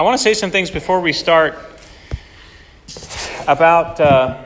I 0.00 0.02
want 0.02 0.16
to 0.16 0.22
say 0.22 0.32
some 0.32 0.50
things 0.50 0.70
before 0.70 0.98
we 0.98 1.12
start 1.12 1.58
about. 3.46 4.00
Uh, 4.00 4.44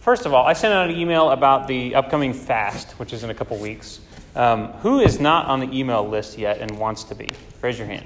first 0.00 0.26
of 0.26 0.34
all, 0.34 0.44
I 0.44 0.52
sent 0.52 0.74
out 0.74 0.90
an 0.90 0.96
email 0.96 1.30
about 1.30 1.68
the 1.68 1.94
upcoming 1.94 2.32
fast, 2.32 2.98
which 2.98 3.12
is 3.12 3.22
in 3.22 3.30
a 3.30 3.34
couple 3.34 3.56
weeks. 3.58 4.00
Um, 4.34 4.72
who 4.82 4.98
is 4.98 5.20
not 5.20 5.46
on 5.46 5.60
the 5.60 5.72
email 5.72 6.08
list 6.08 6.38
yet 6.38 6.58
and 6.58 6.76
wants 6.76 7.04
to 7.04 7.14
be? 7.14 7.28
Raise 7.62 7.78
your 7.78 7.86
hand. 7.86 8.04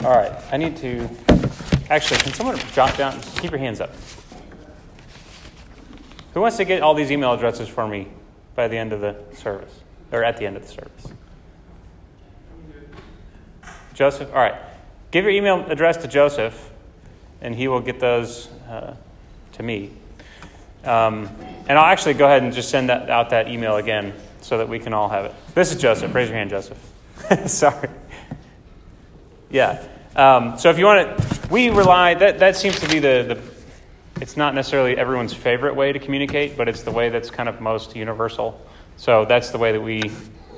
All 0.00 0.16
right, 0.16 0.32
I 0.50 0.56
need 0.56 0.76
to. 0.78 1.08
Actually, 1.90 2.18
can 2.22 2.32
someone 2.32 2.58
jot 2.72 2.98
down? 2.98 3.20
Keep 3.36 3.52
your 3.52 3.60
hands 3.60 3.80
up. 3.80 3.92
Who 6.34 6.40
wants 6.40 6.56
to 6.56 6.64
get 6.64 6.82
all 6.82 6.94
these 6.94 7.12
email 7.12 7.32
addresses 7.32 7.68
for 7.68 7.86
me 7.86 8.08
by 8.56 8.66
the 8.66 8.76
end 8.76 8.92
of 8.92 9.00
the 9.00 9.14
service, 9.36 9.78
or 10.10 10.24
at 10.24 10.38
the 10.38 10.44
end 10.44 10.56
of 10.56 10.62
the 10.62 10.72
service? 10.72 11.12
Joseph? 13.94 14.28
All 14.30 14.40
right. 14.40 14.54
Give 15.10 15.24
your 15.24 15.32
email 15.32 15.64
address 15.70 15.98
to 15.98 16.08
Joseph, 16.08 16.70
and 17.40 17.54
he 17.54 17.68
will 17.68 17.80
get 17.80 18.00
those 18.00 18.48
uh, 18.68 18.94
to 19.52 19.62
me. 19.62 19.90
Um, 20.84 21.28
and 21.68 21.78
I'll 21.78 21.84
actually 21.84 22.14
go 22.14 22.26
ahead 22.26 22.42
and 22.42 22.52
just 22.52 22.70
send 22.70 22.88
that, 22.88 23.08
out 23.08 23.30
that 23.30 23.48
email 23.48 23.76
again 23.76 24.14
so 24.40 24.58
that 24.58 24.68
we 24.68 24.78
can 24.78 24.92
all 24.92 25.08
have 25.08 25.26
it. 25.26 25.34
This 25.54 25.72
is 25.72 25.80
Joseph. 25.80 26.12
Raise 26.14 26.28
your 26.28 26.38
hand, 26.38 26.50
Joseph. 26.50 26.78
Sorry. 27.46 27.88
Yeah. 29.50 29.86
Um, 30.16 30.58
so 30.58 30.70
if 30.70 30.78
you 30.78 30.86
want 30.86 31.16
to, 31.16 31.48
we 31.50 31.70
rely, 31.70 32.14
that, 32.14 32.38
that 32.40 32.56
seems 32.56 32.80
to 32.80 32.88
be 32.88 32.98
the, 32.98 33.34
the, 33.34 33.42
it's 34.20 34.36
not 34.36 34.54
necessarily 34.54 34.96
everyone's 34.96 35.32
favorite 35.32 35.76
way 35.76 35.92
to 35.92 35.98
communicate, 35.98 36.56
but 36.56 36.68
it's 36.68 36.82
the 36.82 36.90
way 36.90 37.10
that's 37.10 37.30
kind 37.30 37.48
of 37.48 37.60
most 37.60 37.94
universal. 37.94 38.60
So 38.96 39.24
that's 39.24 39.50
the 39.50 39.58
way 39.58 39.72
that 39.72 39.80
we 39.80 40.10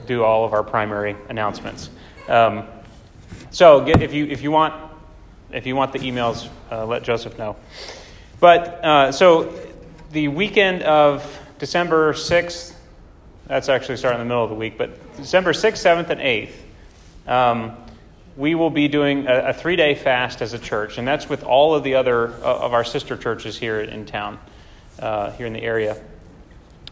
do 0.06 0.22
all 0.22 0.44
of 0.44 0.52
our 0.52 0.62
primary 0.62 1.16
announcements. 1.28 1.90
Um, 2.28 2.66
so 3.54 3.84
get, 3.84 4.02
if 4.02 4.12
you 4.12 4.26
if 4.26 4.42
you 4.42 4.50
want 4.50 4.74
if 5.52 5.64
you 5.64 5.76
want 5.76 5.92
the 5.92 6.00
emails, 6.00 6.48
uh, 6.72 6.84
let 6.84 7.04
Joseph 7.04 7.38
know. 7.38 7.54
But 8.40 8.84
uh, 8.84 9.12
so 9.12 9.56
the 10.10 10.26
weekend 10.26 10.82
of 10.82 11.24
December 11.60 12.14
sixth, 12.14 12.76
that's 13.46 13.68
actually 13.68 13.96
starting 13.96 14.20
in 14.20 14.26
the 14.26 14.28
middle 14.28 14.42
of 14.42 14.50
the 14.50 14.56
week, 14.56 14.76
but 14.76 15.16
December 15.16 15.52
sixth, 15.52 15.80
seventh, 15.80 16.10
and 16.10 16.20
eighth, 16.20 16.64
um, 17.28 17.76
we 18.36 18.56
will 18.56 18.70
be 18.70 18.88
doing 18.88 19.28
a, 19.28 19.50
a 19.50 19.52
three 19.52 19.76
day 19.76 19.94
fast 19.94 20.42
as 20.42 20.52
a 20.52 20.58
church, 20.58 20.98
and 20.98 21.06
that's 21.06 21.28
with 21.28 21.44
all 21.44 21.76
of 21.76 21.84
the 21.84 21.94
other 21.94 22.32
uh, 22.42 22.58
of 22.58 22.74
our 22.74 22.82
sister 22.82 23.16
churches 23.16 23.56
here 23.56 23.80
in 23.80 24.04
town, 24.04 24.36
uh, 24.98 25.30
here 25.30 25.46
in 25.46 25.52
the 25.52 25.62
area. 25.62 25.96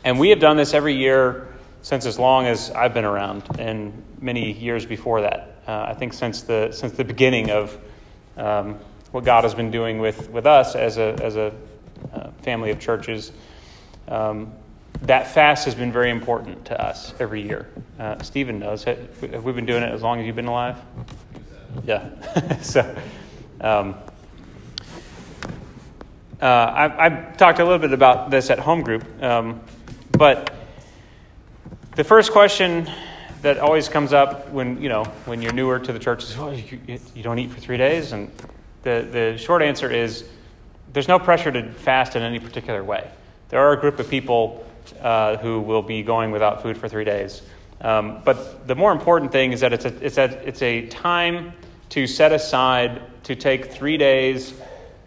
And 0.05 0.17
we 0.17 0.31
have 0.31 0.39
done 0.39 0.57
this 0.57 0.75
every 0.75 0.95
year 0.95 1.49
since 1.83 2.07
as 2.07 2.21
long 2.21 2.47
as 2.47 2.71
I've 2.71 2.95
been 2.95 3.05
around, 3.05 3.43
and 3.59 4.01
many 4.21 4.53
years 4.53 4.87
before 4.87 5.23
that 5.23 5.52
uh, 5.67 5.87
I 5.89 5.95
think 5.95 6.13
since 6.13 6.43
the 6.43 6.71
since 6.73 6.93
the 6.93 7.05
beginning 7.05 7.51
of 7.51 7.79
um, 8.37 8.79
what 9.13 9.25
God 9.25 9.45
has 9.45 9.55
been 9.55 9.71
doing 9.71 9.99
with, 9.99 10.31
with 10.31 10.47
us 10.47 10.75
as 10.75 10.99
a 10.99 11.19
as 11.23 11.37
a 11.37 11.53
uh, 12.13 12.31
family 12.43 12.71
of 12.71 12.81
churches. 12.81 13.33
Um, 14.09 14.53
that 15.03 15.29
fast 15.29 15.65
has 15.65 15.75
been 15.75 15.91
very 15.91 16.11
important 16.11 16.65
to 16.67 16.81
us 16.81 17.15
every 17.19 17.43
year. 17.43 17.69
Uh, 17.99 18.23
Stephen 18.23 18.59
knows. 18.59 18.85
Have 18.85 19.45
we 19.45 19.53
been 19.53 19.67
doing 19.67 19.83
it 19.83 19.91
as 19.91 20.03
long 20.03 20.21
as 20.21 20.27
you've 20.27 20.37
been 20.37 20.47
alive? 20.47 20.77
Yeah. 21.85 22.11
so. 22.63 22.95
Um, 23.61 23.97
uh, 26.41 26.91
I, 26.99 27.09
have 27.09 27.37
talked 27.37 27.61
a 27.61 27.65
little 27.65 27.79
bit 27.79 27.93
about 27.93 28.31
this 28.31 28.51
at 28.51 28.59
home 28.59 28.83
group, 28.83 29.05
um, 29.23 29.61
but 30.11 30.53
the 31.95 32.03
first 32.03 32.33
question 32.33 32.91
that 33.43 33.59
always 33.59 33.89
comes 33.89 34.13
up 34.13 34.49
when 34.51 34.81
you 34.81 34.89
know 34.89 35.05
when 35.27 35.43
you're 35.43 35.53
newer 35.53 35.79
to 35.79 35.93
the 35.93 35.99
church 35.99 36.25
is, 36.25 36.37
oh, 36.39 36.51
you, 36.51 36.99
you 37.15 37.23
don't 37.23 37.39
eat 37.39 37.51
for 37.51 37.61
three 37.61 37.77
days, 37.77 38.13
and 38.13 38.31
the 38.83 39.07
the 39.11 39.39
short 39.39 39.63
answer 39.63 39.91
is 39.91 40.25
there's 40.93 41.09
no 41.09 41.19
pressure 41.19 41.51
to 41.51 41.71
fast 41.73 42.17
in 42.17 42.23
any 42.23 42.39
particular 42.39 42.83
way. 42.83 43.11
There 43.51 43.61
are 43.61 43.73
a 43.73 43.81
group 43.81 43.99
of 43.99 44.09
people 44.09 44.67
uh, 45.01 45.37
who 45.37 45.61
will 45.61 45.83
be 45.83 46.03
going 46.03 46.31
without 46.31 46.63
food 46.63 46.79
for 46.79 46.89
three 46.89 47.05
days, 47.05 47.43
um, 47.81 48.23
but 48.25 48.67
the 48.67 48.75
more 48.75 48.93
important 48.93 49.33
thing 49.33 49.53
is 49.53 49.61
that 49.61 49.73
it's 49.73 49.85
a 49.85 50.05
it's 50.05 50.19
a 50.19 50.49
it's 50.49 50.63
a 50.63 50.87
time 50.87 51.53
to 51.91 52.07
set 52.07 52.33
aside 52.33 53.03
to 53.25 53.35
take 53.35 53.73
three 53.73 53.97
days 53.97 54.55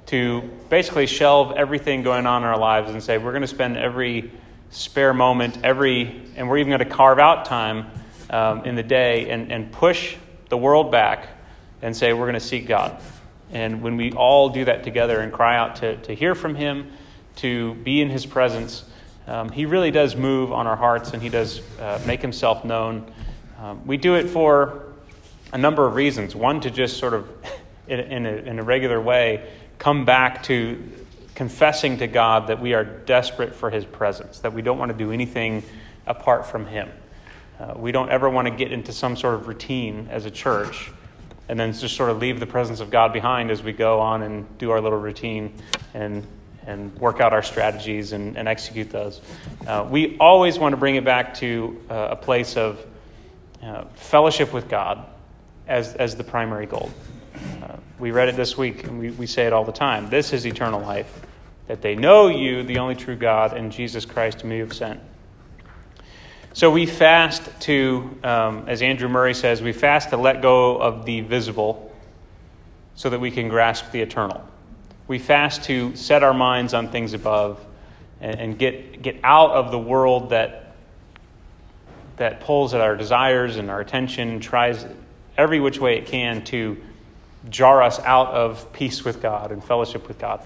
to 0.05 0.41
basically 0.69 1.07
shelve 1.07 1.53
everything 1.53 2.03
going 2.03 2.27
on 2.27 2.43
in 2.43 2.47
our 2.47 2.59
lives 2.59 2.91
and 2.91 3.01
say 3.01 3.17
we're 3.17 3.31
going 3.31 3.41
to 3.41 3.47
spend 3.47 3.75
every 3.75 4.31
spare 4.69 5.13
moment, 5.13 5.57
every, 5.63 6.21
and 6.35 6.47
we're 6.47 6.57
even 6.57 6.69
going 6.69 6.87
to 6.87 6.95
carve 6.95 7.17
out 7.17 7.45
time 7.45 7.87
um, 8.29 8.65
in 8.65 8.75
the 8.75 8.83
day 8.83 9.29
and, 9.29 9.51
and 9.51 9.71
push 9.71 10.15
the 10.49 10.57
world 10.57 10.91
back 10.91 11.27
and 11.81 11.95
say, 11.95 12.13
we're 12.13 12.25
going 12.25 12.33
to 12.33 12.39
seek 12.39 12.67
God. 12.67 12.99
And 13.51 13.81
when 13.81 13.97
we 13.97 14.11
all 14.11 14.49
do 14.49 14.65
that 14.65 14.83
together 14.83 15.19
and 15.19 15.31
cry 15.31 15.57
out 15.57 15.77
to, 15.77 15.97
to 15.97 16.15
hear 16.15 16.35
from 16.35 16.55
Him, 16.55 16.91
to 17.37 17.75
be 17.75 18.01
in 18.01 18.09
His 18.09 18.25
presence, 18.25 18.83
um, 19.27 19.49
He 19.49 19.65
really 19.65 19.91
does 19.91 20.15
move 20.15 20.51
on 20.51 20.67
our 20.67 20.75
hearts 20.75 21.11
and 21.13 21.21
He 21.21 21.29
does 21.29 21.61
uh, 21.79 22.01
make 22.05 22.21
Himself 22.21 22.65
known. 22.65 23.11
Um, 23.59 23.85
we 23.85 23.97
do 23.97 24.15
it 24.15 24.29
for 24.29 24.83
a 25.53 25.57
number 25.57 25.85
of 25.85 25.95
reasons. 25.95 26.35
One, 26.35 26.59
to 26.61 26.71
just 26.71 26.97
sort 26.97 27.13
of, 27.13 27.29
in, 27.87 27.99
in, 27.99 28.25
a, 28.25 28.29
in 28.29 28.59
a 28.59 28.63
regular 28.63 28.99
way, 28.99 29.47
come 29.77 30.05
back 30.05 30.43
to 30.43 30.81
confessing 31.35 31.97
to 31.97 32.07
God 32.07 32.47
that 32.47 32.61
we 32.61 32.73
are 32.73 32.83
desperate 32.83 33.53
for 33.53 33.69
His 33.69 33.85
presence, 33.85 34.39
that 34.39 34.53
we 34.53 34.61
don't 34.61 34.79
want 34.79 34.91
to 34.91 34.97
do 34.97 35.11
anything 35.11 35.63
apart 36.07 36.47
from 36.47 36.65
Him. 36.65 36.89
Uh, 37.59 37.73
we 37.77 37.91
don't 37.91 38.09
ever 38.09 38.29
want 38.29 38.47
to 38.47 38.53
get 38.53 38.71
into 38.71 38.91
some 38.91 39.15
sort 39.15 39.35
of 39.35 39.47
routine 39.47 40.07
as 40.11 40.25
a 40.25 40.31
church 40.31 40.91
and 41.47 41.59
then 41.59 41.71
just 41.73 41.95
sort 41.95 42.09
of 42.09 42.19
leave 42.19 42.39
the 42.39 42.47
presence 42.47 42.79
of 42.79 42.89
God 42.89 43.13
behind 43.13 43.51
as 43.51 43.61
we 43.61 43.71
go 43.71 43.99
on 43.99 44.23
and 44.23 44.57
do 44.57 44.71
our 44.71 44.81
little 44.81 44.99
routine 44.99 45.53
and, 45.93 46.25
and 46.65 46.93
work 46.97 47.21
out 47.21 47.33
our 47.33 47.43
strategies 47.43 48.11
and, 48.11 48.37
and 48.37 48.47
execute 48.47 48.89
those. 48.89 49.21
Uh, 49.67 49.87
we 49.89 50.17
always 50.17 50.57
want 50.57 50.73
to 50.73 50.77
bring 50.77 50.95
it 50.95 51.05
back 51.05 51.35
to 51.35 51.81
uh, 51.89 52.09
a 52.11 52.15
place 52.15 52.57
of 52.57 52.83
uh, 53.63 53.85
fellowship 53.95 54.51
with 54.53 54.67
God 54.67 55.05
as, 55.67 55.93
as 55.95 56.15
the 56.15 56.23
primary 56.23 56.65
goal. 56.65 56.91
Uh, 57.61 57.77
we 57.99 58.11
read 58.11 58.27
it 58.27 58.35
this 58.35 58.57
week 58.57 58.83
and 58.85 58.99
we, 58.99 59.11
we 59.11 59.27
say 59.27 59.45
it 59.45 59.53
all 59.53 59.63
the 59.65 59.71
time. 59.71 60.09
This 60.09 60.33
is 60.33 60.45
eternal 60.45 60.81
life, 60.81 61.21
that 61.67 61.81
they 61.81 61.95
know 61.95 62.27
you, 62.27 62.63
the 62.63 62.79
only 62.79 62.95
true 62.95 63.15
God, 63.15 63.55
and 63.55 63.71
Jesus 63.71 64.05
Christ, 64.05 64.41
whom 64.41 64.51
you 64.51 64.61
have 64.61 64.73
sent. 64.73 64.99
So 66.55 66.71
we 66.71 66.85
fast 66.85 67.49
to, 67.63 68.17
um, 68.23 68.63
as 68.69 68.81
Andrew 68.81 69.09
Murray 69.09 69.33
says, 69.33 69.61
we 69.61 69.73
fast 69.73 70.11
to 70.11 70.17
let 70.17 70.41
go 70.41 70.77
of 70.77 71.03
the 71.05 71.19
visible 71.19 71.93
so 72.95 73.09
that 73.09 73.19
we 73.19 73.29
can 73.29 73.49
grasp 73.49 73.91
the 73.91 73.99
eternal. 73.99 74.41
We 75.09 75.19
fast 75.19 75.65
to 75.65 75.93
set 75.97 76.23
our 76.23 76.33
minds 76.33 76.73
on 76.73 76.91
things 76.91 77.11
above 77.11 77.59
and, 78.21 78.39
and 78.39 78.57
get, 78.57 79.01
get 79.01 79.19
out 79.21 79.51
of 79.51 79.69
the 79.69 79.77
world 79.77 80.29
that, 80.29 80.77
that 82.15 82.39
pulls 82.39 82.73
at 82.73 82.79
our 82.79 82.95
desires 82.95 83.57
and 83.57 83.69
our 83.69 83.81
attention, 83.81 84.39
tries 84.39 84.85
every 85.37 85.59
which 85.59 85.81
way 85.81 85.97
it 85.97 86.05
can 86.05 86.41
to 86.45 86.77
jar 87.49 87.83
us 87.83 87.99
out 87.99 88.27
of 88.27 88.71
peace 88.71 89.03
with 89.03 89.21
God 89.21 89.51
and 89.51 89.61
fellowship 89.61 90.07
with 90.07 90.19
God. 90.19 90.41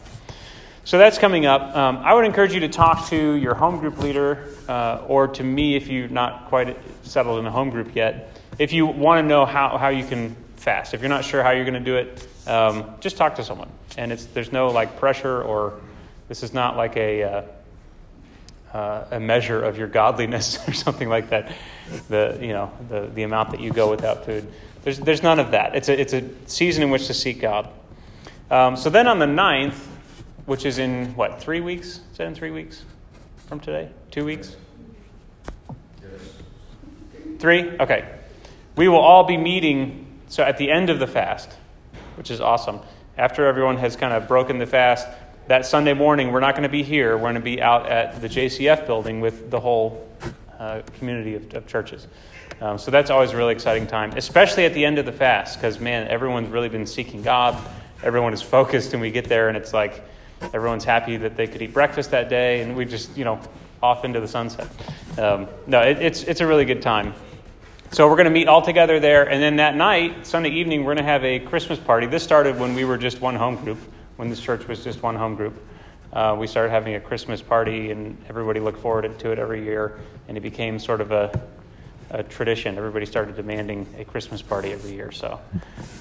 So 0.90 0.98
that's 0.98 1.20
coming 1.20 1.46
up. 1.46 1.76
Um, 1.76 1.98
I 1.98 2.16
would 2.16 2.26
encourage 2.26 2.52
you 2.52 2.62
to 2.62 2.68
talk 2.68 3.10
to 3.10 3.34
your 3.34 3.54
home 3.54 3.78
group 3.78 4.00
leader 4.00 4.48
uh, 4.68 5.04
or 5.08 5.28
to 5.28 5.44
me 5.44 5.76
if 5.76 5.88
you're 5.88 6.08
not 6.08 6.48
quite 6.48 6.80
settled 7.04 7.38
in 7.38 7.46
a 7.46 7.52
home 7.52 7.70
group 7.70 7.94
yet. 7.94 8.42
If 8.58 8.74
you 8.74 8.88
want 8.88 9.24
to 9.24 9.28
know 9.28 9.46
how, 9.46 9.78
how 9.78 9.90
you 9.90 10.04
can 10.04 10.36
fast, 10.56 10.96
if 10.96 11.02
you're 11.02 11.10
not 11.10 11.24
sure 11.24 11.44
how 11.44 11.52
you're 11.52 11.64
going 11.64 11.76
to 11.76 11.80
do 11.80 11.96
it, 11.98 12.28
um, 12.48 12.96
just 13.02 13.18
talk 13.18 13.36
to 13.36 13.44
someone. 13.44 13.70
And 14.00 14.12
it's, 14.12 14.26
there's 14.26 14.52
no 14.52 14.70
like 14.70 14.98
pressure 14.98 15.44
or 15.44 15.80
this 16.28 16.42
is 16.42 16.56
not 16.56 16.76
like 16.76 16.98
a, 16.98 17.22
uh, 17.24 17.42
uh, 18.74 19.06
a 19.12 19.20
measure 19.20 19.62
of 19.62 19.78
your 19.78 19.90
godliness 19.90 20.58
or 20.68 20.74
something 20.74 21.08
like 21.08 21.30
that. 21.30 21.52
The, 22.08 22.40
you 22.42 22.54
know, 22.54 22.72
the, 22.90 23.02
the 23.14 23.22
amount 23.22 23.52
that 23.52 23.60
you 23.60 23.72
go 23.72 23.92
without 23.92 24.26
food. 24.26 24.52
There's, 24.82 24.98
there's 24.98 25.22
none 25.22 25.38
of 25.38 25.52
that. 25.52 25.76
It's 25.76 25.88
a, 25.88 26.02
it's 26.02 26.14
a 26.14 26.28
season 26.48 26.82
in 26.82 26.90
which 26.90 27.06
to 27.06 27.14
seek 27.14 27.42
God. 27.42 27.70
Um, 28.50 28.76
so 28.76 28.90
then 28.90 29.06
on 29.06 29.20
the 29.20 29.28
ninth, 29.28 29.89
which 30.50 30.66
is 30.66 30.80
in 30.80 31.16
what, 31.16 31.40
three 31.40 31.62
weeks? 31.62 32.00
Is 32.12 32.18
that 32.18 32.26
in 32.26 32.34
three 32.34 32.50
weeks 32.50 32.84
from 33.46 33.60
today? 33.60 33.88
Two 34.10 34.26
weeks? 34.26 34.56
Three? 37.38 37.78
Okay. 37.78 38.10
We 38.76 38.88
will 38.88 38.98
all 38.98 39.24
be 39.24 39.38
meeting, 39.38 40.08
so 40.28 40.42
at 40.42 40.58
the 40.58 40.72
end 40.72 40.90
of 40.90 40.98
the 40.98 41.06
fast, 41.06 41.52
which 42.16 42.32
is 42.32 42.42
awesome. 42.42 42.80
After 43.16 43.46
everyone 43.46 43.78
has 43.78 43.96
kind 43.96 44.12
of 44.12 44.28
broken 44.28 44.58
the 44.58 44.66
fast, 44.66 45.08
that 45.46 45.68
Sunday 45.68 45.94
morning, 45.94 46.32
we're 46.32 46.40
not 46.40 46.56
going 46.56 46.64
to 46.64 46.70
be 46.70 46.82
here. 46.82 47.16
We're 47.16 47.26
going 47.26 47.36
to 47.36 47.42
be 47.42 47.62
out 47.62 47.88
at 47.88 48.20
the 48.20 48.28
JCF 48.28 48.88
building 48.88 49.22
with 49.22 49.52
the 49.52 49.60
whole 49.60 50.10
uh, 50.58 50.82
community 50.98 51.36
of, 51.36 51.54
of 51.54 51.68
churches. 51.68 52.08
Um, 52.60 52.80
so 52.80 52.90
that's 52.90 53.12
always 53.12 53.32
a 53.34 53.38
really 53.38 53.54
exciting 53.54 53.86
time, 53.86 54.14
especially 54.14 54.66
at 54.66 54.74
the 54.74 54.84
end 54.84 54.98
of 54.98 55.06
the 55.06 55.12
fast, 55.12 55.60
because 55.60 55.80
man, 55.80 56.08
everyone's 56.08 56.50
really 56.50 56.70
been 56.70 56.88
seeking 56.88 57.22
God. 57.22 57.56
Everyone 58.02 58.34
is 58.34 58.42
focused, 58.42 58.94
and 58.94 59.02
we 59.02 59.12
get 59.12 59.26
there, 59.26 59.50
and 59.50 59.56
it's 59.56 59.74
like, 59.74 60.04
everyone's 60.54 60.86
happy 60.86 61.18
that 61.18 61.36
they 61.36 61.48
could 61.48 61.62
eat 61.62 61.74
breakfast 61.74 62.12
that 62.12 62.30
day, 62.30 62.62
and 62.62 62.76
we 62.76 62.86
just, 62.86 63.16
you 63.18 63.26
know, 63.26 63.40
off 63.82 64.06
into 64.06 64.20
the 64.20 64.28
sunset. 64.28 64.68
Um, 65.18 65.48
no, 65.68 65.82
it, 65.82 66.00
it's, 66.00 66.24
it's 66.24 66.42
a 66.42 66.48
really 66.48 66.66
good 66.66 66.82
time. 66.82 67.14
so 67.92 68.08
we're 68.08 68.16
going 68.16 68.26
to 68.26 68.32
meet 68.32 68.48
all 68.48 68.62
together 68.62 69.00
there, 69.00 69.30
and 69.30 69.42
then 69.42 69.58
that 69.58 69.76
night, 69.76 70.26
Sunday 70.26 70.50
evening, 70.50 70.82
we're 70.82 70.96
going 70.96 71.06
to 71.06 71.12
have 71.12 71.24
a 71.24 71.40
Christmas 71.40 71.80
party. 71.80 72.08
This 72.08 72.24
started 72.24 72.60
when 72.60 72.76
we 72.76 72.86
were 72.86 72.98
just 72.98 73.22
one 73.22 73.36
home 73.36 73.56
group, 73.58 73.80
when 74.18 74.30
this 74.30 74.40
church 74.40 74.68
was 74.68 74.84
just 74.84 75.02
one 75.02 75.16
home 75.16 75.36
group. 75.36 75.62
Uh, 76.12 76.36
we 76.40 76.48
started 76.48 76.72
having 76.72 76.96
a 76.96 77.00
Christmas 77.00 77.42
party, 77.42 77.92
and 77.92 78.18
everybody 78.28 78.60
looked 78.60 78.80
forward 78.80 79.18
to 79.20 79.32
it 79.32 79.40
every 79.40 79.64
year, 79.64 80.00
and 80.28 80.38
it 80.38 80.42
became 80.42 80.80
sort 80.80 81.02
of 81.02 81.12
a, 81.12 81.42
a 82.10 82.24
tradition. 82.24 82.78
Everybody 82.78 83.06
started 83.06 83.36
demanding 83.36 83.86
a 83.98 84.04
Christmas 84.04 84.42
party 84.42 84.72
every 84.72 84.94
year. 84.94 85.12
So 85.12 85.40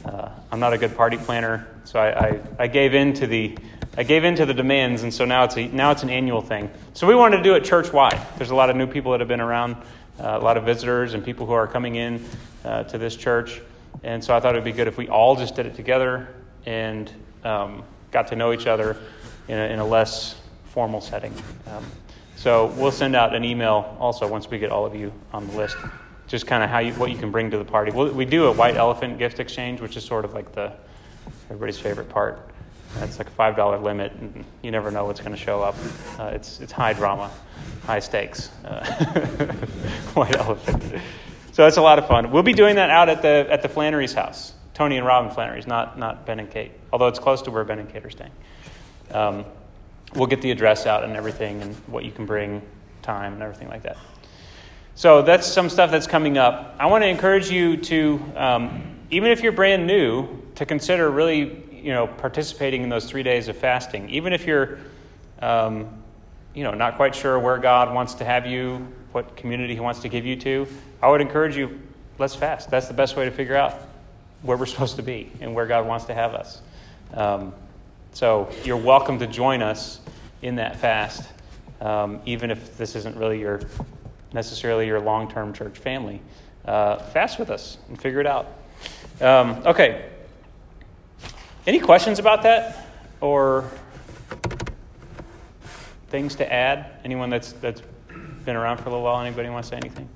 uh, 0.07 0.31
I'm 0.51 0.61
not 0.61 0.73
a 0.73 0.79
good 0.79 0.97
party 0.97 1.19
planner, 1.19 1.69
so 1.85 2.01
I, 2.01 2.29
I, 2.29 2.41
I 2.61 2.67
gave 2.67 2.95
in 2.95 3.13
to 3.15 3.27
the 3.27 3.57
I 3.99 4.05
gave 4.05 4.23
in 4.23 4.37
to 4.37 4.47
the 4.47 4.55
demands, 4.55 5.03
and 5.03 5.13
so 5.13 5.25
now 5.25 5.43
it's 5.43 5.57
a, 5.57 5.67
now 5.67 5.91
it's 5.91 6.05
an 6.05 6.09
annual 6.09 6.41
thing. 6.41 6.71
So 6.95 7.05
we 7.09 7.17
wanted 7.17 7.39
to 7.39 7.43
do 7.43 7.57
it 7.57 7.65
church 7.65 7.93
wide. 7.93 8.25
There's 8.37 8.51
a 8.51 8.55
lot 8.55 8.71
of 8.71 8.77
new 8.77 8.87
people 8.87 9.11
that 9.11 9.19
have 9.19 9.29
been 9.29 9.41
around 9.41 9.75
uh, 10.21 10.39
a 10.41 10.45
lot 10.45 10.57
of 10.57 10.65
visitors 10.65 11.15
and 11.15 11.25
people 11.25 11.47
who 11.47 11.53
are 11.53 11.67
coming 11.67 11.97
in 11.97 12.25
uh, 12.65 12.85
to 12.85 12.97
this 12.97 13.17
church. 13.17 13.61
And 14.05 14.23
so 14.23 14.37
I 14.37 14.39
thought 14.39 14.55
it 14.55 14.59
would 14.59 14.65
be 14.65 14.71
good 14.71 14.87
if 14.87 14.99
we 14.99 15.09
all 15.09 15.35
just 15.35 15.57
did 15.57 15.67
it 15.67 15.75
together 15.75 16.29
and 16.65 17.11
um, 17.43 17.83
got 18.13 18.29
to 18.29 18.37
know 18.37 18.53
each 18.53 18.69
other 18.69 18.97
in 19.49 19.59
a, 19.59 19.65
in 19.65 19.81
a 19.81 19.85
less 19.85 20.37
formal 20.67 21.01
setting. 21.01 21.35
Um, 21.67 21.85
so 22.37 22.67
we'll 22.77 22.93
send 22.93 23.17
out 23.17 23.35
an 23.35 23.43
email 23.43 23.97
also 23.99 24.29
once 24.29 24.49
we 24.49 24.61
get 24.61 24.71
all 24.71 24.87
of 24.87 24.95
you 24.95 25.13
on 25.33 25.45
the 25.49 25.57
list, 25.57 25.77
just 26.29 26.47
kind 26.47 26.63
of 26.63 26.71
how 26.71 26.79
you, 26.79 26.93
what 26.93 27.11
you 27.11 27.19
can 27.19 27.33
bring 27.33 27.51
to 27.51 27.59
the 27.59 27.65
party. 27.65 27.91
We'll, 27.91 28.13
we 28.13 28.27
do 28.27 28.47
a 28.47 28.53
white 28.53 28.77
elephant 28.77 29.19
gift 29.19 29.41
exchange, 29.41 29.81
which 29.81 29.97
is 29.97 30.05
sort 30.05 30.25
of 30.25 30.35
like 30.35 30.53
the 30.53 30.73
everybody's 31.51 31.81
favorite 31.81 32.09
part. 32.09 32.49
That's 32.97 33.19
like 33.19 33.29
a 33.29 33.33
five 33.33 33.57
dollar 33.57 33.79
limit, 33.79 34.13
and 34.13 34.45
you 34.63 34.71
never 34.71 34.91
know 34.91 35.05
what's 35.05 35.21
going 35.21 35.33
to 35.33 35.39
show 35.39 35.63
up. 35.63 35.77
Uh, 36.19 36.31
it's 36.35 36.61
it's 36.61 36.73
high 36.73 36.93
drama, 36.93 37.31
high 37.85 38.01
stakes. 38.01 38.51
Uh, 38.65 38.85
white 40.15 40.37
elephant. 40.37 40.83
So 41.53 41.65
that's 41.65 41.77
a 41.77 41.83
lot 41.83 41.99
of 41.99 42.07
fun. 42.07 42.31
We'll 42.31 42.43
be 42.43 42.53
doing 42.53 42.77
that 42.77 42.91
out 42.91 43.09
at 43.09 43.23
the 43.23 43.47
at 43.51 43.63
the 43.63 43.69
Flannery's 43.69 44.15
house, 44.15 44.55
Tony 44.75 44.97
and 44.97 45.07
Robin 45.07 45.31
Flannery's, 45.31 45.67
not 45.67 45.99
not 45.99 46.25
Ben 46.27 46.41
and 46.41 46.51
Kate. 46.51 46.73
Although 46.93 47.09
it's 47.09 47.19
close 47.19 47.43
to 47.43 47.51
where 47.51 47.65
Ben 47.65 47.79
and 47.79 47.93
Kate 47.93 48.05
are 48.05 48.11
staying. 48.11 48.33
Um, 49.11 49.45
we'll 50.15 50.27
get 50.27 50.43
the 50.43 50.51
address 50.51 50.87
out 50.87 51.05
and 51.05 51.15
everything, 51.17 51.63
and 51.63 51.75
what 51.87 52.05
you 52.05 52.11
can 52.11 52.27
bring, 52.27 52.63
time, 53.03 53.35
and 53.35 53.43
everything 53.43 53.69
like 53.69 53.83
that. 53.83 53.97
So 54.95 55.23
that's 55.23 55.47
some 55.47 55.69
stuff 55.69 55.93
that's 55.93 56.09
coming 56.09 56.39
up. 56.39 56.75
I 56.81 56.87
want 56.87 57.05
to 57.05 57.09
encourage 57.09 57.51
you 57.51 57.77
to, 57.77 58.21
um, 58.35 58.97
even 59.11 59.31
if 59.31 59.43
you're 59.43 59.53
brand 59.53 59.87
new, 59.87 60.43
to 60.57 60.67
consider 60.67 61.09
really 61.09 61.63
you 61.83 61.93
know, 61.93 62.07
participating 62.07 62.83
in 62.83 62.89
those 62.89 63.07
three 63.07 63.23
days 63.23 63.49
of 63.49 63.57
fasting, 63.57 64.09
even 64.11 64.33
if 64.33 64.47
you're, 64.47 64.79
um, 65.41 65.89
you 66.55 66.65
know, 66.65 66.73
not 66.73 66.97
quite 66.97 67.15
sure 67.15 67.39
where 67.39 67.59
God 67.59 67.95
wants 67.95 68.15
to 68.15 68.25
have 68.25 68.47
you, 68.47 68.87
what 69.13 69.37
community 69.37 69.75
He 69.75 69.81
wants 69.81 70.01
to 70.01 70.09
give 70.09 70.27
you 70.27 70.37
to, 70.37 70.67
I 71.03 71.09
would 71.09 71.21
encourage 71.21 71.57
you, 71.57 71.81
let's 72.19 72.35
fast. 72.35 72.71
That's 72.71 72.89
the 72.89 72.95
best 72.95 73.17
way 73.17 73.25
to 73.25 73.31
figure 73.31 73.57
out 73.57 73.75
where 74.43 74.57
we're 74.57 74.67
supposed 74.67 74.97
to 74.97 75.03
be 75.03 75.31
and 75.41 75.55
where 75.55 75.67
God 75.67 75.87
wants 75.87 76.07
to 76.07 76.15
have 76.15 76.35
us. 76.35 76.61
Um, 77.15 77.53
so 78.13 78.51
you're 78.65 78.77
welcome 78.77 79.19
to 79.21 79.27
join 79.27 79.63
us 79.63 80.01
in 80.43 80.57
that 80.57 80.77
fast, 80.77 81.29
um, 81.81 82.21
even 82.27 82.51
if 82.51 82.77
this 82.77 82.97
isn't 82.97 83.17
really 83.17 83.41
your 83.41 83.61
necessarily 84.33 84.87
your 84.87 85.01
long-term 85.01 85.53
church 85.53 85.79
family. 85.79 86.21
Uh, 86.65 86.99
fast 86.99 87.39
with 87.39 87.51
us 87.51 87.79
and 87.89 88.01
figure 88.01 88.21
it 88.21 88.27
out. 88.27 88.47
Um, 89.21 89.63
okay, 89.65 90.11
any 91.69 91.79
questions 91.79 92.19
about 92.19 92.43
that? 92.45 92.87
Or 93.21 93.71
things 96.09 96.35
to 96.37 96.51
add? 96.51 96.93
Anyone 97.05 97.29
that's, 97.29 97.53
that's 97.53 97.83
been 98.47 98.57
around 98.57 98.79
for 98.79 98.85
a 98.85 98.87
little 98.87 99.05
while? 99.05 99.21
Anybody 99.21 99.51
want 99.51 99.65
to 99.65 99.69
say 99.69 99.77
anything 99.77 100.09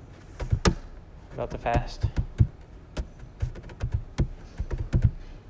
about 1.33 1.51
the 1.51 1.59
fast? 1.59 2.05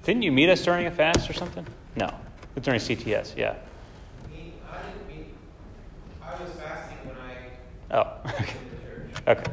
Didn't 0.03 0.23
you 0.23 0.33
meet 0.33 0.49
us 0.49 0.61
during 0.61 0.87
a 0.87 0.91
fast 0.91 1.29
or 1.29 1.33
something? 1.33 1.65
No. 1.95 2.13
It's 2.57 2.65
during 2.65 2.81
CTS, 2.81 3.37
yeah. 3.37 3.55
I 6.21 6.41
was 6.41 6.51
fasting 6.51 6.97
when 7.05 7.15
I. 7.15 7.97
Oh, 7.97 8.17
okay. 8.41 8.55
okay. 9.27 9.51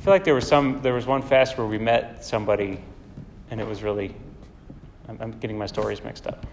I 0.00 0.02
feel 0.02 0.14
like 0.14 0.24
there 0.24 0.34
was 0.34 0.48
some 0.48 0.80
there 0.80 0.94
was 0.94 1.04
one 1.04 1.20
fast 1.20 1.58
where 1.58 1.66
we 1.66 1.76
met 1.76 2.24
somebody, 2.24 2.80
and 3.50 3.60
it 3.60 3.66
was 3.66 3.82
really. 3.82 4.14
I'm, 5.06 5.18
I'm 5.20 5.32
getting 5.32 5.58
my 5.58 5.66
stories 5.66 6.02
mixed 6.02 6.26
up. 6.26 6.46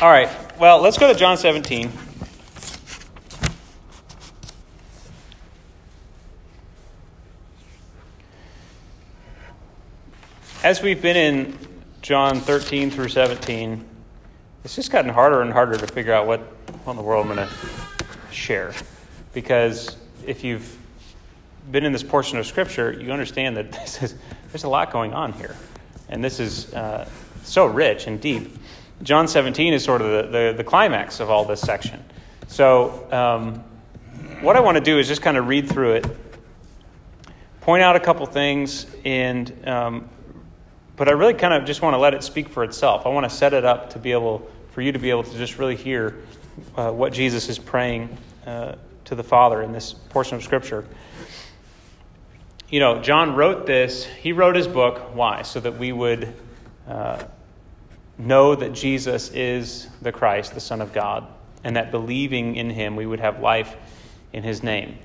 All 0.00 0.08
right. 0.08 0.30
Well, 0.58 0.80
let's 0.80 0.96
go 0.96 1.12
to 1.12 1.18
John 1.18 1.36
17. 1.36 1.92
As 10.64 10.80
we've 10.80 11.02
been 11.02 11.16
in 11.18 11.58
John 12.00 12.40
13 12.40 12.90
through 12.90 13.10
17, 13.10 13.84
it's 14.64 14.74
just 14.74 14.90
gotten 14.90 15.10
harder 15.10 15.42
and 15.42 15.52
harder 15.52 15.76
to 15.76 15.86
figure 15.86 16.14
out 16.14 16.26
what, 16.26 16.40
what 16.84 16.92
in 16.92 16.96
the 16.96 17.02
world 17.02 17.26
I'm 17.26 17.36
going 17.36 17.46
to 17.46 17.54
share. 18.32 18.72
Because 19.34 19.98
if 20.24 20.42
you've 20.42 20.77
been 21.70 21.84
in 21.84 21.92
this 21.92 22.02
portion 22.02 22.38
of 22.38 22.46
Scripture, 22.46 22.92
you 22.92 23.12
understand 23.12 23.56
that 23.56 23.72
this 23.72 24.02
is, 24.02 24.14
there's 24.50 24.64
a 24.64 24.68
lot 24.68 24.92
going 24.92 25.12
on 25.12 25.32
here. 25.32 25.54
And 26.08 26.24
this 26.24 26.40
is 26.40 26.72
uh, 26.74 27.08
so 27.44 27.66
rich 27.66 28.06
and 28.06 28.20
deep. 28.20 28.56
John 29.02 29.28
17 29.28 29.74
is 29.74 29.84
sort 29.84 30.00
of 30.00 30.10
the, 30.10 30.38
the, 30.38 30.54
the 30.56 30.64
climax 30.64 31.20
of 31.20 31.30
all 31.30 31.44
this 31.44 31.60
section. 31.60 32.02
So, 32.48 33.06
um, 33.12 33.64
what 34.40 34.56
I 34.56 34.60
want 34.60 34.76
to 34.76 34.80
do 34.82 34.98
is 34.98 35.08
just 35.08 35.20
kind 35.20 35.36
of 35.36 35.48
read 35.48 35.68
through 35.68 35.94
it, 35.94 36.06
point 37.60 37.82
out 37.82 37.96
a 37.96 38.00
couple 38.00 38.24
things, 38.26 38.86
and 39.04 39.52
um, 39.66 40.08
but 40.96 41.08
I 41.08 41.12
really 41.12 41.34
kind 41.34 41.54
of 41.54 41.64
just 41.64 41.82
want 41.82 41.94
to 41.94 41.98
let 41.98 42.14
it 42.14 42.22
speak 42.22 42.48
for 42.48 42.64
itself. 42.64 43.04
I 43.04 43.08
want 43.08 43.28
to 43.28 43.36
set 43.36 43.52
it 43.52 43.64
up 43.64 43.90
to 43.90 43.98
be 43.98 44.12
able 44.12 44.48
for 44.72 44.80
you 44.80 44.92
to 44.92 44.98
be 44.98 45.10
able 45.10 45.24
to 45.24 45.36
just 45.36 45.58
really 45.58 45.76
hear 45.76 46.16
uh, 46.76 46.90
what 46.90 47.12
Jesus 47.12 47.48
is 47.48 47.58
praying 47.58 48.16
uh, 48.46 48.76
to 49.04 49.14
the 49.14 49.24
Father 49.24 49.62
in 49.62 49.72
this 49.72 49.92
portion 49.92 50.36
of 50.36 50.42
Scripture 50.42 50.84
you 52.70 52.80
know, 52.80 53.00
John 53.00 53.34
wrote 53.34 53.66
this, 53.66 54.04
he 54.04 54.32
wrote 54.32 54.54
his 54.54 54.68
book. 54.68 55.14
Why? 55.14 55.42
So 55.42 55.60
that 55.60 55.78
we 55.78 55.90
would 55.90 56.34
uh, 56.86 57.24
know 58.18 58.54
that 58.54 58.72
Jesus 58.72 59.30
is 59.30 59.88
the 60.02 60.12
Christ, 60.12 60.52
the 60.54 60.60
Son 60.60 60.80
of 60.82 60.92
God, 60.92 61.26
and 61.64 61.76
that 61.76 61.90
believing 61.90 62.56
in 62.56 62.68
him, 62.68 62.94
we 62.94 63.06
would 63.06 63.20
have 63.20 63.40
life 63.40 63.74
in 64.32 64.42
his 64.42 64.62
name. 64.62 64.98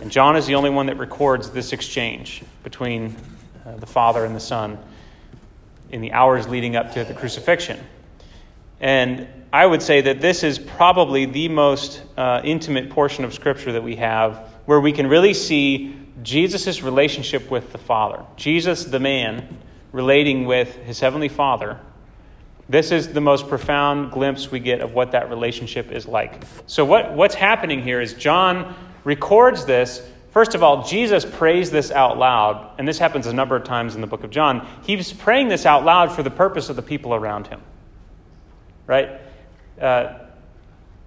And 0.00 0.10
John 0.10 0.36
is 0.36 0.46
the 0.46 0.54
only 0.54 0.70
one 0.70 0.86
that 0.86 0.98
records 0.98 1.50
this 1.50 1.72
exchange 1.72 2.42
between 2.62 3.16
uh, 3.66 3.76
the 3.76 3.86
Father 3.86 4.24
and 4.24 4.34
the 4.34 4.40
Son 4.40 4.78
in 5.90 6.00
the 6.00 6.12
hours 6.12 6.48
leading 6.48 6.74
up 6.74 6.92
to 6.94 7.04
the 7.04 7.14
crucifixion. 7.14 7.78
And 8.80 9.28
I 9.52 9.64
would 9.64 9.82
say 9.82 10.00
that 10.00 10.20
this 10.20 10.42
is 10.42 10.58
probably 10.58 11.26
the 11.26 11.48
most 11.48 12.02
uh, 12.16 12.40
intimate 12.42 12.90
portion 12.90 13.24
of 13.24 13.34
Scripture 13.34 13.72
that 13.72 13.84
we 13.84 13.96
have 13.96 14.48
where 14.64 14.80
we 14.80 14.92
can 14.92 15.06
really 15.06 15.34
see 15.34 16.03
Jesus' 16.22 16.82
relationship 16.82 17.50
with 17.50 17.72
the 17.72 17.78
Father. 17.78 18.24
Jesus, 18.36 18.84
the 18.84 19.00
man, 19.00 19.58
relating 19.92 20.44
with 20.46 20.74
his 20.76 21.00
heavenly 21.00 21.28
Father. 21.28 21.80
This 22.68 22.92
is 22.92 23.12
the 23.12 23.20
most 23.20 23.48
profound 23.48 24.10
glimpse 24.10 24.50
we 24.50 24.58
get 24.58 24.80
of 24.80 24.94
what 24.94 25.12
that 25.12 25.28
relationship 25.28 25.92
is 25.92 26.06
like. 26.06 26.42
So, 26.66 26.84
what, 26.84 27.12
what's 27.12 27.34
happening 27.34 27.82
here 27.82 28.00
is 28.00 28.14
John 28.14 28.74
records 29.04 29.66
this. 29.66 30.06
First 30.30 30.54
of 30.54 30.62
all, 30.62 30.84
Jesus 30.84 31.24
prays 31.24 31.70
this 31.70 31.90
out 31.90 32.18
loud, 32.18 32.72
and 32.78 32.88
this 32.88 32.98
happens 32.98 33.26
a 33.26 33.32
number 33.32 33.54
of 33.54 33.64
times 33.64 33.94
in 33.94 34.00
the 34.00 34.06
book 34.06 34.24
of 34.24 34.30
John. 34.30 34.66
He's 34.84 35.12
praying 35.12 35.48
this 35.48 35.66
out 35.66 35.84
loud 35.84 36.10
for 36.10 36.22
the 36.22 36.30
purpose 36.30 36.70
of 36.70 36.76
the 36.76 36.82
people 36.82 37.14
around 37.14 37.46
him. 37.46 37.60
Right? 38.86 39.20
Uh, 39.80 40.18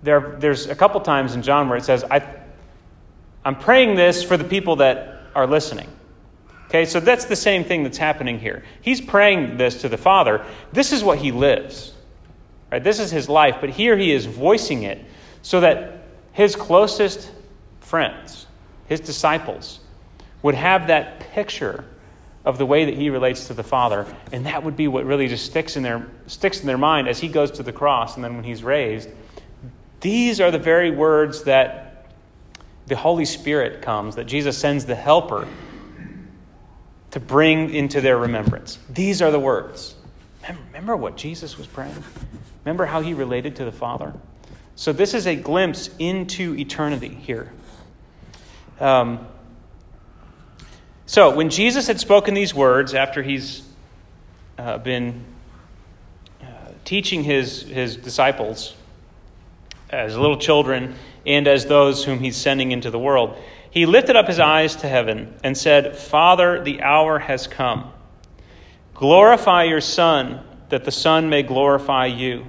there, 0.04 0.38
there's 0.40 0.68
a 0.68 0.76
couple 0.76 1.02
times 1.02 1.34
in 1.36 1.42
John 1.42 1.68
where 1.68 1.78
it 1.78 1.84
says, 1.84 2.04
I, 2.04 2.20
I'm 3.48 3.56
praying 3.56 3.96
this 3.96 4.24
for 4.24 4.36
the 4.36 4.44
people 4.44 4.76
that 4.76 5.22
are 5.34 5.48
listening. 5.48 5.88
Okay, 6.66 6.84
so 6.84 7.00
that's 7.00 7.24
the 7.24 7.36
same 7.38 7.64
thing 7.64 7.84
that's 7.84 7.98
happening 7.98 8.40
here. 8.40 8.66
He's 8.82 9.00
praying 9.00 9.56
this 9.56 9.84
to 9.84 9.90
the 9.90 9.98
Father. 9.98 10.46
This 10.74 10.92
is 10.92 11.02
what 11.02 11.18
he 11.18 11.32
lives. 11.32 11.94
Right? 12.70 12.84
This 12.84 13.00
is 13.00 13.10
his 13.10 13.30
life, 13.30 13.60
but 13.62 13.70
here 13.70 13.96
he 13.96 14.12
is 14.12 14.26
voicing 14.26 14.84
it 14.84 15.02
so 15.44 15.62
that 15.62 16.04
his 16.34 16.58
closest 16.58 17.32
friends, 17.80 18.48
his 18.88 19.00
disciples, 19.00 19.80
would 20.42 20.56
have 20.56 20.88
that 20.88 21.22
picture 21.32 21.86
of 22.44 22.58
the 22.58 22.66
way 22.66 22.84
that 22.84 22.96
he 22.96 23.10
relates 23.10 23.48
to 23.48 23.54
the 23.54 23.64
Father, 23.64 24.14
and 24.34 24.46
that 24.46 24.62
would 24.62 24.76
be 24.76 24.90
what 24.90 25.06
really 25.06 25.30
just 25.30 25.46
sticks 25.46 25.78
in 25.78 25.84
their 25.84 26.06
sticks 26.26 26.60
in 26.60 26.68
their 26.68 26.78
mind 26.78 27.08
as 27.08 27.18
he 27.18 27.30
goes 27.30 27.52
to 27.52 27.64
the 27.64 27.72
cross 27.72 28.16
and 28.16 28.26
then 28.26 28.36
when 28.36 28.44
he's 28.44 28.62
raised. 28.62 29.08
These 30.02 30.42
are 30.42 30.52
the 30.52 30.60
very 30.60 30.92
words 30.92 31.44
that 31.44 31.87
the 32.88 32.96
Holy 32.96 33.26
Spirit 33.26 33.82
comes, 33.82 34.16
that 34.16 34.26
Jesus 34.26 34.58
sends 34.58 34.86
the 34.86 34.96
Helper 34.96 35.48
to 37.12 37.20
bring 37.20 37.74
into 37.74 38.02
their 38.02 38.18
remembrance. 38.18 38.80
These 38.90 39.22
are 39.22 39.32
the 39.32 39.40
words. 39.40 39.96
Remember 40.68 40.96
what 40.96 41.18
Jesus 41.18 41.58
was 41.58 41.68
praying? 41.68 42.04
Remember 42.64 42.86
how 42.86 43.02
he 43.02 43.14
related 43.14 43.58
to 43.58 43.66
the 43.66 43.72
Father? 43.72 44.14
So, 44.76 44.94
this 44.94 45.14
is 45.14 45.26
a 45.26 45.36
glimpse 45.36 45.90
into 46.00 46.56
eternity 46.56 47.10
here. 47.10 47.52
Um, 48.80 49.28
so, 51.06 51.36
when 51.36 51.50
Jesus 51.50 51.88
had 51.88 52.00
spoken 52.00 52.34
these 52.34 52.54
words 52.54 52.94
after 52.94 53.24
he's 53.24 53.68
uh, 54.58 54.78
been 54.78 55.26
uh, 56.42 56.46
teaching 56.86 57.24
his, 57.24 57.64
his 57.64 57.98
disciples 57.98 58.76
as 59.90 60.16
little 60.16 60.38
children 60.38 60.96
and 61.28 61.46
as 61.46 61.66
those 61.66 62.06
whom 62.06 62.20
he's 62.20 62.38
sending 62.38 62.72
into 62.72 62.90
the 62.90 62.98
world, 62.98 63.38
he 63.70 63.86
lifted 63.86 64.16
up 64.16 64.28
his 64.28 64.40
eyes 64.40 64.78
to 64.78 64.88
heaven 64.88 65.36
and 65.44 65.56
said, 65.56 65.98
Father, 65.98 66.64
the 66.64 66.82
hour 66.82 67.20
has 67.20 67.46
come. 67.46 67.92
Glorify 68.94 69.66
your 69.66 69.82
Son, 69.82 70.40
that 70.70 70.86
the 70.86 70.92
Son 70.92 71.30
may 71.30 71.44
glorify 71.44 72.06
you. 72.06 72.46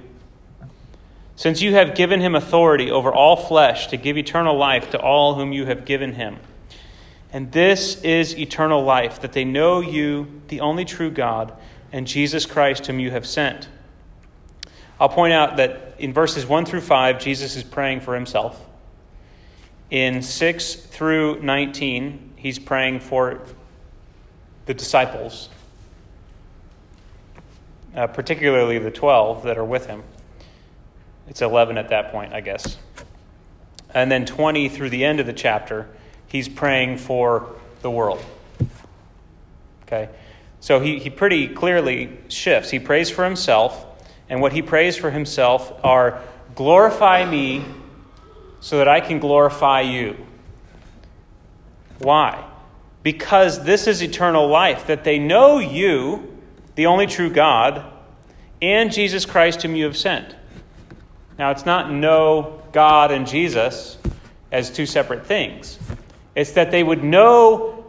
Since 1.35 1.61
you 1.61 1.73
have 1.73 1.93
given 1.93 2.21
him 2.21 2.35
authority 2.35 2.89
over 2.89 3.13
all 3.13 3.35
flesh 3.35 3.87
to 3.87 3.97
give 3.97 4.17
eternal 4.17 4.57
life 4.57 4.89
to 4.91 4.99
all 4.99 5.35
whom 5.35 5.51
you 5.51 5.65
have 5.65 5.85
given 5.85 6.13
him. 6.13 6.37
And 7.31 7.51
this 7.51 8.01
is 8.01 8.37
eternal 8.37 8.83
life, 8.83 9.19
that 9.21 9.33
they 9.33 9.45
know 9.45 9.81
you, 9.81 10.41
the 10.47 10.61
only 10.61 10.85
true 10.85 11.11
God, 11.11 11.53
and 11.91 12.07
Jesus 12.07 12.45
Christ, 12.45 12.87
whom 12.87 12.99
you 12.99 13.11
have 13.11 13.25
sent. 13.25 13.67
I'll 14.99 15.09
point 15.09 15.33
out 15.33 15.57
that 15.57 15.95
in 15.99 16.13
verses 16.13 16.45
1 16.45 16.65
through 16.65 16.81
5, 16.81 17.19
Jesus 17.19 17.55
is 17.55 17.63
praying 17.63 18.01
for 18.01 18.15
himself. 18.15 18.65
In 19.89 20.21
6 20.21 20.75
through 20.75 21.41
19, 21.41 22.33
he's 22.35 22.59
praying 22.59 22.99
for 22.99 23.41
the 24.67 24.73
disciples, 24.75 25.49
uh, 27.95 28.05
particularly 28.05 28.77
the 28.77 28.91
12 28.91 29.43
that 29.43 29.57
are 29.57 29.65
with 29.65 29.87
him. 29.87 30.03
It's 31.27 31.41
11 31.41 31.77
at 31.79 31.89
that 31.89 32.11
point, 32.11 32.33
I 32.33 32.41
guess. 32.41 32.77
And 33.91 34.11
then 34.11 34.27
20 34.27 34.69
through 34.69 34.91
the 34.91 35.03
end 35.03 35.19
of 35.19 35.25
the 35.25 35.33
chapter, 35.33 35.87
he's 36.27 36.47
praying 36.47 36.97
for 36.97 37.55
the 37.81 37.89
world. 37.89 38.23
Okay? 39.83 40.09
So 40.59 40.79
he, 40.79 40.99
he 40.99 41.09
pretty 41.09 41.47
clearly 41.47 42.15
shifts. 42.27 42.69
He 42.69 42.77
prays 42.77 43.09
for 43.09 43.23
himself, 43.23 43.85
and 44.29 44.39
what 44.39 44.53
he 44.53 44.61
prays 44.61 44.95
for 44.95 45.09
himself 45.09 45.73
are 45.83 46.21
glorify 46.53 47.25
me 47.25 47.65
so 48.59 48.77
that 48.77 48.87
I 48.87 48.99
can 48.99 49.19
glorify 49.19 49.81
you. 49.81 50.15
Why? 51.99 52.45
Because 53.03 53.63
this 53.63 53.87
is 53.87 54.01
eternal 54.01 54.47
life, 54.47 54.87
that 54.87 55.03
they 55.03 55.19
know 55.19 55.59
you, 55.59 56.37
the 56.75 56.85
only 56.87 57.07
true 57.07 57.29
God, 57.29 57.85
and 58.61 58.91
Jesus 58.91 59.25
Christ, 59.25 59.61
whom 59.61 59.75
you 59.75 59.85
have 59.85 59.97
sent. 59.97 60.35
Now, 61.37 61.51
it's 61.51 61.65
not 61.65 61.91
know 61.91 62.61
God 62.73 63.11
and 63.11 63.25
Jesus 63.25 63.97
as 64.51 64.69
two 64.69 64.85
separate 64.85 65.25
things. 65.25 65.79
It's 66.35 66.51
that 66.51 66.71
they 66.71 66.83
would 66.83 67.03
know 67.03 67.85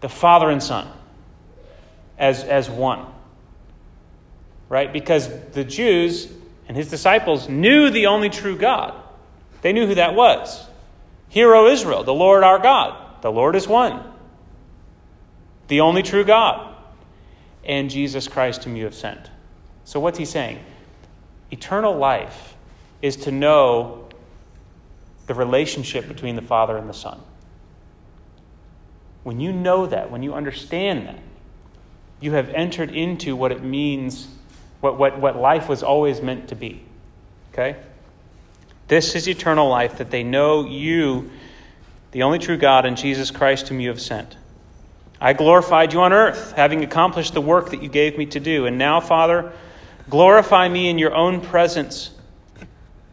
the 0.00 0.08
Father 0.08 0.50
and 0.50 0.62
Son 0.62 0.88
as, 2.18 2.44
as 2.44 2.70
one. 2.70 3.06
Right? 4.68 4.92
Because 4.92 5.28
the 5.52 5.64
Jews 5.64 6.28
and 6.68 6.76
his 6.76 6.88
disciples 6.88 7.48
knew 7.48 7.90
the 7.90 8.06
only 8.06 8.30
true 8.30 8.56
God. 8.56 9.01
They 9.62 9.72
knew 9.72 9.86
who 9.86 9.94
that 9.94 10.14
was. 10.14 10.66
Hear, 11.28 11.54
O 11.54 11.66
Israel, 11.66 12.04
the 12.04 12.12
Lord 12.12 12.44
our 12.44 12.58
God. 12.58 13.22
The 13.22 13.32
Lord 13.32 13.56
is 13.56 13.66
one. 13.66 14.02
The 15.68 15.80
only 15.80 16.02
true 16.02 16.24
God. 16.24 16.74
And 17.64 17.88
Jesus 17.88 18.28
Christ, 18.28 18.64
whom 18.64 18.76
you 18.76 18.84
have 18.84 18.94
sent. 18.94 19.30
So, 19.84 19.98
what's 20.00 20.18
he 20.18 20.24
saying? 20.24 20.58
Eternal 21.50 21.96
life 21.96 22.54
is 23.00 23.16
to 23.16 23.32
know 23.32 24.08
the 25.26 25.34
relationship 25.34 26.08
between 26.08 26.36
the 26.36 26.42
Father 26.42 26.76
and 26.76 26.88
the 26.88 26.94
Son. 26.94 27.20
When 29.22 29.38
you 29.38 29.52
know 29.52 29.86
that, 29.86 30.10
when 30.10 30.22
you 30.22 30.34
understand 30.34 31.06
that, 31.06 31.18
you 32.20 32.32
have 32.32 32.48
entered 32.50 32.90
into 32.90 33.36
what 33.36 33.52
it 33.52 33.62
means, 33.62 34.28
what, 34.80 34.98
what, 34.98 35.20
what 35.20 35.36
life 35.36 35.68
was 35.68 35.82
always 35.82 36.20
meant 36.20 36.48
to 36.48 36.56
be. 36.56 36.82
Okay? 37.52 37.76
This 38.92 39.14
is 39.14 39.26
eternal 39.26 39.70
life, 39.70 39.96
that 39.96 40.10
they 40.10 40.22
know 40.22 40.66
you, 40.66 41.30
the 42.10 42.24
only 42.24 42.38
true 42.38 42.58
God, 42.58 42.84
and 42.84 42.94
Jesus 42.94 43.30
Christ, 43.30 43.68
whom 43.68 43.80
you 43.80 43.88
have 43.88 44.02
sent. 44.02 44.36
I 45.18 45.32
glorified 45.32 45.94
you 45.94 46.02
on 46.02 46.12
earth, 46.12 46.52
having 46.52 46.84
accomplished 46.84 47.32
the 47.32 47.40
work 47.40 47.70
that 47.70 47.82
you 47.82 47.88
gave 47.88 48.18
me 48.18 48.26
to 48.26 48.38
do. 48.38 48.66
And 48.66 48.76
now, 48.76 49.00
Father, 49.00 49.50
glorify 50.10 50.68
me 50.68 50.90
in 50.90 50.98
your 50.98 51.14
own 51.14 51.40
presence. 51.40 52.10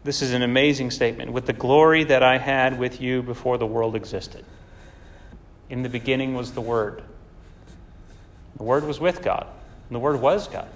This 0.04 0.20
is 0.20 0.34
an 0.34 0.42
amazing 0.42 0.90
statement. 0.90 1.32
With 1.32 1.46
the 1.46 1.54
glory 1.54 2.04
that 2.04 2.22
I 2.22 2.36
had 2.36 2.78
with 2.78 3.00
you 3.00 3.22
before 3.22 3.56
the 3.56 3.64
world 3.64 3.96
existed. 3.96 4.44
In 5.70 5.82
the 5.82 5.88
beginning 5.88 6.34
was 6.34 6.52
the 6.52 6.60
Word. 6.60 7.02
The 8.58 8.64
Word 8.64 8.84
was 8.84 9.00
with 9.00 9.22
God, 9.22 9.46
and 9.88 9.96
the 9.96 10.00
Word 10.00 10.20
was 10.20 10.46
God. 10.46 10.68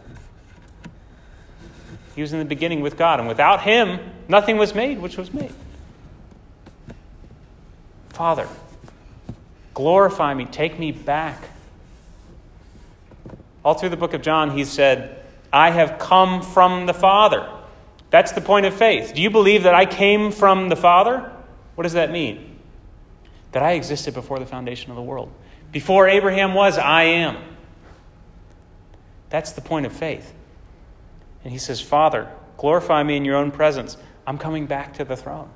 He 2.15 2.21
was 2.21 2.33
in 2.33 2.39
the 2.39 2.45
beginning 2.45 2.81
with 2.81 2.97
God, 2.97 3.19
and 3.19 3.29
without 3.29 3.63
Him, 3.63 3.99
nothing 4.29 4.57
was 4.57 4.75
made 4.75 5.01
which 5.01 5.17
was 5.17 5.33
made. 5.33 5.53
Father, 8.11 8.49
glorify 9.75 10.35
me, 10.35 10.45
take 10.45 10.79
me 10.79 10.93
back. 10.93 11.43
All 13.65 13.75
through 13.75 13.89
the 13.89 13.97
book 13.97 14.15
of 14.15 14.23
John, 14.23 14.57
he 14.57 14.65
said, 14.65 15.25
I 15.53 15.71
have 15.71 15.99
come 15.99 16.43
from 16.43 16.87
the 16.87 16.95
Father. 16.95 17.49
That's 18.11 18.33
the 18.33 18.41
point 18.41 18.67
of 18.67 18.75
faith. 18.75 19.15
Do 19.15 19.23
you 19.23 19.31
believe 19.31 19.65
that 19.65 19.75
I 19.75 19.87
came 19.87 20.31
from 20.31 20.69
the 20.69 20.77
Father? 20.77 21.33
What 21.75 21.83
does 21.83 21.95
that 21.95 22.13
mean? 22.13 22.61
That 23.53 23.63
I 23.63 23.73
existed 23.73 24.15
before 24.15 24.39
the 24.39 24.47
foundation 24.47 24.91
of 24.91 24.97
the 24.97 25.03
world. 25.03 25.33
Before 25.73 26.07
Abraham 26.09 26.55
was, 26.55 26.79
I 26.79 27.05
am. 27.05 27.37
That's 29.31 29.53
the 29.53 29.61
point 29.61 29.87
of 29.87 29.93
faith. 29.93 30.33
And 31.45 31.53
he 31.53 31.59
says, 31.59 31.81
Father, 31.81 32.31
glorify 32.57 33.03
me 33.03 33.17
in 33.17 33.25
your 33.25 33.37
own 33.37 33.51
presence. 33.51 33.97
I'm 34.27 34.39
coming 34.39 34.67
back 34.67 34.95
to 34.95 35.05
the 35.05 35.17
throne. 35.17 35.51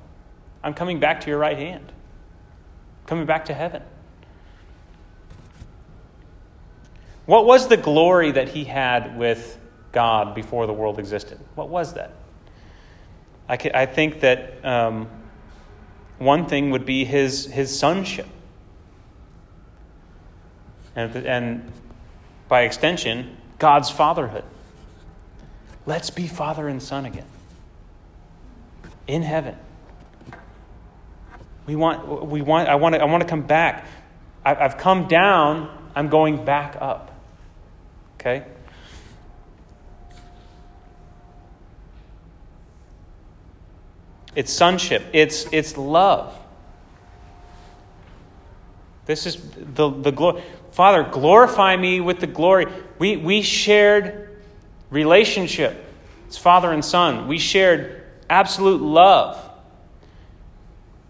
I'm 0.63 0.73
coming 0.73 0.99
back 0.99 1.21
to 1.21 1.29
your 1.29 1.39
right 1.39 1.57
hand. 1.57 1.91
I'm 1.91 3.07
coming 3.07 3.25
back 3.25 3.45
to 3.45 3.53
heaven. 3.53 3.81
What 7.25 7.45
was 7.45 7.67
the 7.67 7.77
glory 7.77 8.31
that 8.31 8.49
he 8.49 8.63
had 8.63 9.17
with 9.17 9.59
God 9.91 10.35
before 10.35 10.67
the 10.67 10.73
world 10.73 10.99
existed? 10.99 11.39
What 11.55 11.69
was 11.69 11.93
that? 11.93 12.13
I, 13.47 13.57
I 13.73 13.85
think 13.87 14.19
that 14.21 14.63
um, 14.63 15.07
one 16.19 16.45
thing 16.45 16.71
would 16.71 16.85
be 16.85 17.05
his, 17.05 17.45
his 17.45 17.77
sonship. 17.77 18.27
And, 20.95 21.15
and 21.15 21.71
by 22.47 22.61
extension, 22.61 23.37
God's 23.57 23.89
fatherhood. 23.89 24.43
Let's 25.89 26.11
be 26.11 26.27
father 26.27 26.67
and 26.67 26.83
son 26.83 27.05
again 27.05 27.25
in 29.07 29.23
heaven. 29.23 29.57
We 31.65 31.75
want, 31.75 32.27
we 32.27 32.43
want, 32.43 32.69
I, 32.69 32.75
want 32.75 32.93
to, 32.93 33.01
I 33.01 33.05
want 33.05 33.23
to 33.23 33.27
come 33.27 33.41
back. 33.41 33.87
I've 34.45 34.77
come 34.77 35.07
down, 35.07 35.89
I'm 35.95 36.09
going 36.09 36.45
back 36.45 36.77
up. 36.79 37.19
Okay? 38.19 38.45
It's 44.35 44.53
sonship, 44.53 45.01
it's, 45.11 45.47
it's 45.51 45.75
love. 45.75 46.37
This 49.07 49.25
is 49.25 49.41
the, 49.73 49.89
the 49.89 50.11
glory. 50.11 50.43
Father, 50.69 51.01
glorify 51.01 51.75
me 51.75 51.99
with 51.99 52.19
the 52.19 52.27
glory. 52.27 52.67
We, 52.99 53.17
we 53.17 53.41
shared 53.41 54.28
relationship. 54.89 55.85
It's 56.27 56.37
father 56.37 56.71
and 56.71 56.83
son. 56.83 57.27
We 57.27 57.39
shared 57.39 58.03
absolute 58.29 58.81
love. 58.81 59.49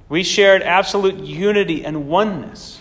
We 0.07 0.23
shared 0.23 0.63
absolute 0.63 1.19
unity 1.19 1.85
and 1.85 2.07
oneness. 2.07 2.79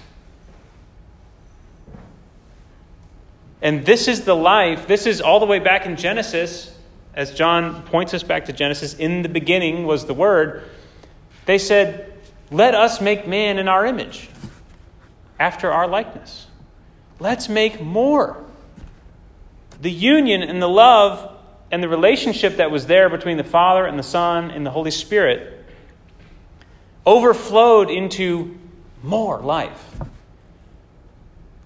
And 3.60 3.84
this 3.84 4.08
is 4.08 4.24
the 4.24 4.36
life, 4.36 4.86
this 4.86 5.06
is 5.06 5.20
all 5.20 5.40
the 5.40 5.46
way 5.46 5.58
back 5.58 5.84
in 5.84 5.96
Genesis, 5.96 6.74
as 7.14 7.34
John 7.34 7.82
points 7.82 8.14
us 8.14 8.22
back 8.22 8.44
to 8.44 8.52
Genesis. 8.52 8.94
In 8.94 9.22
the 9.22 9.28
beginning 9.28 9.84
was 9.84 10.06
the 10.06 10.14
Word. 10.14 10.62
They 11.44 11.58
said, 11.58 12.12
Let 12.52 12.74
us 12.74 13.00
make 13.00 13.26
man 13.26 13.58
in 13.58 13.66
our 13.66 13.84
image, 13.84 14.30
after 15.40 15.72
our 15.72 15.88
likeness. 15.88 16.46
Let's 17.18 17.48
make 17.48 17.80
more. 17.80 18.44
The 19.80 19.90
union 19.90 20.42
and 20.42 20.60
the 20.60 20.68
love 20.68 21.36
and 21.70 21.82
the 21.82 21.88
relationship 21.88 22.56
that 22.56 22.70
was 22.70 22.86
there 22.86 23.08
between 23.08 23.36
the 23.36 23.44
Father 23.44 23.86
and 23.86 23.98
the 23.98 24.02
Son 24.02 24.50
and 24.50 24.64
the 24.64 24.70
Holy 24.70 24.90
Spirit 24.90 25.64
overflowed 27.06 27.90
into 27.90 28.58
more 29.02 29.40
life. 29.40 29.84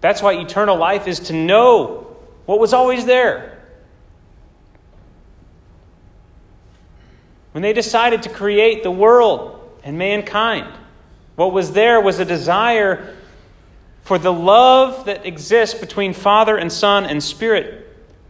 That's 0.01 0.21
why 0.21 0.35
eternal 0.35 0.77
life 0.77 1.07
is 1.07 1.21
to 1.21 1.33
know 1.33 2.17
what 2.47 2.59
was 2.59 2.73
always 2.73 3.07
there. 3.07 3.59
When 7.53 7.63
they 7.63 7.73
decided 7.73 8.23
to 8.25 8.29
create 8.29 8.83
the 8.83 8.91
world 8.91 9.61
and 9.85 9.99
mankind, 9.99 10.73
what 11.37 11.53
was 11.53 11.73
there 11.73 12.01
was 12.01 12.19
a 12.19 12.25
desire 12.25 13.17
for 14.03 14.19
the 14.19 14.33
love 14.33 15.05
that 15.07 15.25
exists 15.25 15.79
between 15.79 16.13
Father 16.13 16.57
and 16.57 16.73
Son 16.73 17.05
and 17.05 17.23
Spirit 17.23 17.82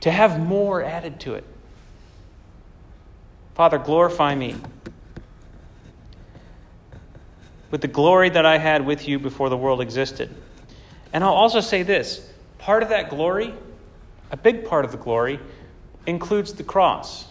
to 0.02 0.10
have 0.10 0.38
more 0.38 0.82
added 0.82 1.20
to 1.20 1.34
it. 1.34 1.44
Father, 3.54 3.78
glorify 3.78 4.34
me 4.34 4.56
with 7.70 7.80
the 7.80 7.88
glory 7.88 8.28
that 8.28 8.44
I 8.44 8.58
had 8.58 8.84
with 8.84 9.06
you 9.06 9.18
before 9.18 9.48
the 9.48 9.56
world 9.56 9.80
existed. 9.80 10.34
And 11.12 11.22
I'll 11.22 11.32
also 11.32 11.60
say 11.60 11.82
this 11.82 12.28
part 12.58 12.82
of 12.82 12.88
that 12.90 13.10
glory, 13.10 13.54
a 14.30 14.36
big 14.36 14.66
part 14.66 14.84
of 14.84 14.90
the 14.90 14.98
glory, 14.98 15.38
includes 16.06 16.52
the 16.54 16.64
cross. 16.64 17.26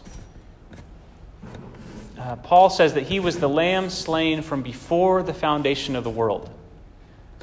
Uh, 2.17 2.37
Paul 2.37 2.69
says 2.69 2.93
that 2.93 3.03
he 3.03 3.19
was 3.19 3.37
the 3.39 3.49
lamb 3.49 3.89
slain 3.89 4.43
from 4.43 4.61
before 4.61 5.23
the 5.23 5.33
foundation 5.33 5.95
of 5.95 6.03
the 6.03 6.09
world. 6.09 6.49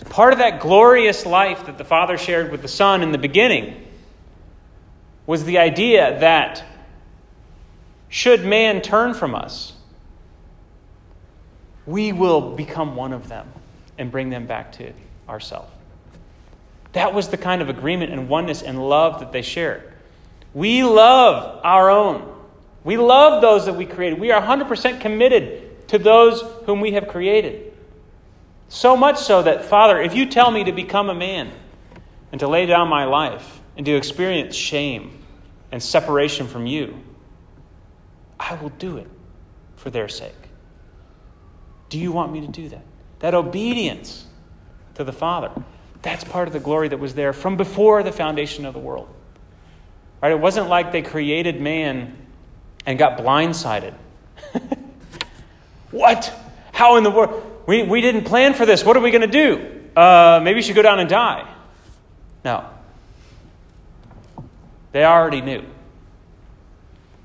Part 0.08 0.32
of 0.32 0.38
that 0.38 0.60
glorious 0.60 1.26
life 1.26 1.66
that 1.66 1.76
the 1.76 1.84
Father 1.84 2.16
shared 2.16 2.50
with 2.50 2.62
the 2.62 2.68
Son 2.68 3.02
in 3.02 3.12
the 3.12 3.18
beginning 3.18 3.87
was 5.28 5.44
the 5.44 5.58
idea 5.58 6.18
that 6.20 6.64
should 8.08 8.46
man 8.46 8.80
turn 8.80 9.12
from 9.12 9.34
us, 9.34 9.74
we 11.84 12.12
will 12.12 12.56
become 12.56 12.96
one 12.96 13.12
of 13.12 13.28
them 13.28 13.46
and 13.98 14.10
bring 14.10 14.30
them 14.30 14.46
back 14.46 14.72
to 14.72 14.90
ourselves. 15.28 15.70
That 16.92 17.12
was 17.12 17.28
the 17.28 17.36
kind 17.36 17.60
of 17.60 17.68
agreement 17.68 18.10
and 18.10 18.30
oneness 18.30 18.62
and 18.62 18.88
love 18.88 19.20
that 19.20 19.30
they 19.30 19.42
shared. 19.42 19.92
We 20.54 20.82
love 20.82 21.60
our 21.62 21.90
own. 21.90 22.34
We 22.82 22.96
love 22.96 23.42
those 23.42 23.66
that 23.66 23.74
we 23.74 23.84
created. 23.84 24.18
We 24.18 24.30
are 24.30 24.40
100% 24.40 24.98
committed 24.98 25.88
to 25.88 25.98
those 25.98 26.40
whom 26.64 26.80
we 26.80 26.92
have 26.92 27.06
created. 27.06 27.74
So 28.70 28.96
much 28.96 29.18
so 29.18 29.42
that, 29.42 29.66
Father, 29.66 30.00
if 30.00 30.14
you 30.14 30.24
tell 30.24 30.50
me 30.50 30.64
to 30.64 30.72
become 30.72 31.10
a 31.10 31.14
man 31.14 31.50
and 32.32 32.38
to 32.40 32.48
lay 32.48 32.64
down 32.64 32.88
my 32.88 33.04
life 33.04 33.57
and 33.78 33.86
to 33.86 33.94
experience 33.94 34.56
shame 34.56 35.16
and 35.70 35.80
separation 35.80 36.48
from 36.48 36.66
you, 36.66 37.00
I 38.38 38.56
will 38.56 38.70
do 38.70 38.98
it 38.98 39.06
for 39.76 39.88
their 39.88 40.08
sake. 40.08 40.34
Do 41.88 41.98
you 41.98 42.10
want 42.10 42.32
me 42.32 42.40
to 42.42 42.48
do 42.48 42.68
that? 42.70 42.84
That 43.20 43.34
obedience 43.34 44.26
to 44.96 45.04
the 45.04 45.12
Father, 45.12 45.52
that's 46.02 46.24
part 46.24 46.48
of 46.48 46.52
the 46.52 46.60
glory 46.60 46.88
that 46.88 46.98
was 46.98 47.14
there 47.14 47.32
from 47.32 47.56
before 47.56 48.02
the 48.02 48.12
foundation 48.12 48.66
of 48.66 48.74
the 48.74 48.80
world. 48.80 49.08
Right? 50.20 50.32
It 50.32 50.40
wasn't 50.40 50.68
like 50.68 50.90
they 50.90 51.02
created 51.02 51.60
man 51.60 52.16
and 52.84 52.98
got 52.98 53.16
blindsided. 53.16 53.94
what? 55.92 56.32
How 56.72 56.96
in 56.96 57.04
the 57.04 57.10
world? 57.10 57.62
We, 57.66 57.84
we 57.84 58.00
didn't 58.00 58.24
plan 58.24 58.54
for 58.54 58.66
this. 58.66 58.84
What 58.84 58.96
are 58.96 59.00
we 59.00 59.12
going 59.12 59.22
to 59.22 59.26
do? 59.28 60.00
Uh, 60.00 60.40
maybe 60.42 60.58
you 60.58 60.62
should 60.62 60.76
go 60.76 60.82
down 60.82 60.98
and 60.98 61.08
die. 61.08 61.48
No. 62.44 62.68
They 64.92 65.04
already 65.04 65.40
knew. 65.40 65.64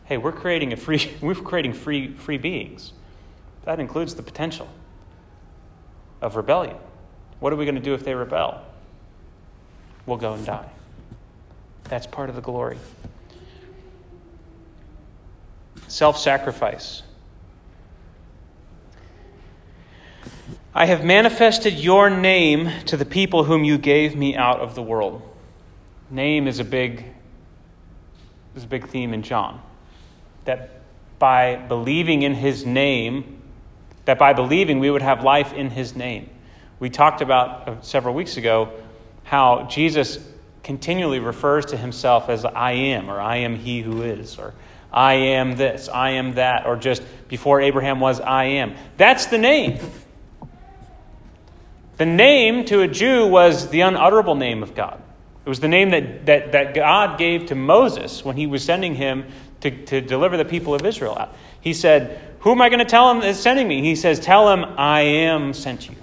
Hey, 0.05 0.17
we're 0.17 0.31
creating 0.31 0.73
a 0.73 0.77
free 0.77 1.11
we're 1.21 1.35
creating 1.35 1.73
free 1.73 2.13
free 2.13 2.37
beings. 2.37 2.93
That 3.65 3.79
includes 3.79 4.15
the 4.15 4.23
potential 4.23 4.67
of 6.21 6.35
rebellion. 6.35 6.77
What 7.39 7.53
are 7.53 7.55
we 7.55 7.65
going 7.65 7.75
to 7.75 7.81
do 7.81 7.93
if 7.93 8.03
they 8.03 8.13
rebel? 8.13 8.61
We'll 10.05 10.17
go 10.17 10.33
and 10.33 10.45
die. 10.45 10.69
That's 11.85 12.07
part 12.07 12.29
of 12.29 12.35
the 12.35 12.41
glory. 12.41 12.77
Self 15.87 16.17
sacrifice. 16.17 17.03
I 20.75 20.85
have 20.85 21.05
manifested 21.05 21.75
your 21.75 22.09
name 22.09 22.69
to 22.85 22.97
the 22.97 23.05
people 23.05 23.43
whom 23.43 23.63
you 23.63 23.77
gave 23.77 24.15
me 24.15 24.35
out 24.35 24.59
of 24.59 24.73
the 24.73 24.81
world. 24.81 25.21
Name 26.09 26.47
is 26.47 26.59
a 26.59 26.63
big 26.63 27.05
is 28.55 28.63
a 28.63 28.67
big 28.67 28.87
theme 28.87 29.13
in 29.13 29.23
John. 29.23 29.61
That 30.45 30.81
by 31.19 31.55
believing 31.55 32.21
in 32.21 32.33
his 32.33 32.65
name, 32.65 33.41
that 34.05 34.19
by 34.19 34.33
believing 34.33 34.79
we 34.79 34.89
would 34.89 35.01
have 35.01 35.23
life 35.23 35.53
in 35.53 35.69
his 35.69 35.95
name. 35.95 36.29
We 36.79 36.89
talked 36.89 37.21
about 37.21 37.67
uh, 37.67 37.81
several 37.81 38.13
weeks 38.13 38.37
ago 38.37 38.73
how 39.23 39.67
Jesus 39.69 40.19
continually 40.63 41.19
refers 41.19 41.67
to 41.67 41.77
himself 41.77 42.29
as 42.29 42.45
I 42.45 42.71
am, 42.71 43.09
or 43.09 43.19
I 43.19 43.37
am 43.37 43.55
he 43.55 43.81
who 43.81 44.01
is, 44.01 44.37
or 44.37 44.53
I 44.91 45.13
am 45.13 45.55
this, 45.55 45.89
I 45.89 46.11
am 46.11 46.35
that, 46.35 46.65
or 46.65 46.75
just 46.75 47.01
before 47.27 47.61
Abraham 47.61 47.99
was, 47.99 48.19
I 48.19 48.45
am. 48.45 48.75
That's 48.97 49.27
the 49.27 49.37
name. 49.37 49.79
The 51.97 52.05
name 52.05 52.65
to 52.65 52.81
a 52.81 52.87
Jew 52.87 53.27
was 53.27 53.69
the 53.69 53.81
unutterable 53.81 54.35
name 54.35 54.63
of 54.63 54.75
God. 54.75 55.01
It 55.45 55.49
was 55.49 55.59
the 55.59 55.67
name 55.67 55.89
that, 55.89 56.25
that, 56.25 56.51
that 56.53 56.73
God 56.73 57.17
gave 57.19 57.47
to 57.47 57.55
Moses 57.55 58.23
when 58.23 58.37
he 58.37 58.47
was 58.47 58.63
sending 58.63 58.95
him 58.95 59.25
to, 59.61 59.85
to 59.85 60.01
deliver 60.01 60.37
the 60.37 60.45
people 60.45 60.73
of 60.73 60.85
Israel 60.85 61.17
out. 61.17 61.35
He 61.59 61.73
said, 61.73 62.19
Who 62.39 62.51
am 62.51 62.61
I 62.61 62.69
going 62.69 62.79
to 62.79 62.85
tell 62.85 63.11
him 63.11 63.21
is 63.23 63.39
sending 63.39 63.67
me? 63.67 63.81
He 63.81 63.95
says, 63.95 64.19
Tell 64.19 64.51
him, 64.51 64.63
I 64.77 65.01
am 65.01 65.53
sent 65.53 65.89
you. 65.89 65.95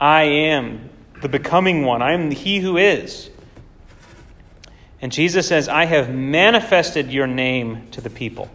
I 0.00 0.22
am 0.22 0.90
the 1.20 1.28
becoming 1.28 1.84
one. 1.84 2.02
I 2.02 2.12
am 2.12 2.30
he 2.30 2.58
who 2.58 2.76
is. 2.76 3.30
And 5.00 5.12
Jesus 5.12 5.48
says, 5.48 5.68
I 5.68 5.84
have 5.84 6.12
manifested 6.12 7.12
your 7.12 7.26
name 7.26 7.88
to 7.90 8.00
the 8.00 8.10
people. 8.10 8.50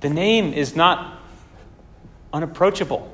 The 0.00 0.10
name 0.10 0.52
is 0.52 0.74
not 0.76 1.20
unapproachable. 2.32 3.10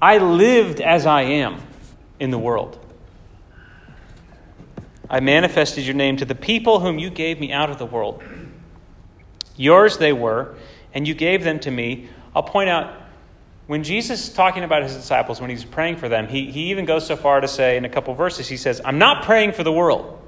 I 0.00 0.18
lived 0.18 0.80
as 0.80 1.06
I 1.06 1.22
am 1.22 1.60
in 2.18 2.30
the 2.30 2.38
world. 2.38 2.81
I 5.12 5.20
manifested 5.20 5.84
your 5.84 5.94
name 5.94 6.16
to 6.16 6.24
the 6.24 6.34
people 6.34 6.80
whom 6.80 6.98
you 6.98 7.10
gave 7.10 7.38
me 7.38 7.52
out 7.52 7.68
of 7.68 7.78
the 7.78 7.84
world. 7.84 8.22
Yours 9.56 9.98
they 9.98 10.14
were, 10.14 10.54
and 10.94 11.06
you 11.06 11.12
gave 11.12 11.44
them 11.44 11.60
to 11.60 11.70
me. 11.70 12.08
I'll 12.34 12.42
point 12.42 12.70
out 12.70 12.94
when 13.66 13.84
Jesus 13.84 14.28
is 14.28 14.32
talking 14.32 14.64
about 14.64 14.82
his 14.82 14.96
disciples, 14.96 15.38
when 15.38 15.50
he's 15.50 15.66
praying 15.66 15.96
for 15.96 16.08
them, 16.08 16.26
he, 16.28 16.50
he 16.50 16.70
even 16.70 16.86
goes 16.86 17.06
so 17.06 17.14
far 17.14 17.42
to 17.42 17.46
say 17.46 17.76
in 17.76 17.84
a 17.84 17.90
couple 17.90 18.14
verses, 18.14 18.48
he 18.48 18.56
says, 18.56 18.80
I'm 18.86 18.98
not 18.98 19.24
praying 19.24 19.52
for 19.52 19.62
the 19.62 19.72
world, 19.72 20.18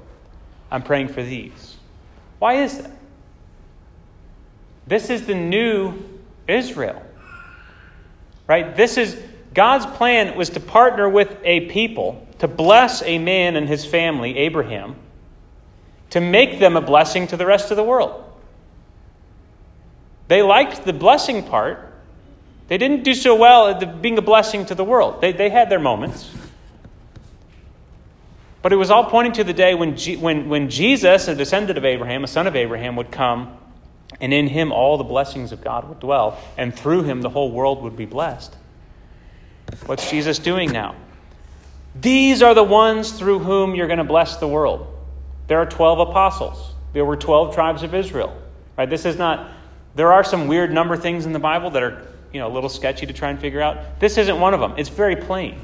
I'm 0.69 0.83
praying 0.83 1.07
for 1.07 1.23
these. 1.23 1.77
Why 2.37 2.61
is 2.61 2.77
that? 2.77 2.91
This 4.85 5.09
is 5.09 5.25
the 5.25 5.33
new 5.33 5.95
Israel. 6.47 7.01
Right? 8.45 8.75
This 8.75 8.97
is 8.97 9.19
God's 9.55 9.87
plan 9.97 10.37
was 10.37 10.51
to 10.51 10.59
partner 10.59 11.09
with 11.09 11.35
a 11.43 11.61
people 11.61 12.24
to 12.39 12.47
bless 12.47 13.01
a 13.03 13.17
man 13.17 13.55
and 13.55 13.67
his 13.67 13.85
family, 13.85 14.37
Abraham, 14.37 14.95
to 16.11 16.21
make 16.21 16.59
them 16.59 16.75
a 16.75 16.81
blessing 16.81 17.27
to 17.27 17.37
the 17.37 17.45
rest 17.45 17.71
of 17.71 17.77
the 17.77 17.83
world. 17.83 18.23
They 20.27 20.41
liked 20.41 20.85
the 20.85 20.93
blessing 20.93 21.43
part. 21.43 21.93
They 22.67 22.77
didn't 22.77 23.03
do 23.03 23.13
so 23.13 23.35
well 23.35 23.67
at 23.67 23.79
the, 23.79 23.85
being 23.85 24.17
a 24.17 24.21
blessing 24.21 24.65
to 24.67 24.75
the 24.75 24.83
world. 24.83 25.21
They, 25.21 25.31
they 25.31 25.49
had 25.49 25.69
their 25.69 25.79
moments. 25.79 26.31
But 28.61 28.73
it 28.73 28.77
was 28.77 28.89
all 28.89 29.05
pointing 29.05 29.33
to 29.33 29.43
the 29.43 29.53
day 29.53 29.75
when, 29.75 29.95
G, 29.95 30.15
when, 30.15 30.49
when 30.49 30.69
Jesus, 30.69 31.27
a 31.27 31.35
descendant 31.35 31.77
of 31.77 31.85
Abraham, 31.85 32.23
a 32.23 32.27
son 32.27 32.47
of 32.47 32.55
Abraham, 32.55 32.95
would 32.95 33.11
come, 33.11 33.55
and 34.19 34.33
in 34.33 34.47
him 34.47 34.71
all 34.71 34.97
the 34.97 35.03
blessings 35.03 35.51
of 35.51 35.63
God 35.63 35.87
would 35.87 35.99
dwell, 35.99 36.39
and 36.57 36.73
through 36.73 37.03
him 37.03 37.21
the 37.21 37.29
whole 37.29 37.51
world 37.51 37.83
would 37.83 37.95
be 37.95 38.05
blessed. 38.05 38.55
What's 39.85 40.09
Jesus 40.09 40.39
doing 40.39 40.71
now? 40.71 40.95
These 41.99 42.41
are 42.41 42.53
the 42.53 42.63
ones 42.63 43.11
through 43.11 43.39
whom 43.39 43.75
you're 43.75 43.87
going 43.87 43.99
to 43.99 44.03
bless 44.03 44.37
the 44.37 44.47
world. 44.47 44.87
There 45.47 45.59
are 45.59 45.65
12 45.65 46.09
apostles. 46.09 46.73
There 46.93 47.05
were 47.05 47.15
12 47.15 47.53
tribes 47.53 47.83
of 47.83 47.93
Israel. 47.93 48.35
Right? 48.77 48.89
This 48.89 49.05
is 49.05 49.17
not 49.17 49.51
there 49.95 50.11
are 50.11 50.23
some 50.23 50.47
weird 50.47 50.71
number 50.71 50.97
things 50.97 51.25
in 51.25 51.31
the 51.31 51.39
Bible 51.39 51.69
that 51.71 51.81
are, 51.81 52.07
you 52.33 52.39
know, 52.39 52.47
a 52.47 52.53
little 52.53 52.69
sketchy 52.69 53.05
to 53.05 53.13
try 53.13 53.29
and 53.29 53.39
figure 53.39 53.61
out. 53.61 53.99
This 53.99 54.17
isn't 54.17 54.39
one 54.39 54.53
of 54.53 54.59
them. 54.59 54.73
It's 54.77 54.89
very 54.89 55.15
plain. 55.15 55.59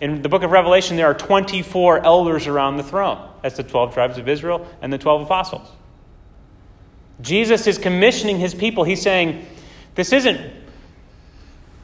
In 0.00 0.22
the 0.22 0.28
book 0.28 0.44
of 0.44 0.52
Revelation, 0.52 0.96
there 0.96 1.06
are 1.06 1.14
24 1.14 2.04
elders 2.04 2.46
around 2.46 2.76
the 2.76 2.82
throne. 2.84 3.28
That's 3.42 3.56
the 3.56 3.64
12 3.64 3.92
tribes 3.92 4.18
of 4.18 4.28
Israel 4.28 4.66
and 4.82 4.92
the 4.92 4.98
12 4.98 5.22
apostles. 5.22 5.68
Jesus 7.20 7.66
is 7.66 7.76
commissioning 7.76 8.38
his 8.38 8.54
people. 8.54 8.84
He's 8.84 9.02
saying, 9.02 9.46
this 9.94 10.12
isn't, 10.12 10.40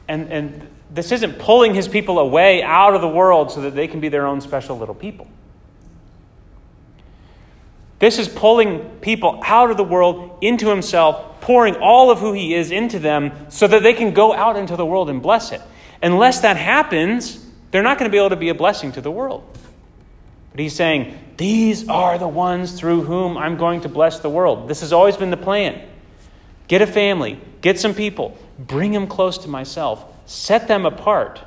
and, 0.07 0.31
and 0.31 0.67
this 0.93 1.11
isn't 1.11 1.39
pulling 1.39 1.73
his 1.73 1.87
people 1.87 2.19
away 2.19 2.61
out 2.61 2.95
of 2.95 3.01
the 3.01 3.07
world 3.07 3.51
so 3.51 3.61
that 3.61 3.75
they 3.75 3.87
can 3.87 3.99
be 3.99 4.09
their 4.09 4.27
own 4.27 4.41
special 4.41 4.77
little 4.77 4.95
people. 4.95 5.27
This 7.99 8.17
is 8.17 8.27
pulling 8.27 8.79
people 8.99 9.39
out 9.45 9.69
of 9.69 9.77
the 9.77 9.83
world 9.83 10.39
into 10.41 10.69
himself, 10.69 11.39
pouring 11.39 11.75
all 11.75 12.09
of 12.09 12.19
who 12.19 12.33
he 12.33 12.53
is 12.55 12.71
into 12.71 12.99
them 12.99 13.31
so 13.49 13.67
that 13.67 13.83
they 13.83 13.93
can 13.93 14.13
go 14.13 14.33
out 14.33 14.57
into 14.57 14.75
the 14.75 14.85
world 14.85 15.09
and 15.09 15.21
bless 15.21 15.51
it. 15.51 15.61
Unless 16.01 16.41
that 16.41 16.57
happens, 16.57 17.45
they're 17.69 17.83
not 17.83 17.99
going 17.99 18.09
to 18.09 18.11
be 18.11 18.17
able 18.17 18.31
to 18.31 18.35
be 18.35 18.49
a 18.49 18.55
blessing 18.55 18.91
to 18.93 19.01
the 19.01 19.11
world. 19.11 19.43
But 20.49 20.59
he's 20.59 20.75
saying, 20.75 21.17
These 21.37 21.87
are 21.87 22.17
the 22.17 22.27
ones 22.27 22.73
through 22.73 23.03
whom 23.03 23.37
I'm 23.37 23.55
going 23.55 23.81
to 23.81 23.89
bless 23.89 24.19
the 24.19 24.29
world. 24.29 24.67
This 24.67 24.81
has 24.81 24.91
always 24.91 25.15
been 25.15 25.29
the 25.29 25.37
plan. 25.37 25.87
Get 26.67 26.81
a 26.81 26.87
family, 26.87 27.39
get 27.61 27.79
some 27.79 27.93
people, 27.93 28.37
bring 28.59 28.91
them 28.91 29.07
close 29.07 29.39
to 29.39 29.47
myself, 29.47 30.03
set 30.25 30.67
them 30.67 30.85
apart. 30.85 31.41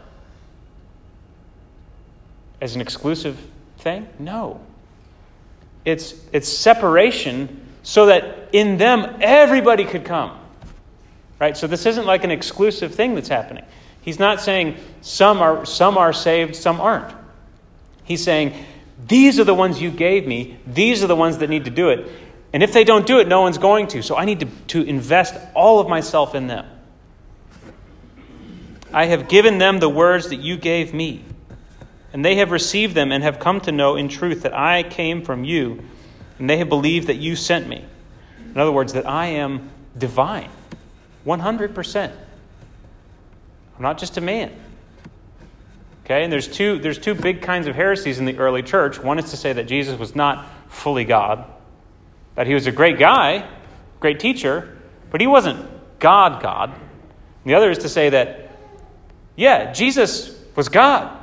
As 2.60 2.74
an 2.74 2.80
exclusive 2.80 3.38
thing? 3.78 4.08
No. 4.18 4.60
It's, 5.84 6.14
it's 6.32 6.48
separation 6.48 7.60
so 7.82 8.06
that 8.06 8.48
in 8.52 8.78
them 8.78 9.16
everybody 9.20 9.84
could 9.84 10.04
come. 10.04 10.38
Right? 11.38 11.56
So 11.56 11.66
this 11.66 11.84
isn't 11.86 12.06
like 12.06 12.24
an 12.24 12.30
exclusive 12.30 12.94
thing 12.94 13.14
that's 13.14 13.28
happening. 13.28 13.64
He's 14.00 14.18
not 14.18 14.40
saying 14.40 14.76
some 15.00 15.38
are, 15.38 15.64
some 15.66 15.98
are 15.98 16.12
saved, 16.12 16.56
some 16.56 16.80
aren't. 16.80 17.14
He's 18.04 18.22
saying, 18.22 18.54
these 19.06 19.38
are 19.40 19.44
the 19.44 19.54
ones 19.54 19.80
you 19.80 19.90
gave 19.90 20.26
me, 20.26 20.58
these 20.66 21.02
are 21.02 21.06
the 21.06 21.16
ones 21.16 21.38
that 21.38 21.50
need 21.50 21.64
to 21.64 21.70
do 21.70 21.88
it. 21.90 22.10
And 22.52 22.62
if 22.62 22.72
they 22.72 22.84
don't 22.84 23.06
do 23.06 23.18
it, 23.18 23.26
no 23.26 23.40
one's 23.40 23.58
going 23.58 23.88
to. 23.88 24.02
So 24.02 24.16
I 24.16 24.24
need 24.24 24.40
to, 24.40 24.46
to 24.68 24.82
invest 24.82 25.34
all 25.54 25.80
of 25.80 25.88
myself 25.88 26.34
in 26.34 26.46
them. 26.46 26.66
I 28.94 29.06
have 29.06 29.28
given 29.28 29.58
them 29.58 29.80
the 29.80 29.88
words 29.88 30.28
that 30.28 30.36
you 30.36 30.56
gave 30.56 30.94
me, 30.94 31.24
and 32.12 32.24
they 32.24 32.36
have 32.36 32.52
received 32.52 32.94
them 32.94 33.10
and 33.10 33.24
have 33.24 33.40
come 33.40 33.60
to 33.62 33.72
know 33.72 33.96
in 33.96 34.08
truth 34.08 34.42
that 34.42 34.54
I 34.54 34.84
came 34.84 35.22
from 35.22 35.42
you, 35.42 35.82
and 36.38 36.48
they 36.48 36.58
have 36.58 36.68
believed 36.68 37.08
that 37.08 37.16
you 37.16 37.34
sent 37.34 37.66
me. 37.66 37.84
In 38.38 38.60
other 38.60 38.70
words, 38.70 38.92
that 38.92 39.04
I 39.04 39.26
am 39.26 39.68
divine, 39.98 40.48
100%. 41.26 42.12
I'm 43.76 43.82
not 43.82 43.98
just 43.98 44.16
a 44.16 44.20
man. 44.20 44.52
Okay, 46.04 46.22
and 46.22 46.32
there's 46.32 46.46
two, 46.46 46.78
there's 46.78 46.98
two 46.98 47.16
big 47.16 47.42
kinds 47.42 47.66
of 47.66 47.74
heresies 47.74 48.20
in 48.20 48.26
the 48.26 48.38
early 48.38 48.62
church. 48.62 49.00
One 49.00 49.18
is 49.18 49.30
to 49.30 49.36
say 49.36 49.54
that 49.54 49.64
Jesus 49.64 49.98
was 49.98 50.14
not 50.14 50.46
fully 50.68 51.04
God, 51.04 51.44
that 52.36 52.46
he 52.46 52.54
was 52.54 52.68
a 52.68 52.72
great 52.72 53.00
guy, 53.00 53.48
great 53.98 54.20
teacher, 54.20 54.78
but 55.10 55.20
he 55.20 55.26
wasn't 55.26 55.68
God, 55.98 56.40
God. 56.40 56.70
And 56.70 57.50
the 57.50 57.54
other 57.54 57.72
is 57.72 57.78
to 57.78 57.88
say 57.88 58.10
that, 58.10 58.43
yeah, 59.36 59.72
Jesus 59.72 60.38
was 60.54 60.68
God. 60.68 61.18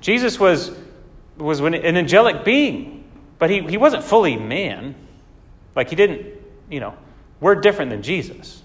Jesus 0.00 0.38
was, 0.38 0.70
was 1.36 1.60
an 1.60 1.74
angelic 1.74 2.44
being, 2.44 3.04
but 3.38 3.50
he, 3.50 3.60
he 3.62 3.76
wasn't 3.76 4.04
fully 4.04 4.36
man. 4.36 4.94
Like 5.74 5.90
he 5.90 5.96
didn't, 5.96 6.26
you 6.70 6.80
know, 6.80 6.94
we're 7.40 7.56
different 7.56 7.90
than 7.90 8.02
Jesus. 8.02 8.62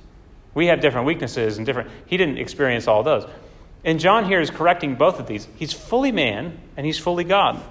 We 0.54 0.68
have 0.68 0.82
different 0.82 1.08
weaknesses 1.08 1.58
and 1.58 1.66
different, 1.66 1.90
he 2.06 2.18
didn't 2.18 2.38
experience 2.38 2.88
all 2.88 3.04
those. 3.04 3.26
And 3.84 4.00
John 4.00 4.26
here 4.26 4.40
is 4.40 4.52
correcting 4.52 4.96
both 4.96 5.20
of 5.20 5.28
these. 5.28 5.48
He's 5.56 5.74
fully 5.74 6.12
man 6.12 6.60
and 6.78 6.86
he's 6.86 7.00
fully 7.00 7.24
God. 7.24 7.62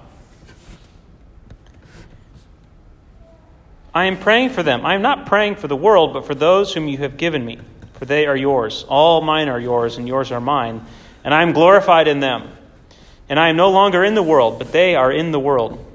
I 3.93 4.05
am 4.05 4.17
praying 4.17 4.51
for 4.51 4.63
them. 4.63 4.85
I 4.85 4.95
am 4.95 5.01
not 5.01 5.25
praying 5.25 5.55
for 5.55 5.67
the 5.67 5.75
world, 5.75 6.13
but 6.13 6.25
for 6.25 6.33
those 6.35 6.73
whom 6.73 6.87
you 6.87 6.97
have 6.99 7.17
given 7.17 7.45
me, 7.45 7.59
for 7.93 8.05
they 8.05 8.25
are 8.25 8.37
yours. 8.37 8.85
All 8.87 9.21
mine 9.21 9.49
are 9.49 9.59
yours, 9.59 9.97
and 9.97 10.07
yours 10.07 10.31
are 10.31 10.39
mine, 10.39 10.85
and 11.23 11.33
I 11.33 11.41
am 11.41 11.53
glorified 11.53 12.07
in 12.07 12.19
them. 12.19 12.49
And 13.29 13.39
I 13.39 13.49
am 13.49 13.55
no 13.55 13.69
longer 13.69 14.03
in 14.03 14.13
the 14.13 14.23
world, 14.23 14.59
but 14.59 14.71
they 14.71 14.95
are 14.95 15.11
in 15.11 15.31
the 15.31 15.39
world. 15.39 15.85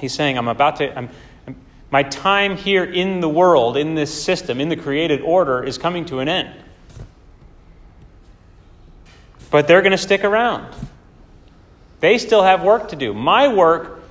He's 0.00 0.12
saying, 0.12 0.36
I'm 0.36 0.48
about 0.48 0.76
to, 0.76 0.96
I'm, 0.96 1.10
my 1.90 2.02
time 2.02 2.56
here 2.56 2.82
in 2.84 3.20
the 3.20 3.28
world, 3.28 3.76
in 3.76 3.94
this 3.94 4.12
system, 4.12 4.60
in 4.60 4.68
the 4.68 4.76
created 4.76 5.20
order, 5.20 5.62
is 5.62 5.78
coming 5.78 6.04
to 6.06 6.18
an 6.18 6.28
end. 6.28 6.52
But 9.50 9.68
they're 9.68 9.82
going 9.82 9.92
to 9.92 9.98
stick 9.98 10.24
around. 10.24 10.74
They 12.00 12.18
still 12.18 12.42
have 12.42 12.64
work 12.64 12.88
to 12.88 12.96
do. 12.96 13.14
My 13.14 13.46
work 13.46 14.02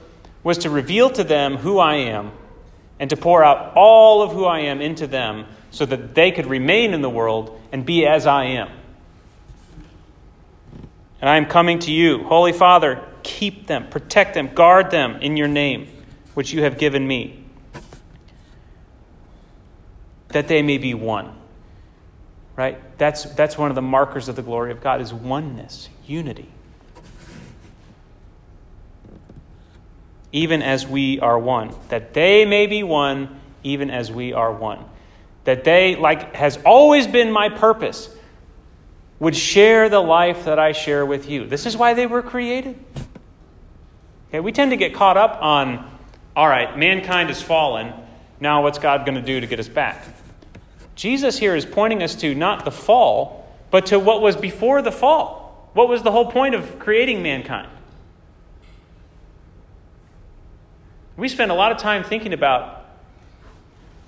was 0.43 0.59
to 0.59 0.69
reveal 0.69 1.09
to 1.09 1.23
them 1.23 1.57
who 1.57 1.79
I 1.79 1.95
am 1.95 2.31
and 2.99 3.09
to 3.09 3.17
pour 3.17 3.43
out 3.43 3.73
all 3.75 4.21
of 4.21 4.31
who 4.31 4.45
I 4.45 4.59
am 4.61 4.79
into 4.79 5.07
them 5.07 5.45
so 5.71 5.85
that 5.85 6.15
they 6.15 6.31
could 6.31 6.45
remain 6.45 6.93
in 6.93 7.01
the 7.01 7.09
world 7.09 7.59
and 7.71 7.85
be 7.85 8.05
as 8.05 8.25
I 8.25 8.45
am. 8.45 8.69
And 11.23 11.29
I 11.29 11.37
am 11.37 11.45
coming 11.45 11.79
to 11.79 11.91
you. 11.93 12.25
Holy 12.25 12.51
Father, 12.51 13.01
keep 13.23 13.65
them, 13.65 13.87
protect 13.87 14.33
them, 14.33 14.53
guard 14.53 14.91
them 14.91 15.21
in 15.21 15.37
your 15.37 15.47
name, 15.47 15.87
which 16.33 16.51
you 16.51 16.63
have 16.63 16.77
given 16.77 17.07
me, 17.07 17.45
that 20.27 20.49
they 20.49 20.61
may 20.61 20.77
be 20.77 20.93
one. 20.93 21.33
Right? 22.57 22.77
That's, 22.97 23.23
that's 23.23 23.57
one 23.57 23.71
of 23.71 23.75
the 23.75 23.81
markers 23.81 24.27
of 24.27 24.35
the 24.35 24.41
glory 24.41 24.73
of 24.73 24.81
God 24.81 24.99
is 24.99 25.13
oneness, 25.13 25.87
unity. 26.05 26.49
even 30.33 30.61
as 30.61 30.85
we 30.85 31.19
are 31.21 31.39
one, 31.39 31.73
that 31.87 32.13
they 32.13 32.43
may 32.43 32.67
be 32.67 32.83
one, 32.83 33.39
even 33.63 33.89
as 33.89 34.11
we 34.11 34.33
are 34.33 34.51
one. 34.51 34.83
That 35.45 35.63
they, 35.63 35.95
like 35.95 36.35
has 36.35 36.57
always 36.65 37.07
been 37.07 37.31
my 37.31 37.47
purpose, 37.47 38.09
would 39.19 39.35
share 39.35 39.89
the 39.89 39.99
life 39.99 40.45
that 40.45 40.59
I 40.59 40.71
share 40.71 41.05
with 41.05 41.29
you. 41.29 41.45
This 41.47 41.65
is 41.65 41.77
why 41.77 41.93
they 41.93 42.07
were 42.07 42.21
created. 42.21 42.83
Okay, 44.29 44.39
we 44.39 44.51
tend 44.51 44.71
to 44.71 44.77
get 44.77 44.93
caught 44.93 45.17
up 45.17 45.41
on, 45.41 45.97
all 46.35 46.47
right, 46.47 46.77
mankind 46.77 47.29
has 47.29 47.41
fallen. 47.41 47.93
Now, 48.39 48.63
what's 48.63 48.79
God 48.79 49.05
going 49.05 49.15
to 49.15 49.21
do 49.21 49.39
to 49.39 49.47
get 49.47 49.59
us 49.59 49.69
back? 49.69 50.03
Jesus 50.95 51.37
here 51.37 51.55
is 51.55 51.65
pointing 51.65 52.03
us 52.03 52.15
to 52.15 52.35
not 52.35 52.65
the 52.65 52.71
fall, 52.71 53.47
but 53.71 53.87
to 53.87 53.99
what 53.99 54.21
was 54.21 54.35
before 54.35 54.81
the 54.81 54.91
fall. 54.91 55.69
What 55.73 55.89
was 55.89 56.03
the 56.03 56.11
whole 56.11 56.31
point 56.31 56.55
of 56.55 56.79
creating 56.79 57.23
mankind? 57.23 57.69
We 61.15 61.29
spend 61.29 61.51
a 61.51 61.55
lot 61.55 61.71
of 61.71 61.77
time 61.77 62.03
thinking 62.03 62.33
about 62.33 62.85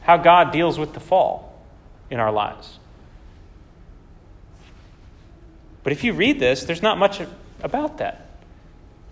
how 0.01 0.17
God 0.17 0.51
deals 0.51 0.77
with 0.77 0.93
the 0.93 0.99
fall 0.99 1.59
in 2.09 2.19
our 2.19 2.31
lives. 2.31 2.79
But 5.85 5.93
if 5.93 6.03
you 6.03 6.13
read 6.13 6.39
this, 6.39 6.63
there's 6.63 6.81
not 6.81 6.97
much 6.97 7.21
about 7.61 7.99
that. 7.99 8.25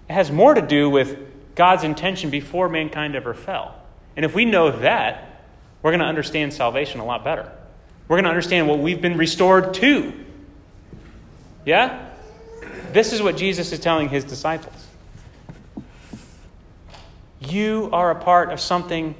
It 0.10 0.14
has 0.14 0.32
more 0.32 0.56
to 0.56 0.62
do 0.62 0.90
with 0.90 1.20
God's 1.54 1.84
intention 1.84 2.32
before 2.32 2.68
mankind 2.68 3.16
ever 3.16 3.36
fell. 3.36 3.76
And 4.18 4.26
if 4.26 4.34
we 4.34 4.44
know 4.44 4.72
that, 4.72 5.46
we're 5.84 5.92
going 5.92 6.00
to 6.00 6.08
understand 6.08 6.52
salvation 6.52 7.00
a 7.00 7.06
lot 7.06 7.24
better. 7.24 7.52
We're 8.08 8.16
going 8.16 8.24
to 8.24 8.32
understand 8.32 8.68
what 8.68 8.80
we've 8.80 9.00
been 9.00 9.18
restored 9.18 9.76
to. 9.76 10.14
Yeah? 11.64 12.10
This 12.92 13.14
is 13.14 13.22
what 13.22 13.38
Jesus 13.38 13.72
is 13.72 13.80
telling 13.80 14.10
his 14.10 14.24
disciples. 14.24 14.88
You 17.40 17.90
are 17.94 18.10
a 18.10 18.16
part 18.16 18.52
of 18.52 18.60
something 18.60 19.14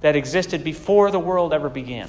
that 0.00 0.16
existed 0.16 0.64
before 0.64 1.10
the 1.10 1.18
world 1.18 1.52
ever 1.52 1.68
began. 1.68 2.08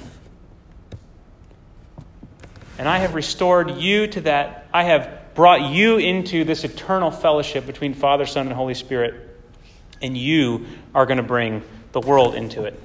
And 2.78 2.88
I 2.88 2.98
have 2.98 3.14
restored 3.14 3.76
you 3.76 4.06
to 4.06 4.20
that. 4.22 4.68
I 4.72 4.84
have 4.84 5.34
brought 5.34 5.70
you 5.72 5.98
into 5.98 6.44
this 6.44 6.64
eternal 6.64 7.10
fellowship 7.10 7.66
between 7.66 7.94
Father, 7.94 8.24
Son, 8.24 8.46
and 8.46 8.54
Holy 8.54 8.74
Spirit. 8.74 9.14
And 10.00 10.16
you 10.16 10.66
are 10.94 11.06
going 11.06 11.16
to 11.16 11.22
bring 11.24 11.62
the 11.92 12.00
world 12.00 12.34
into 12.36 12.64
it. 12.64 12.80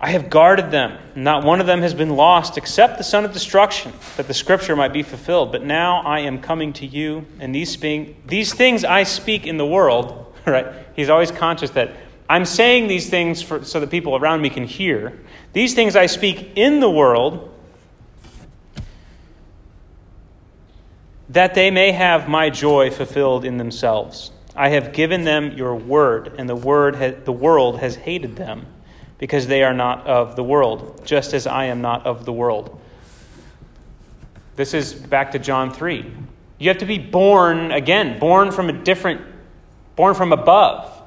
I 0.00 0.10
have 0.10 0.30
guarded 0.30 0.70
them. 0.70 0.96
Not 1.16 1.44
one 1.44 1.60
of 1.60 1.66
them 1.66 1.82
has 1.82 1.92
been 1.92 2.10
lost 2.10 2.56
except 2.56 2.98
the 2.98 3.04
son 3.04 3.24
of 3.24 3.32
destruction, 3.32 3.92
that 4.16 4.28
the 4.28 4.34
scripture 4.34 4.76
might 4.76 4.92
be 4.92 5.02
fulfilled. 5.02 5.50
But 5.50 5.64
now 5.64 6.02
I 6.02 6.20
am 6.20 6.40
coming 6.40 6.72
to 6.74 6.86
you, 6.86 7.26
and 7.40 7.52
these, 7.52 7.76
being, 7.76 8.14
these 8.26 8.54
things 8.54 8.84
I 8.84 9.02
speak 9.02 9.46
in 9.46 9.56
the 9.56 9.66
world. 9.66 10.24
Right? 10.46 10.66
He's 10.96 11.10
always 11.10 11.30
conscious 11.30 11.68
that 11.72 11.90
I'm 12.28 12.44
saying 12.44 12.88
these 12.88 13.08
things 13.08 13.40
for, 13.40 13.64
so 13.64 13.80
that 13.80 13.90
people 13.90 14.16
around 14.16 14.42
me 14.42 14.50
can 14.50 14.64
hear. 14.64 15.18
These 15.52 15.74
things 15.74 15.96
I 15.96 16.06
speak 16.06 16.52
in 16.56 16.80
the 16.80 16.90
world, 16.90 17.54
that 21.30 21.54
they 21.54 21.70
may 21.70 21.92
have 21.92 22.28
my 22.28 22.50
joy 22.50 22.90
fulfilled 22.90 23.44
in 23.44 23.56
themselves. 23.56 24.30
I 24.54 24.70
have 24.70 24.92
given 24.92 25.24
them 25.24 25.52
your 25.56 25.74
word, 25.74 26.34
and 26.36 26.48
the, 26.48 26.56
word 26.56 26.96
ha- 26.96 27.14
the 27.24 27.32
world 27.32 27.78
has 27.78 27.94
hated 27.94 28.36
them 28.36 28.66
because 29.18 29.46
they 29.46 29.62
are 29.62 29.74
not 29.74 30.06
of 30.06 30.36
the 30.36 30.44
world, 30.44 31.02
just 31.04 31.32
as 31.32 31.46
I 31.46 31.66
am 31.66 31.80
not 31.80 32.06
of 32.06 32.24
the 32.24 32.32
world. 32.32 32.80
This 34.56 34.74
is 34.74 34.92
back 34.92 35.32
to 35.32 35.38
John 35.38 35.72
3. 35.72 36.12
You 36.58 36.68
have 36.68 36.78
to 36.78 36.86
be 36.86 36.98
born 36.98 37.70
again, 37.70 38.18
born 38.18 38.50
from 38.50 38.68
a 38.68 38.72
different, 38.72 39.20
born 39.94 40.14
from 40.14 40.32
above. 40.32 40.97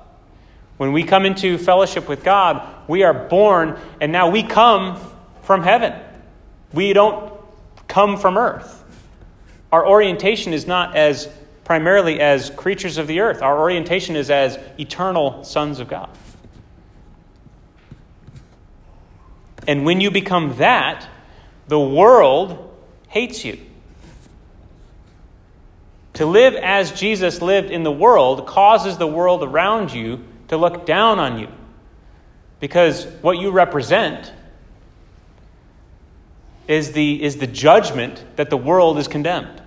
When 0.82 0.94
we 0.94 1.04
come 1.04 1.28
into 1.28 1.60
fellowship 1.60 2.10
with 2.10 2.24
God, 2.24 2.68
we 2.88 3.04
are 3.04 3.14
born, 3.14 3.78
and 4.02 4.12
now 4.12 4.32
we 4.32 4.42
come 4.42 5.00
from 5.44 5.62
heaven. 5.62 5.94
We 6.74 6.92
don't 6.94 7.32
come 7.88 8.18
from 8.18 8.36
earth. 8.36 8.84
Our 9.72 9.88
orientation 9.88 10.54
is 10.54 10.66
not 10.66 10.96
as 10.96 11.30
primarily 11.66 12.20
as 12.20 12.50
creatures 12.50 12.98
of 12.98 13.06
the 13.06 13.20
earth, 13.20 13.44
our 13.44 13.60
orientation 13.60 14.16
is 14.16 14.32
as 14.32 14.58
eternal 14.80 15.44
sons 15.44 15.80
of 15.80 15.88
God. 15.88 16.10
And 19.68 19.86
when 19.86 20.02
you 20.02 20.10
become 20.10 20.58
that, 20.58 21.08
the 21.68 21.80
world 21.80 22.76
hates 23.08 23.46
you. 23.46 23.60
To 26.14 26.26
live 26.26 26.56
as 26.56 26.92
Jesus 26.92 27.40
lived 27.40 27.70
in 27.70 27.84
the 27.84 27.92
world 27.92 28.48
causes 28.48 28.98
the 28.98 29.06
world 29.06 29.44
around 29.44 29.94
you 29.94 30.26
to 30.52 30.58
look 30.58 30.86
down 30.86 31.18
on 31.18 31.40
you. 31.40 31.48
Because 32.60 33.06
what 33.22 33.38
you 33.38 33.52
represent 33.52 34.34
is 36.68 36.92
the, 36.92 37.24
is 37.24 37.38
the 37.38 37.48
judgment 37.48 38.26
that 38.36 38.50
the 38.50 38.58
world 38.58 38.98
is 38.98 39.08
condemned. 39.08 39.62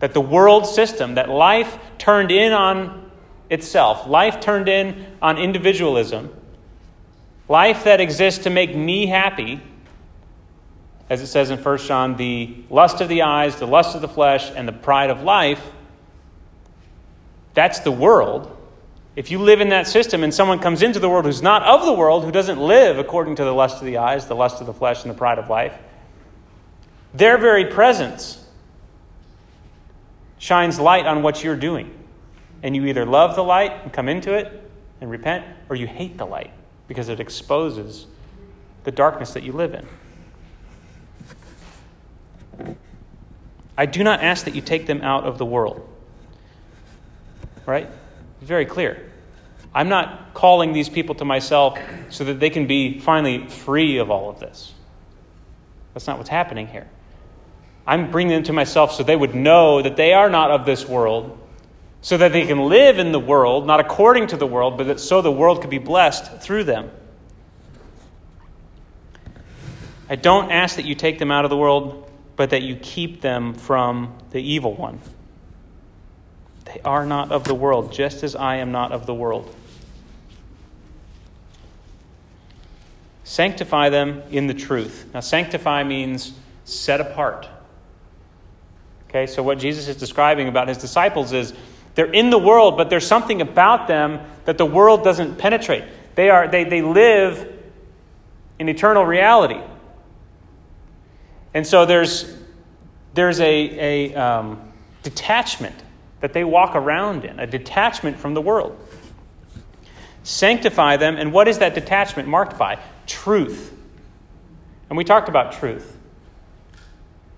That 0.00 0.14
the 0.14 0.20
world 0.20 0.66
system, 0.66 1.14
that 1.14 1.28
life 1.28 1.78
turned 1.96 2.32
in 2.32 2.52
on 2.52 3.08
itself, 3.48 4.08
life 4.08 4.40
turned 4.40 4.68
in 4.68 5.06
on 5.22 5.38
individualism, 5.38 6.34
life 7.48 7.84
that 7.84 8.00
exists 8.00 8.42
to 8.42 8.50
make 8.50 8.74
me 8.74 9.06
happy, 9.06 9.60
as 11.08 11.22
it 11.22 11.28
says 11.28 11.50
in 11.50 11.62
1 11.62 11.78
John, 11.78 12.16
the 12.16 12.52
lust 12.68 13.00
of 13.00 13.08
the 13.08 13.22
eyes, 13.22 13.54
the 13.60 13.66
lust 13.66 13.94
of 13.94 14.00
the 14.00 14.08
flesh, 14.08 14.50
and 14.56 14.66
the 14.66 14.72
pride 14.72 15.10
of 15.10 15.22
life, 15.22 15.62
that's 17.54 17.78
the 17.78 17.92
world. 17.92 18.55
If 19.16 19.30
you 19.30 19.38
live 19.38 19.62
in 19.62 19.70
that 19.70 19.86
system 19.86 20.22
and 20.22 20.32
someone 20.32 20.58
comes 20.58 20.82
into 20.82 21.00
the 21.00 21.08
world 21.08 21.24
who's 21.24 21.40
not 21.40 21.62
of 21.62 21.86
the 21.86 21.92
world, 21.94 22.22
who 22.22 22.30
doesn't 22.30 22.60
live 22.60 22.98
according 22.98 23.36
to 23.36 23.44
the 23.44 23.52
lust 23.52 23.78
of 23.78 23.86
the 23.86 23.96
eyes, 23.96 24.26
the 24.26 24.36
lust 24.36 24.60
of 24.60 24.66
the 24.66 24.74
flesh, 24.74 25.02
and 25.02 25.10
the 25.10 25.16
pride 25.16 25.38
of 25.38 25.48
life, 25.48 25.72
their 27.14 27.38
very 27.38 27.64
presence 27.64 28.44
shines 30.38 30.78
light 30.78 31.06
on 31.06 31.22
what 31.22 31.42
you're 31.42 31.56
doing. 31.56 31.92
And 32.62 32.76
you 32.76 32.84
either 32.84 33.06
love 33.06 33.36
the 33.36 33.42
light 33.42 33.72
and 33.82 33.92
come 33.92 34.08
into 34.10 34.34
it 34.34 34.70
and 35.00 35.10
repent, 35.10 35.46
or 35.70 35.76
you 35.76 35.86
hate 35.86 36.18
the 36.18 36.26
light 36.26 36.50
because 36.86 37.08
it 37.08 37.18
exposes 37.18 38.06
the 38.84 38.92
darkness 38.92 39.32
that 39.32 39.42
you 39.42 39.52
live 39.52 39.74
in. 42.58 42.76
I 43.78 43.86
do 43.86 44.04
not 44.04 44.22
ask 44.22 44.44
that 44.44 44.54
you 44.54 44.60
take 44.60 44.86
them 44.86 45.00
out 45.00 45.24
of 45.24 45.38
the 45.38 45.46
world. 45.46 45.88
Right? 47.64 47.88
Very 48.46 48.64
clear. 48.64 49.10
I'm 49.74 49.88
not 49.88 50.32
calling 50.32 50.72
these 50.72 50.88
people 50.88 51.16
to 51.16 51.24
myself 51.24 51.78
so 52.10 52.22
that 52.24 52.38
they 52.38 52.48
can 52.48 52.68
be 52.68 53.00
finally 53.00 53.48
free 53.48 53.98
of 53.98 54.08
all 54.08 54.30
of 54.30 54.38
this. 54.38 54.72
That's 55.92 56.06
not 56.06 56.16
what's 56.16 56.30
happening 56.30 56.68
here. 56.68 56.88
I'm 57.88 58.12
bringing 58.12 58.34
them 58.34 58.42
to 58.44 58.52
myself 58.52 58.92
so 58.92 59.02
they 59.02 59.16
would 59.16 59.34
know 59.34 59.82
that 59.82 59.96
they 59.96 60.12
are 60.12 60.30
not 60.30 60.52
of 60.52 60.64
this 60.64 60.86
world, 60.86 61.36
so 62.02 62.16
that 62.16 62.32
they 62.32 62.46
can 62.46 62.60
live 62.68 63.00
in 63.00 63.10
the 63.10 63.18
world, 63.18 63.66
not 63.66 63.80
according 63.80 64.28
to 64.28 64.36
the 64.36 64.46
world, 64.46 64.78
but 64.78 64.86
that 64.86 65.00
so 65.00 65.20
the 65.22 65.32
world 65.32 65.60
could 65.60 65.70
be 65.70 65.78
blessed 65.78 66.40
through 66.40 66.64
them. 66.64 66.90
I 70.08 70.14
don't 70.14 70.52
ask 70.52 70.76
that 70.76 70.84
you 70.84 70.94
take 70.94 71.18
them 71.18 71.32
out 71.32 71.44
of 71.44 71.50
the 71.50 71.56
world, 71.56 72.08
but 72.36 72.50
that 72.50 72.62
you 72.62 72.76
keep 72.76 73.22
them 73.22 73.54
from 73.54 74.16
the 74.30 74.40
evil 74.40 74.74
one. 74.76 75.00
They 76.66 76.80
are 76.84 77.06
not 77.06 77.32
of 77.32 77.44
the 77.44 77.54
world, 77.54 77.92
just 77.92 78.22
as 78.22 78.36
I 78.36 78.56
am 78.56 78.72
not 78.72 78.92
of 78.92 79.06
the 79.06 79.14
world. 79.14 79.54
Sanctify 83.24 83.88
them 83.88 84.22
in 84.30 84.46
the 84.46 84.54
truth. 84.54 85.06
Now, 85.14 85.20
sanctify 85.20 85.82
means 85.84 86.32
set 86.64 87.00
apart. 87.00 87.48
Okay, 89.08 89.26
so 89.26 89.42
what 89.42 89.58
Jesus 89.58 89.88
is 89.88 89.96
describing 89.96 90.48
about 90.48 90.68
his 90.68 90.78
disciples 90.78 91.32
is 91.32 91.54
they're 91.94 92.12
in 92.12 92.30
the 92.30 92.38
world, 92.38 92.76
but 92.76 92.90
there's 92.90 93.06
something 93.06 93.40
about 93.40 93.88
them 93.88 94.20
that 94.44 94.58
the 94.58 94.66
world 94.66 95.02
doesn't 95.02 95.38
penetrate. 95.38 95.84
They, 96.14 96.30
are, 96.30 96.48
they, 96.48 96.64
they 96.64 96.82
live 96.82 97.52
in 98.58 98.68
eternal 98.68 99.04
reality. 99.04 99.60
And 101.54 101.66
so 101.66 101.86
there's, 101.86 102.36
there's 103.14 103.40
a, 103.40 104.10
a 104.10 104.14
um, 104.14 104.72
detachment 105.02 105.74
that 106.20 106.32
they 106.32 106.44
walk 106.44 106.74
around 106.74 107.24
in, 107.24 107.38
a 107.38 107.46
detachment 107.46 108.18
from 108.18 108.34
the 108.34 108.40
world. 108.40 108.78
Sanctify 110.22 110.96
them, 110.96 111.16
and 111.16 111.32
what 111.32 111.46
is 111.48 111.58
that 111.58 111.74
detachment 111.74 112.28
marked 112.28 112.58
by? 112.58 112.78
Truth. 113.06 113.72
And 114.88 114.96
we 114.96 115.04
talked 115.04 115.28
about 115.28 115.52
truth. 115.52 115.96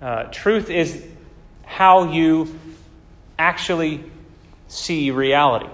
Uh, 0.01 0.25
truth 0.25 0.71
is 0.71 1.05
how 1.65 2.13
you 2.13 2.59
actually 3.39 4.05
see 4.69 5.11
reality. 5.11 5.69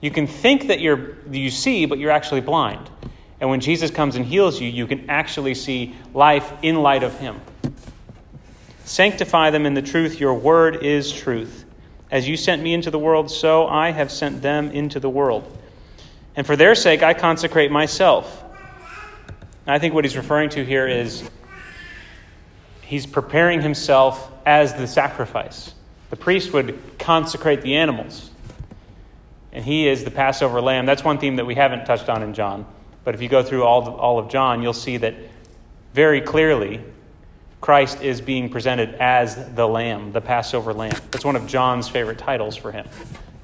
You 0.00 0.10
can 0.10 0.26
think 0.26 0.68
that 0.68 0.80
you're, 0.80 1.16
you 1.30 1.50
see, 1.50 1.86
but 1.86 1.98
you're 1.98 2.10
actually 2.10 2.42
blind. 2.42 2.90
And 3.40 3.50
when 3.50 3.60
Jesus 3.60 3.90
comes 3.90 4.16
and 4.16 4.24
heals 4.24 4.60
you, 4.60 4.68
you 4.68 4.86
can 4.86 5.08
actually 5.08 5.54
see 5.54 5.94
life 6.12 6.52
in 6.62 6.76
light 6.76 7.02
of 7.02 7.18
Him. 7.18 7.40
Sanctify 8.84 9.50
them 9.50 9.66
in 9.66 9.74
the 9.74 9.82
truth. 9.82 10.20
Your 10.20 10.34
word 10.34 10.84
is 10.84 11.10
truth. 11.10 11.63
As 12.14 12.28
you 12.28 12.36
sent 12.36 12.62
me 12.62 12.72
into 12.72 12.92
the 12.92 12.98
world, 12.98 13.28
so 13.28 13.66
I 13.66 13.90
have 13.90 14.12
sent 14.12 14.40
them 14.40 14.70
into 14.70 15.00
the 15.00 15.10
world. 15.10 15.50
And 16.36 16.46
for 16.46 16.54
their 16.54 16.76
sake, 16.76 17.02
I 17.02 17.12
consecrate 17.12 17.72
myself. 17.72 18.44
I 19.66 19.80
think 19.80 19.94
what 19.94 20.04
he's 20.04 20.16
referring 20.16 20.50
to 20.50 20.64
here 20.64 20.86
is 20.86 21.28
he's 22.82 23.04
preparing 23.04 23.62
himself 23.62 24.30
as 24.46 24.74
the 24.74 24.86
sacrifice. 24.86 25.74
The 26.10 26.16
priest 26.16 26.52
would 26.52 26.78
consecrate 27.00 27.62
the 27.62 27.78
animals, 27.78 28.30
and 29.52 29.64
he 29.64 29.88
is 29.88 30.04
the 30.04 30.12
Passover 30.12 30.60
lamb. 30.60 30.86
That's 30.86 31.02
one 31.02 31.18
theme 31.18 31.34
that 31.36 31.46
we 31.46 31.56
haven't 31.56 31.84
touched 31.84 32.08
on 32.08 32.22
in 32.22 32.32
John. 32.32 32.64
But 33.02 33.16
if 33.16 33.22
you 33.22 33.28
go 33.28 33.42
through 33.42 33.64
all, 33.64 33.90
all 33.96 34.20
of 34.20 34.28
John, 34.28 34.62
you'll 34.62 34.72
see 34.72 34.98
that 34.98 35.16
very 35.94 36.20
clearly 36.20 36.80
Christ 37.64 38.02
is 38.02 38.20
being 38.20 38.50
presented 38.50 38.94
as 38.96 39.54
the 39.54 39.66
Lamb, 39.66 40.12
the 40.12 40.20
Passover 40.20 40.74
Lamb. 40.74 41.00
That's 41.10 41.24
one 41.24 41.34
of 41.34 41.46
John's 41.46 41.88
favorite 41.88 42.18
titles 42.18 42.56
for 42.56 42.70
him, 42.70 42.86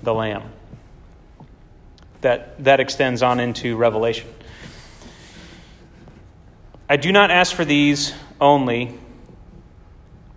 the 0.03 0.13
Lamb. 0.13 0.43
That, 2.21 2.63
that 2.63 2.81
extends 2.81 3.23
on 3.23 3.41
into 3.41 3.79
Revelation. 3.79 4.29
I 6.87 6.99
do 6.99 7.13
not 7.13 7.31
ask 7.31 7.57
for 7.57 7.65
these 7.65 8.13
only, 8.39 8.93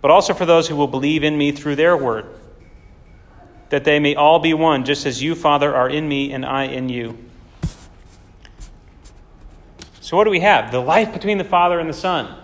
but 0.02 0.12
also 0.12 0.34
for 0.34 0.46
those 0.46 0.66
who 0.66 0.78
will 0.78 0.88
believe 0.88 1.26
in 1.26 1.38
me 1.38 1.52
through 1.52 1.76
their 1.76 1.98
word, 1.98 2.28
that 3.68 3.84
they 3.84 4.00
may 4.00 4.16
all 4.16 4.40
be 4.40 4.54
one, 4.54 4.86
just 4.86 5.06
as 5.06 5.22
you, 5.22 5.36
Father, 5.36 5.76
are 5.76 5.90
in 5.90 6.08
me 6.08 6.32
and 6.32 6.46
I 6.46 6.68
in 6.68 6.88
you. 6.88 7.18
So, 10.00 10.16
what 10.16 10.24
do 10.24 10.30
we 10.30 10.40
have? 10.40 10.72
The 10.72 10.80
life 10.80 11.12
between 11.12 11.38
the 11.38 11.44
Father 11.44 11.82
and 11.82 11.90
the 11.90 11.94
Son. 11.94 12.40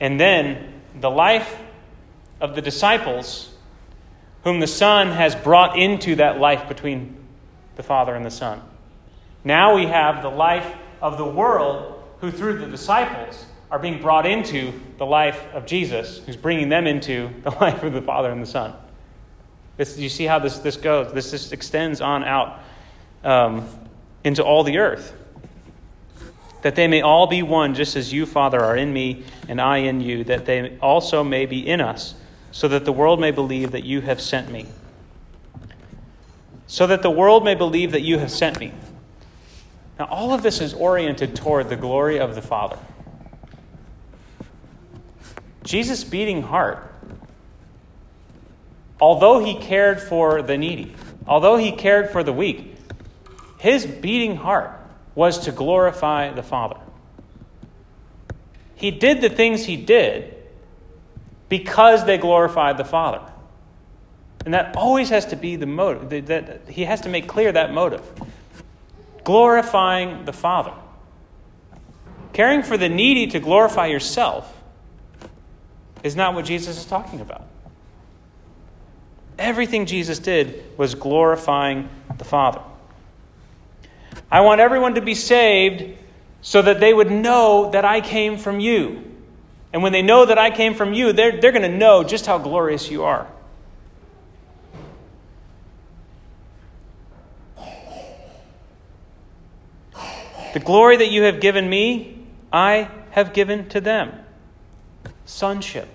And 0.00 0.20
then 0.20 0.80
the 1.00 1.10
life 1.10 1.58
of 2.40 2.54
the 2.54 2.62
disciples, 2.62 3.54
whom 4.44 4.60
the 4.60 4.66
Son 4.66 5.08
has 5.08 5.34
brought 5.34 5.78
into 5.78 6.16
that 6.16 6.38
life 6.38 6.68
between 6.68 7.16
the 7.76 7.82
Father 7.82 8.14
and 8.14 8.24
the 8.24 8.30
Son. 8.30 8.62
Now 9.44 9.74
we 9.76 9.86
have 9.86 10.22
the 10.22 10.30
life 10.30 10.74
of 11.00 11.18
the 11.18 11.24
world 11.24 12.02
who, 12.20 12.30
through 12.30 12.58
the 12.58 12.66
disciples, 12.66 13.44
are 13.70 13.78
being 13.78 14.00
brought 14.00 14.26
into 14.26 14.72
the 14.98 15.06
life 15.06 15.46
of 15.52 15.66
Jesus, 15.66 16.18
who's 16.18 16.36
bringing 16.36 16.68
them 16.68 16.86
into 16.86 17.30
the 17.42 17.50
life 17.50 17.82
of 17.82 17.92
the 17.92 18.02
Father 18.02 18.30
and 18.30 18.42
the 18.42 18.46
Son. 18.46 18.74
This, 19.76 19.98
you 19.98 20.08
see 20.08 20.24
how 20.24 20.38
this, 20.38 20.58
this 20.58 20.76
goes? 20.76 21.12
This 21.12 21.30
just 21.30 21.52
extends 21.52 22.00
on 22.00 22.24
out 22.24 22.60
um, 23.24 23.68
into 24.24 24.42
all 24.42 24.64
the 24.64 24.78
earth. 24.78 25.12
That 26.62 26.74
they 26.74 26.88
may 26.88 27.00
all 27.00 27.26
be 27.26 27.42
one, 27.42 27.74
just 27.74 27.96
as 27.96 28.12
you, 28.12 28.26
Father, 28.26 28.60
are 28.60 28.76
in 28.76 28.92
me 28.92 29.24
and 29.48 29.60
I 29.60 29.78
in 29.78 30.00
you, 30.00 30.24
that 30.24 30.46
they 30.46 30.76
also 30.78 31.22
may 31.22 31.46
be 31.46 31.66
in 31.66 31.80
us, 31.80 32.14
so 32.50 32.66
that 32.68 32.84
the 32.84 32.92
world 32.92 33.20
may 33.20 33.30
believe 33.30 33.72
that 33.72 33.84
you 33.84 34.00
have 34.00 34.20
sent 34.20 34.50
me. 34.50 34.66
So 36.66 36.86
that 36.86 37.02
the 37.02 37.10
world 37.10 37.44
may 37.44 37.54
believe 37.54 37.92
that 37.92 38.02
you 38.02 38.18
have 38.18 38.30
sent 38.30 38.58
me. 38.58 38.72
Now, 39.98 40.06
all 40.06 40.32
of 40.32 40.42
this 40.42 40.60
is 40.60 40.74
oriented 40.74 41.36
toward 41.36 41.68
the 41.68 41.76
glory 41.76 42.18
of 42.18 42.34
the 42.34 42.42
Father. 42.42 42.78
Jesus' 45.62 46.04
beating 46.04 46.42
heart, 46.42 46.92
although 49.00 49.38
he 49.44 49.54
cared 49.54 50.00
for 50.00 50.42
the 50.42 50.56
needy, 50.56 50.94
although 51.26 51.56
he 51.56 51.72
cared 51.72 52.10
for 52.10 52.22
the 52.22 52.32
weak, 52.32 52.76
his 53.58 53.84
beating 53.86 54.36
heart 54.36 54.70
was 55.16 55.40
to 55.40 55.52
glorify 55.52 56.32
the 56.32 56.44
Father. 56.44 56.76
He 58.76 58.92
did 58.92 59.20
the 59.20 59.30
things 59.30 59.64
he 59.64 59.76
did 59.76 60.36
because 61.48 62.04
they 62.04 62.18
glorified 62.18 62.76
the 62.76 62.84
Father. 62.84 63.20
And 64.44 64.54
that 64.54 64.76
always 64.76 65.08
has 65.08 65.26
to 65.26 65.36
be 65.36 65.56
the 65.56 65.66
motive. 65.66 66.26
That 66.26 66.68
he 66.68 66.84
has 66.84 67.00
to 67.00 67.08
make 67.08 67.26
clear 67.26 67.50
that 67.50 67.72
motive 67.72 68.02
glorifying 69.24 70.24
the 70.24 70.32
Father. 70.32 70.72
Caring 72.32 72.62
for 72.62 72.76
the 72.76 72.88
needy 72.88 73.26
to 73.32 73.40
glorify 73.40 73.86
yourself 73.86 74.56
is 76.04 76.14
not 76.14 76.34
what 76.34 76.44
Jesus 76.44 76.78
is 76.78 76.84
talking 76.84 77.20
about. 77.20 77.44
Everything 79.36 79.86
Jesus 79.86 80.20
did 80.20 80.78
was 80.78 80.94
glorifying 80.94 81.88
the 82.18 82.24
Father. 82.24 82.60
I 84.30 84.40
want 84.40 84.60
everyone 84.60 84.94
to 84.94 85.00
be 85.00 85.14
saved 85.14 85.96
so 86.40 86.62
that 86.62 86.80
they 86.80 86.92
would 86.92 87.10
know 87.10 87.70
that 87.72 87.84
I 87.84 88.00
came 88.00 88.38
from 88.38 88.60
you. 88.60 89.02
And 89.72 89.82
when 89.82 89.92
they 89.92 90.02
know 90.02 90.26
that 90.26 90.38
I 90.38 90.50
came 90.50 90.74
from 90.74 90.94
you, 90.94 91.12
they're, 91.12 91.40
they're 91.40 91.52
going 91.52 91.70
to 91.70 91.76
know 91.76 92.02
just 92.02 92.26
how 92.26 92.38
glorious 92.38 92.90
you 92.90 93.04
are. 93.04 93.26
The 100.54 100.60
glory 100.60 100.96
that 100.96 101.10
you 101.10 101.24
have 101.24 101.40
given 101.40 101.68
me, 101.68 102.24
I 102.50 102.88
have 103.10 103.34
given 103.34 103.68
to 103.68 103.80
them. 103.80 104.12
Sonship, 105.26 105.86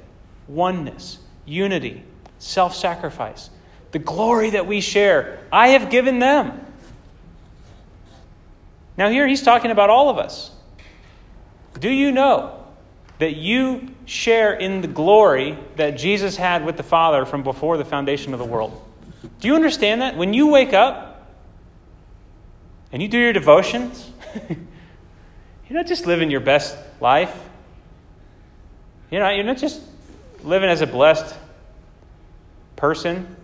oneness, 0.48 1.18
unity, 1.46 2.04
self 2.38 2.76
sacrifice. 2.76 3.50
The 3.92 4.00
glory 4.00 4.52
that 4.52 4.68
we 4.68 4.80
share, 4.82 5.40
I 5.52 5.70
have 5.70 5.90
given 5.90 6.20
them. 6.20 6.71
Now, 9.02 9.10
here 9.10 9.28
he's 9.28 9.42
talking 9.42 9.72
about 9.72 9.90
all 9.90 10.10
of 10.10 10.20
us. 10.20 10.52
Do 11.80 11.90
you 11.90 12.12
know 12.12 12.64
that 13.18 13.36
you 13.36 13.96
share 14.06 14.54
in 14.54 14.82
the 14.82 14.88
glory 14.88 15.58
that 15.76 15.98
Jesus 15.98 16.36
had 16.36 16.64
with 16.64 16.78
the 16.78 16.84
Father 16.84 17.26
from 17.26 17.42
before 17.42 17.78
the 17.78 17.84
foundation 17.84 18.32
of 18.32 18.38
the 18.38 18.46
world? 18.46 18.80
Do 19.40 19.48
you 19.48 19.56
understand 19.56 20.04
that? 20.04 20.18
When 20.18 20.36
you 20.36 20.50
wake 20.50 20.74
up 20.74 21.28
and 22.92 23.02
you 23.02 23.08
do 23.08 23.18
your 23.18 23.34
devotions, 23.34 24.08
you're 24.50 24.60
not 25.72 25.88
just 25.88 26.06
living 26.06 26.30
your 26.30 26.40
best 26.40 26.78
life. 27.00 27.36
You're 29.10 29.22
not, 29.22 29.36
you're 29.36 29.46
not 29.46 29.58
just 29.58 29.82
living 30.44 30.70
as 30.70 30.82
a 30.82 30.88
blessed 30.88 31.36
person. 32.76 33.36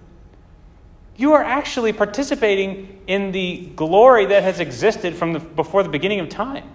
You 1.17 1.33
are 1.33 1.43
actually 1.43 1.93
participating 1.93 3.01
in 3.07 3.31
the 3.31 3.71
glory 3.75 4.27
that 4.27 4.43
has 4.43 4.59
existed 4.59 5.15
from 5.15 5.33
the, 5.33 5.39
before 5.39 5.81
the 5.81 5.89
beginning 5.89 6.19
of 6.19 6.29
time. 6.29 6.69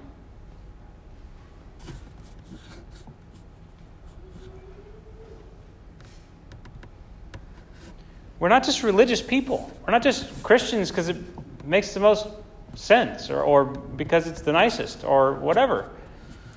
We're 8.41 8.49
not 8.49 8.65
just 8.65 8.83
religious 8.83 9.23
people. 9.23 9.71
We're 9.87 9.93
not 9.93 10.03
just 10.03 10.43
Christians 10.43 10.91
because 10.91 11.09
it 11.09 11.17
makes 11.65 11.95
the 11.95 12.01
most 12.01 12.27
sense 12.75 13.31
or, 13.31 13.43
or 13.43 13.65
because 13.65 14.27
it's 14.27 14.41
the 14.41 14.53
nicest 14.53 15.05
or 15.05 15.35
whatever. 15.35 15.89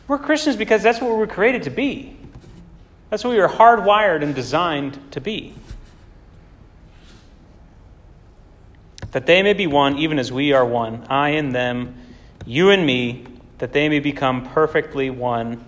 We're 0.07 0.17
Christians 0.17 0.55
because 0.55 0.81
that's 0.81 0.99
what 0.99 1.11
we 1.11 1.17
were 1.17 1.27
created 1.27 1.61
to 1.63 1.69
be. 1.69 2.17
That's 3.11 3.23
what 3.23 3.29
we 3.29 3.39
were 3.39 3.47
hardwired 3.47 4.23
and 4.23 4.33
designed 4.33 4.99
to 5.11 5.21
be. 5.21 5.53
That 9.15 9.25
they 9.25 9.43
may 9.43 9.53
be 9.53 9.65
one, 9.65 9.99
even 9.99 10.19
as 10.19 10.29
we 10.29 10.51
are 10.51 10.65
one, 10.65 11.05
I 11.09 11.29
and 11.29 11.55
them, 11.55 11.95
you 12.45 12.71
and 12.71 12.85
me, 12.85 13.23
that 13.59 13.71
they 13.71 13.87
may 13.87 14.01
become 14.01 14.45
perfectly 14.49 15.09
one 15.09 15.63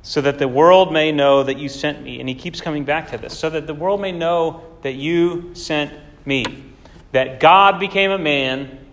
so 0.00 0.22
that 0.22 0.38
the 0.38 0.48
world 0.48 0.90
may 0.90 1.12
know 1.12 1.42
that 1.42 1.58
you 1.58 1.68
sent 1.68 2.02
me. 2.02 2.18
And 2.18 2.26
he 2.26 2.34
keeps 2.34 2.62
coming 2.62 2.86
back 2.86 3.10
to 3.10 3.18
this. 3.18 3.38
So 3.38 3.50
that 3.50 3.66
the 3.66 3.74
world 3.74 4.00
may 4.00 4.12
know 4.12 4.62
that 4.80 4.94
you 4.94 5.54
sent 5.54 5.92
me. 6.24 6.64
That 7.12 7.40
God 7.40 7.78
became 7.78 8.10
a 8.10 8.16
man. 8.16 8.86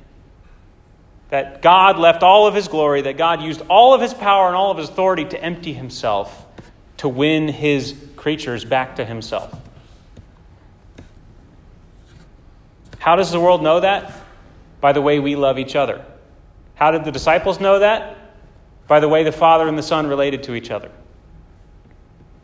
That 1.30 1.62
God 1.62 1.98
left 1.98 2.24
all 2.24 2.48
of 2.48 2.54
his 2.54 2.68
glory. 2.68 3.04
That 3.04 3.16
God 3.16 3.42
used 3.42 3.62
all 3.70 3.94
of 3.94 4.02
his 4.02 4.14
power 4.14 4.48
and 4.48 4.58
all 4.58 4.72
of 4.72 4.78
his 4.78 4.90
authority 4.90 5.24
to 5.24 5.42
empty 5.42 5.72
himself 5.72 6.46
to 6.98 7.08
win 7.08 7.48
his 7.48 7.96
creatures 8.18 8.66
back 8.66 8.98
to 8.98 9.06
himself. 9.06 9.58
How 13.00 13.16
does 13.16 13.32
the 13.32 13.40
world 13.40 13.64
know 13.64 13.80
that? 13.80 14.12
By 14.82 14.94
the 14.94 15.02
way 15.02 15.20
we 15.20 15.36
love 15.36 15.60
each 15.60 15.76
other. 15.76 16.06
How 16.76 16.92
did 16.92 17.06
the 17.06 17.12
disciples 17.12 17.60
know 17.60 17.80
that? 17.80 18.18
by 18.88 19.00
the 19.00 19.08
way 19.08 19.24
the 19.24 19.32
Father 19.32 19.68
and 19.68 19.78
the 19.78 19.84
Son 19.84 20.08
related 20.08 20.44
to 20.44 20.56
each 20.56 20.72
other. 20.72 20.90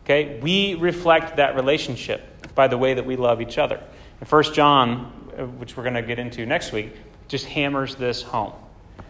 Okay? 0.04 0.39
We 0.42 0.76
reflect 0.76 1.38
that 1.38 1.56
relationship 1.56 2.22
by 2.54 2.68
the 2.68 2.78
way 2.78 2.94
that 2.94 3.06
we 3.06 3.16
love 3.16 3.42
each 3.42 3.58
other. 3.58 3.82
And 4.20 4.30
1 4.30 4.44
John, 4.54 5.32
uh, 5.38 5.46
which 5.46 5.76
we're 5.76 5.84
going 5.84 5.96
to 5.96 6.02
get 6.02 6.20
into 6.20 6.46
next 6.46 6.72
week, 6.72 6.94
just 7.28 7.46
hammers 7.46 7.96
this 7.96 8.22
home. 8.22 8.54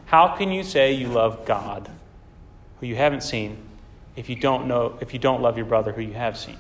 How 0.06 0.36
can 0.36 0.52
you 0.52 0.64
say 0.64 0.94
you 0.94 1.08
love 1.08 1.46
God 1.46 1.90
who 2.80 2.86
you 2.86 2.96
haven't 2.96 3.24
seen 3.24 3.58
if 4.16 4.30
you 4.30 4.36
don't 4.36 4.68
know 4.68 4.98
if 5.02 5.14
you 5.14 5.20
don't 5.20 5.42
love 5.42 5.58
your 5.58 5.66
brother 5.66 5.92
who 5.92 6.02
you 6.02 6.14
have 6.14 6.38
seen? 6.38 6.58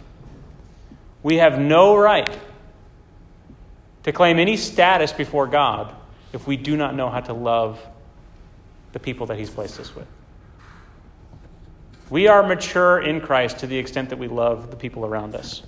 We 1.22 1.38
have 1.38 1.60
no 1.60 1.96
right 1.96 2.28
to 4.04 4.12
claim 4.12 4.40
any 4.40 4.58
status 4.58 5.12
before 5.12 5.48
God 5.48 5.96
if 6.34 6.48
we 6.48 6.58
do 6.58 6.76
not 6.76 6.96
know 6.96 7.10
how 7.10 7.22
to 7.22 7.34
love 7.34 7.80
the 8.92 9.00
people 9.00 9.28
that 9.28 9.38
he's 9.38 9.50
placed 9.50 9.80
us 9.80 9.96
with. 9.96 10.08
We 12.10 12.28
are 12.28 12.44
mature 12.44 13.02
in 13.02 13.22
Christ 13.22 13.60
to 13.60 13.68
the 13.68 13.78
extent 13.78 14.10
that 14.10 14.20
we 14.20 14.28
love 14.28 14.70
the 14.70 14.76
people 14.76 15.06
around 15.06 15.36
us. 15.36 15.64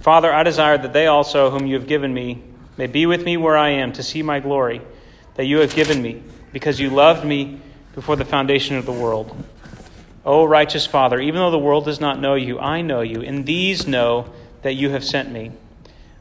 Father, 0.00 0.32
I 0.32 0.44
desire 0.44 0.78
that 0.78 0.92
they 0.92 1.08
also, 1.08 1.50
whom 1.50 1.66
you 1.66 1.74
have 1.74 1.88
given 1.88 2.14
me, 2.14 2.40
may 2.76 2.86
be 2.86 3.06
with 3.06 3.24
me 3.24 3.36
where 3.36 3.56
I 3.56 3.70
am 3.70 3.92
to 3.94 4.02
see 4.04 4.22
my 4.22 4.38
glory 4.38 4.80
that 5.34 5.46
you 5.46 5.58
have 5.58 5.74
given 5.74 6.00
me, 6.00 6.22
because 6.52 6.78
you 6.78 6.90
loved 6.90 7.26
me 7.26 7.60
before 7.94 8.14
the 8.14 8.24
foundation 8.24 8.76
of 8.76 8.86
the 8.86 8.92
world. 8.92 9.36
O 10.26 10.44
righteous 10.44 10.84
Father, 10.86 11.20
even 11.20 11.36
though 11.36 11.52
the 11.52 11.58
world 11.58 11.84
does 11.84 12.00
not 12.00 12.20
know 12.20 12.34
you, 12.34 12.58
I 12.58 12.82
know 12.82 13.00
you, 13.00 13.22
and 13.22 13.46
these 13.46 13.86
know 13.86 14.32
that 14.62 14.74
you 14.74 14.90
have 14.90 15.04
sent 15.04 15.30
me. 15.30 15.52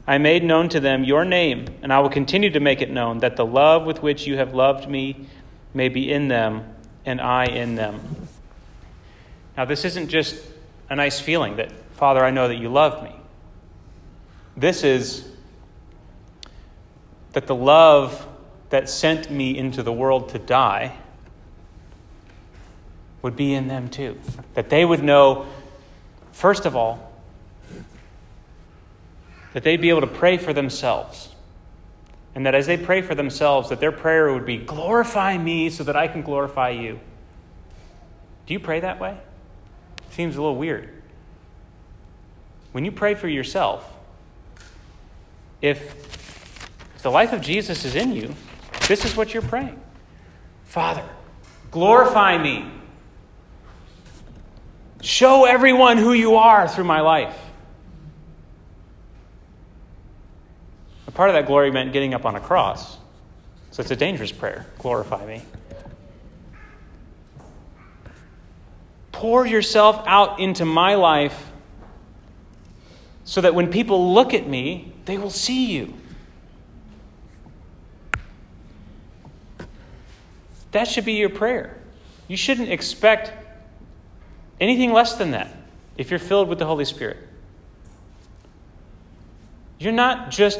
I 0.06 0.20
made 0.20 0.44
known 0.44 0.70
to 0.70 0.80
them 0.80 1.04
your 1.04 1.26
name, 1.26 1.66
and 1.82 1.92
I 1.92 2.00
will 2.00 2.12
continue 2.12 2.52
to 2.52 2.60
make 2.60 2.84
it 2.84 2.92
known, 2.92 3.18
that 3.18 3.36
the 3.36 3.46
love 3.46 3.84
with 3.84 4.04
which 4.04 4.28
you 4.28 4.38
have 4.38 4.54
loved 4.54 4.88
me 4.88 5.28
may 5.74 5.90
be 5.90 6.12
in 6.12 6.28
them, 6.28 6.76
and 7.04 7.20
I 7.20 7.46
in 7.46 7.74
them. 7.74 8.28
Now, 9.58 9.66
this 9.66 9.84
isn't 9.84 10.10
just 10.10 10.40
a 10.88 10.96
nice 10.96 11.20
feeling 11.20 11.56
that, 11.56 11.72
Father, 11.96 12.24
I 12.24 12.30
know 12.30 12.48
that 12.48 12.58
you 12.58 12.70
love 12.70 13.02
me. 13.04 13.16
This 14.56 14.84
is 14.84 15.28
that 17.34 17.48
the 17.48 17.56
love 17.56 18.28
that 18.70 18.88
sent 18.88 19.32
me 19.32 19.58
into 19.58 19.82
the 19.82 19.92
world 19.92 20.30
to 20.30 20.40
die 20.40 20.96
would 23.26 23.36
be 23.36 23.56
in 23.56 23.68
them 23.68 23.90
too. 23.90 24.20
That 24.54 24.70
they 24.70 24.86
would 24.86 25.02
know, 25.04 25.48
first 26.32 26.68
of 26.68 26.76
all, 26.76 27.12
that 29.54 29.64
they'd 29.64 29.82
be 29.82 29.90
able 29.90 30.02
to 30.02 30.08
pray 30.08 30.38
for 30.38 30.54
themselves. 30.54 31.30
And 32.36 32.46
that 32.46 32.54
as 32.54 32.68
they 32.68 32.78
pray 32.78 33.02
for 33.02 33.16
themselves, 33.16 33.70
that 33.70 33.80
their 33.80 33.92
prayer 33.92 34.32
would 34.32 34.46
be, 34.46 34.58
glorify 34.58 35.40
me 35.40 35.72
so 35.72 35.84
that 35.86 35.96
I 35.96 36.08
can 36.08 36.22
glorify 36.22 36.70
you. 36.70 37.00
Do 38.46 38.54
you 38.54 38.60
pray 38.60 38.82
that 38.82 39.00
way? 39.00 39.18
Seems 40.12 40.36
a 40.36 40.40
little 40.40 40.58
weird. 40.58 40.88
When 42.74 42.86
you 42.86 42.92
pray 42.92 43.16
for 43.16 43.28
yourself, 43.28 43.92
if, 45.64 45.82
if 46.96 47.02
the 47.02 47.10
life 47.10 47.34
of 47.34 47.42
Jesus 47.42 47.86
is 47.86 47.96
in 47.96 48.12
you, 48.12 48.36
this 48.88 49.04
is 49.04 49.18
what 49.18 49.34
you're 49.34 49.42
praying 49.42 49.82
Father, 50.66 51.10
glorify 51.72 52.38
me. 52.38 52.72
Show 55.06 55.46
everyone 55.46 55.98
who 55.98 56.14
you 56.14 56.38
are 56.38 56.68
through 56.68 56.86
my 56.86 57.02
life. 57.02 57.38
A 61.06 61.12
part 61.12 61.30
of 61.30 61.36
that 61.36 61.46
glory 61.46 61.70
meant 61.70 61.94
getting 61.94 62.16
up 62.16 62.26
on 62.26 62.36
a 62.36 62.40
cross. 62.40 62.98
So 63.70 63.82
it's 63.82 63.92
a 63.92 63.96
dangerous 63.96 64.32
prayer. 64.32 64.66
Glorify 64.80 65.24
me. 65.28 65.44
Pour 69.12 69.46
yourself 69.46 70.04
out 70.08 70.40
into 70.40 70.66
my 70.66 70.96
life 70.96 71.52
so 73.26 73.42
that 73.42 73.54
when 73.54 73.70
people 73.70 74.12
look 74.16 74.34
at 74.34 74.48
me, 74.48 74.92
they 75.06 75.20
will 75.20 75.30
see 75.30 75.72
you. 75.72 75.94
That 80.72 80.88
should 80.88 81.06
be 81.06 81.14
your 81.14 81.30
prayer. 81.30 81.78
You 82.28 82.38
shouldn't 82.38 82.70
expect 82.70 83.45
anything 84.60 84.94
less 84.94 85.16
than 85.16 85.32
that 85.32 85.52
if 85.98 86.10
you're 86.10 86.20
filled 86.20 86.48
with 86.48 86.60
the 86.60 86.66
Holy 86.66 86.86
Spirit. 86.86 87.18
You're 89.80 89.94
not 89.94 90.32
just 90.32 90.60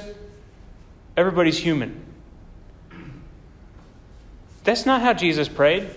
Everybody's 1.18 1.58
human. 1.58 2.04
That's 4.64 4.86
not 4.86 5.02
how 5.02 5.14
Jesus 5.14 5.48
prayed. 5.48 5.90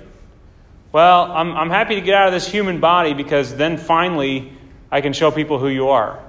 Well, 0.93 1.33
I'm, 1.33 1.53
I'm 1.57 1.71
happy 1.71 1.97
to 1.97 2.01
get 2.01 2.15
out 2.15 2.29
of 2.29 2.35
this 2.35 2.47
human 2.47 2.81
body 2.81 3.15
because 3.15 3.55
then 3.55 3.79
finally 3.79 4.53
I 4.91 5.01
can 5.01 5.13
show 5.13 5.31
people 5.31 5.59
who 5.59 5.69
you 5.69 5.89
are. 5.89 6.23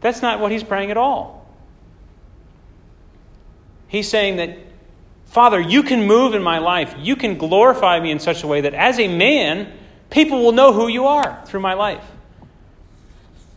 That's 0.00 0.22
not 0.22 0.40
what 0.40 0.52
he's 0.52 0.62
praying 0.62 0.90
at 0.90 0.96
all. 0.96 1.46
He's 3.88 4.08
saying 4.08 4.36
that, 4.36 4.58
Father, 5.26 5.60
you 5.60 5.82
can 5.82 6.06
move 6.06 6.34
in 6.34 6.42
my 6.42 6.58
life. 6.58 6.94
You 6.98 7.14
can 7.14 7.36
glorify 7.36 8.00
me 8.00 8.10
in 8.10 8.18
such 8.18 8.42
a 8.42 8.46
way 8.46 8.62
that 8.62 8.74
as 8.74 8.98
a 8.98 9.08
man, 9.08 9.72
people 10.10 10.42
will 10.42 10.52
know 10.52 10.72
who 10.72 10.88
you 10.88 11.06
are 11.06 11.42
through 11.46 11.60
my 11.60 11.74
life. 11.74 12.04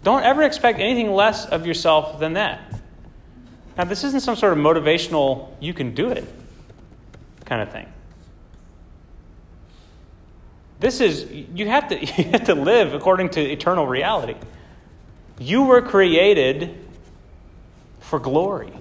Don't 0.04 0.24
ever 0.24 0.44
expect 0.44 0.80
anything 0.80 1.12
less 1.12 1.46
of 1.46 1.66
yourself 1.66 2.20
than 2.20 2.34
that. 2.34 2.62
Now, 3.78 3.86
this 3.86 4.04
isn't 4.04 4.22
some 4.22 4.36
sort 4.36 4.54
of 4.54 4.60
motivational, 4.60 5.50
you 5.60 5.74
can 5.74 5.94
do 5.94 6.10
it 6.10 6.28
kind 7.46 7.62
of 7.62 7.72
thing. 7.72 7.88
This 10.80 11.02
is, 11.02 11.26
you 11.32 11.68
have 11.68 11.90
to, 11.90 12.00
you 12.00 12.30
have 12.32 12.46
to 12.46 12.56
live 12.56 12.94
according 12.94 13.30
to 13.32 13.42
eternal 13.42 13.88
reality. 13.88 14.36
You 15.40 15.64
were 15.64 15.82
created 15.82 16.78
for 18.00 18.20
glory, 18.20 18.74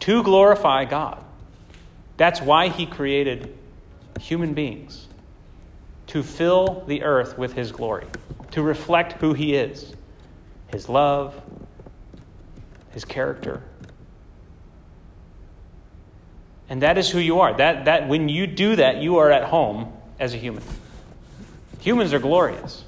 to 0.00 0.22
glorify 0.22 0.84
God. 0.84 1.22
That's 2.16 2.40
why 2.40 2.68
he 2.68 2.86
created 2.86 3.56
human 4.20 4.54
beings, 4.54 5.08
to 6.12 6.22
fill 6.22 6.84
the 6.86 7.02
earth 7.04 7.38
with 7.38 7.54
his 7.54 7.72
glory, 7.72 8.04
to 8.50 8.62
reflect 8.62 9.14
who 9.14 9.32
he 9.32 9.54
is, 9.54 9.94
his 10.66 10.86
love, 10.86 11.40
his 12.90 13.02
character. 13.02 13.62
And 16.68 16.82
that 16.82 16.98
is 16.98 17.08
who 17.08 17.18
you 17.18 17.40
are. 17.40 17.56
That, 17.56 17.86
that, 17.86 18.08
when 18.08 18.28
you 18.28 18.46
do 18.46 18.76
that, 18.76 18.98
you 18.98 19.16
are 19.16 19.30
at 19.30 19.44
home 19.44 19.90
as 20.20 20.34
a 20.34 20.36
human. 20.36 20.62
Humans 21.80 22.12
are 22.12 22.18
glorious. 22.18 22.84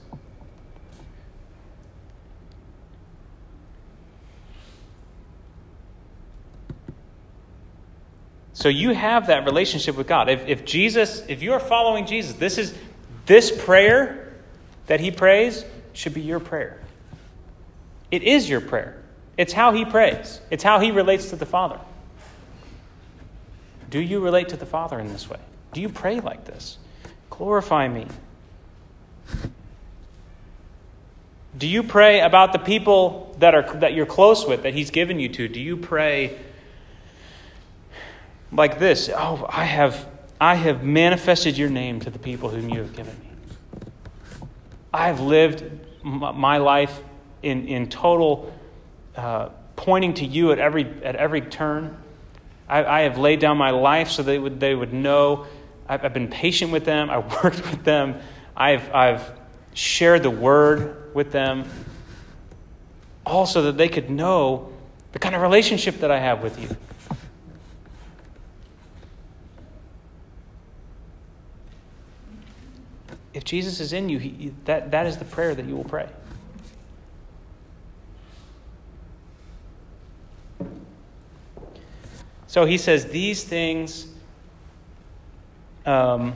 So 8.53 8.69
you 8.69 8.91
have 8.91 9.29
that 9.29 9.47
relationship 9.47 9.97
with 9.97 10.07
God. 10.07 10.29
If, 10.29 10.47
if 10.47 10.67
Jesus, 10.67 11.25
if 11.27 11.43
you 11.43 11.55
are 11.55 11.61
following 11.61 12.05
Jesus, 12.05 12.35
this 12.35 12.59
is 12.59 12.75
this 13.27 13.51
prayer 13.51 14.35
that 14.87 15.01
he 15.01 15.11
prays 15.11 15.65
should 15.93 16.15
be 16.15 16.21
your 16.21 16.41
prayer. 16.41 16.81
It 18.11 18.23
is 18.23 18.49
your 18.49 18.61
prayer. 18.61 19.03
It's 19.37 19.53
how 19.53 19.73
he 19.73 19.85
prays. 19.85 20.41
It's 20.51 20.63
how 20.63 20.79
he 20.79 20.91
relates 20.91 21.31
to 21.31 21.37
the 21.37 21.47
Father. 21.47 21.81
Do 23.91 24.01
you 24.01 24.21
relate 24.21 24.51
to 24.51 24.57
the 24.57 24.67
Father 24.67 24.99
in 24.99 25.09
this 25.09 25.29
way? 25.29 25.39
Do 25.73 25.81
you 25.81 25.89
pray 25.89 26.21
like 26.21 26.45
this? 26.45 26.79
Glorify 27.31 27.89
me. 27.89 28.07
Do 31.57 31.67
you 31.69 31.83
pray 31.83 32.21
about 32.21 32.53
the 32.53 32.59
people 32.59 33.35
that 33.39 33.55
are 33.55 33.63
that 33.79 33.95
you're 33.95 34.07
close 34.07 34.47
with 34.47 34.65
that 34.65 34.75
he's 34.75 34.91
given 34.91 35.21
you 35.21 35.29
to? 35.31 35.49
Do 35.49 35.61
you 35.61 35.77
pray 35.77 36.37
like 38.51 38.79
this, 38.79 39.09
"Oh, 39.09 39.47
I 39.49 39.65
have 39.65 40.07
I 40.41 40.57
have 40.57 40.83
manifested 40.83 41.57
your 41.57 41.71
name 41.71 42.01
to 42.01 42.11
the 42.11 42.19
people 42.19 42.49
whom 42.49 42.69
you 42.69 42.81
have 42.81 42.95
given 42.95 43.19
me. 43.21 43.31
I 44.93 45.07
have 45.09 45.21
lived 45.21 45.65
my 46.03 46.59
life 46.59 47.01
in 47.43 47.67
in 47.69 47.89
total 47.89 48.53
uh, 49.17 49.51
pointing 49.77 50.15
to 50.15 50.25
you 50.25 50.53
at 50.53 50.59
every 50.59 50.85
at 51.03 51.17
every 51.17 51.41
turn. 51.41 51.97
I, 52.69 52.85
I, 52.85 53.01
have 53.03 53.19
laid 53.19 53.41
down 53.41 53.59
my 53.59 53.71
life 53.71 54.09
so 54.11 54.23
they 54.23 54.39
would 54.39 54.61
they 54.61 54.75
would 54.75 54.93
know. 54.93 55.47
I've, 55.89 56.05
I've 56.05 56.15
been 56.15 56.29
patient 56.29 56.73
with 56.73 56.85
them. 56.85 57.11
I 57.11 57.19
worked 57.45 57.63
with 57.71 57.85
them. 57.85 58.21
I've 58.57 58.93
I've 58.95 59.33
shared 59.75 60.23
the 60.23 60.31
word 60.31 61.15
with 61.15 61.33
them, 61.33 61.69
all 63.27 63.47
so 63.47 63.63
that 63.63 63.77
they 63.77 63.89
could 63.89 64.11
know 64.11 64.73
the 65.13 65.19
kind 65.19 65.35
of 65.35 65.43
relationship 65.43 66.01
that 66.01 66.11
I 66.11 66.19
have 66.19 66.43
with 66.43 66.61
you. 66.61 66.77
If 73.35 73.45
Jesus 73.45 73.81
is 73.81 73.93
in 73.93 74.09
you, 74.09 74.19
he, 74.19 74.55
that, 74.65 74.93
that 74.93 75.07
is 75.07 75.19
the 75.19 75.25
prayer 75.25 75.55
that 75.55 75.67
you 75.67 75.77
will 75.77 75.85
pray. 75.85 76.09
So 82.47 82.65
he 82.65 82.79
says, 82.79 83.07
These 83.07 83.45
things. 83.45 84.07
Um, 85.85 86.35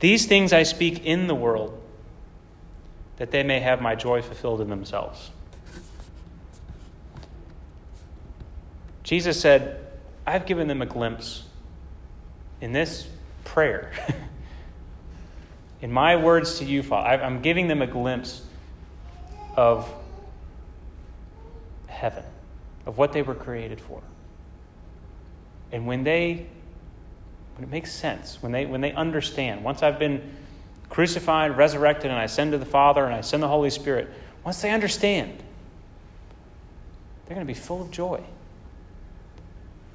These 0.00 0.24
things 0.24 0.54
I 0.54 0.62
speak 0.62 1.04
in 1.04 1.26
the 1.26 1.34
world, 1.34 1.78
that 3.18 3.30
they 3.30 3.42
may 3.42 3.60
have 3.60 3.82
my 3.82 3.94
joy 3.94 4.22
fulfilled 4.22 4.62
in 4.62 4.70
themselves. 4.70 5.30
Jesus 9.02 9.38
said, 9.38 9.86
I've 10.26 10.46
given 10.46 10.68
them 10.68 10.80
a 10.80 10.86
glimpse 10.86 11.44
in 12.60 12.72
this 12.72 13.08
prayer. 13.44 13.92
in 15.80 15.92
my 15.92 16.16
words 16.16 16.58
to 16.58 16.64
you, 16.64 16.82
Father, 16.82 17.22
I'm 17.22 17.40
giving 17.40 17.68
them 17.68 17.82
a 17.82 17.86
glimpse 17.86 18.42
of 19.56 19.92
heaven, 21.86 22.24
of 22.86 22.98
what 22.98 23.12
they 23.12 23.22
were 23.22 23.34
created 23.34 23.80
for. 23.80 24.02
And 25.72 25.86
when 25.86 26.04
they 26.04 26.46
when 27.56 27.68
it 27.68 27.70
makes 27.70 27.92
sense, 27.92 28.38
when 28.42 28.52
they 28.52 28.64
when 28.64 28.80
they 28.80 28.92
understand, 28.92 29.62
once 29.62 29.82
I've 29.82 29.98
been 29.98 30.34
crucified, 30.88 31.56
resurrected, 31.56 32.10
and 32.10 32.18
I 32.18 32.26
send 32.26 32.52
to 32.52 32.58
the 32.58 32.66
Father 32.66 33.04
and 33.04 33.14
I 33.14 33.20
send 33.20 33.42
the 33.42 33.48
Holy 33.48 33.70
Spirit, 33.70 34.08
once 34.44 34.62
they 34.62 34.70
understand, 34.70 35.42
they're 37.26 37.34
going 37.34 37.46
to 37.46 37.52
be 37.52 37.58
full 37.58 37.82
of 37.82 37.90
joy. 37.90 38.22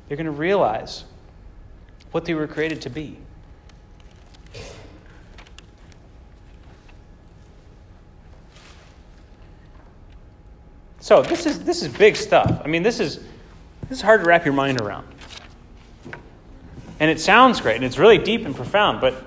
They're 0.08 0.18
going 0.18 0.26
to 0.26 0.32
realize 0.32 1.04
what 2.16 2.24
they 2.24 2.34
were 2.34 2.48
created 2.48 2.82
to 2.82 2.90
be. 2.90 3.18
So 11.02 11.22
this 11.22 11.46
is 11.46 11.66
this 11.66 11.82
is 11.82 11.90
big 11.90 12.16
stuff. 12.16 12.62
I 12.64 12.70
mean, 12.70 12.84
this 12.84 13.02
is 13.02 13.18
this 13.90 13.98
is 13.98 14.02
hard 14.02 14.22
to 14.22 14.28
wrap 14.28 14.46
your 14.46 14.54
mind 14.54 14.80
around. 14.80 15.06
And 17.02 17.12
it 17.12 17.20
sounds 17.20 17.60
great, 17.60 17.76
and 17.76 17.84
it's 17.84 17.98
really 17.98 18.18
deep 18.18 18.46
and 18.46 18.56
profound, 18.56 19.02
but 19.02 19.22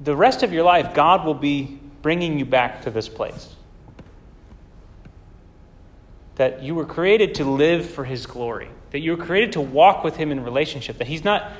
the 0.00 0.16
rest 0.16 0.42
of 0.42 0.52
your 0.52 0.64
life, 0.64 0.94
God 0.94 1.24
will 1.24 1.32
be 1.32 1.78
bringing 2.02 2.40
you 2.40 2.44
back 2.44 2.82
to 2.82 2.90
this 2.90 3.08
place. 3.08 3.54
That 6.34 6.64
you 6.64 6.74
were 6.74 6.86
created 6.86 7.36
to 7.36 7.44
live 7.44 7.88
for 7.88 8.04
His 8.04 8.26
glory, 8.26 8.70
that 8.90 9.00
you 9.00 9.16
were 9.16 9.22
created 9.22 9.52
to 9.52 9.60
walk 9.60 10.04
with 10.04 10.16
Him 10.16 10.32
in 10.32 10.42
relationship, 10.42 10.98
that 10.98 11.06
He's 11.06 11.24
not. 11.24 11.52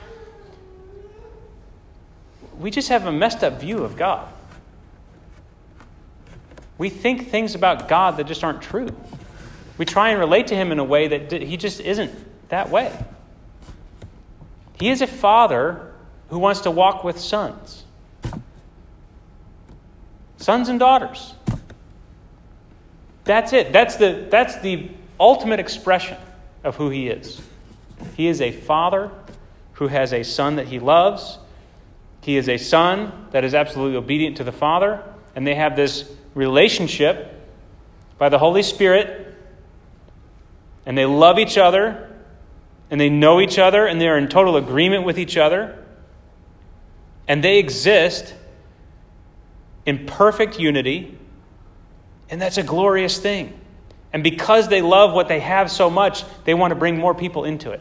We 2.58 2.70
just 2.70 2.88
have 2.88 3.06
a 3.06 3.12
messed 3.12 3.44
up 3.44 3.60
view 3.60 3.78
of 3.84 3.96
God. 3.96 4.26
We 6.76 6.88
think 6.90 7.30
things 7.30 7.54
about 7.54 7.88
God 7.88 8.16
that 8.16 8.26
just 8.26 8.44
aren't 8.44 8.62
true. 8.62 8.88
We 9.76 9.84
try 9.84 10.10
and 10.10 10.18
relate 10.18 10.48
to 10.48 10.56
Him 10.56 10.72
in 10.72 10.78
a 10.78 10.84
way 10.84 11.08
that 11.08 11.42
He 11.42 11.56
just 11.56 11.80
isn't 11.80 12.12
that 12.48 12.70
way. 12.70 12.92
He 14.78 14.90
is 14.90 15.02
a 15.02 15.06
father 15.06 15.92
who 16.30 16.38
wants 16.38 16.60
to 16.60 16.70
walk 16.70 17.04
with 17.04 17.18
sons, 17.18 17.84
sons 20.36 20.68
and 20.68 20.78
daughters. 20.78 21.34
That's 23.24 23.52
it. 23.52 23.72
That's 23.72 23.96
the, 23.96 24.26
that's 24.30 24.58
the 24.60 24.88
ultimate 25.20 25.60
expression 25.60 26.16
of 26.68 26.76
who 26.76 26.90
He 26.90 27.08
is. 27.08 27.40
He 28.16 28.28
is 28.28 28.40
a 28.40 28.52
father 28.52 29.10
who 29.78 29.86
has 29.86 30.12
a 30.12 30.24
son 30.24 30.56
that 30.56 30.66
he 30.66 30.80
loves. 30.80 31.38
He 32.22 32.36
is 32.36 32.48
a 32.48 32.58
son 32.58 33.28
that 33.30 33.44
is 33.44 33.54
absolutely 33.54 33.96
obedient 33.96 34.38
to 34.38 34.44
the 34.44 34.52
Father, 34.52 35.02
and 35.36 35.46
they 35.46 35.54
have 35.54 35.76
this 35.76 36.10
relationship 36.34 37.32
by 38.18 38.28
the 38.28 38.38
Holy 38.38 38.64
Spirit, 38.64 39.36
and 40.84 40.98
they 40.98 41.06
love 41.06 41.38
each 41.38 41.56
other, 41.56 42.12
and 42.90 43.00
they 43.00 43.08
know 43.08 43.40
each 43.40 43.56
other, 43.58 43.86
and 43.86 44.00
they're 44.00 44.18
in 44.18 44.28
total 44.28 44.56
agreement 44.56 45.04
with 45.04 45.16
each 45.16 45.36
other, 45.36 45.78
and 47.28 47.42
they 47.44 47.58
exist 47.58 48.34
in 49.86 50.06
perfect 50.06 50.58
unity, 50.58 51.16
and 52.30 52.42
that's 52.42 52.58
a 52.58 52.64
glorious 52.64 53.18
thing. 53.18 53.58
And 54.12 54.22
because 54.22 54.68
they 54.68 54.80
love 54.80 55.12
what 55.12 55.28
they 55.28 55.40
have 55.40 55.70
so 55.70 55.90
much, 55.90 56.24
they 56.44 56.54
want 56.54 56.70
to 56.70 56.74
bring 56.74 56.96
more 56.96 57.14
people 57.14 57.44
into 57.44 57.72
it. 57.72 57.80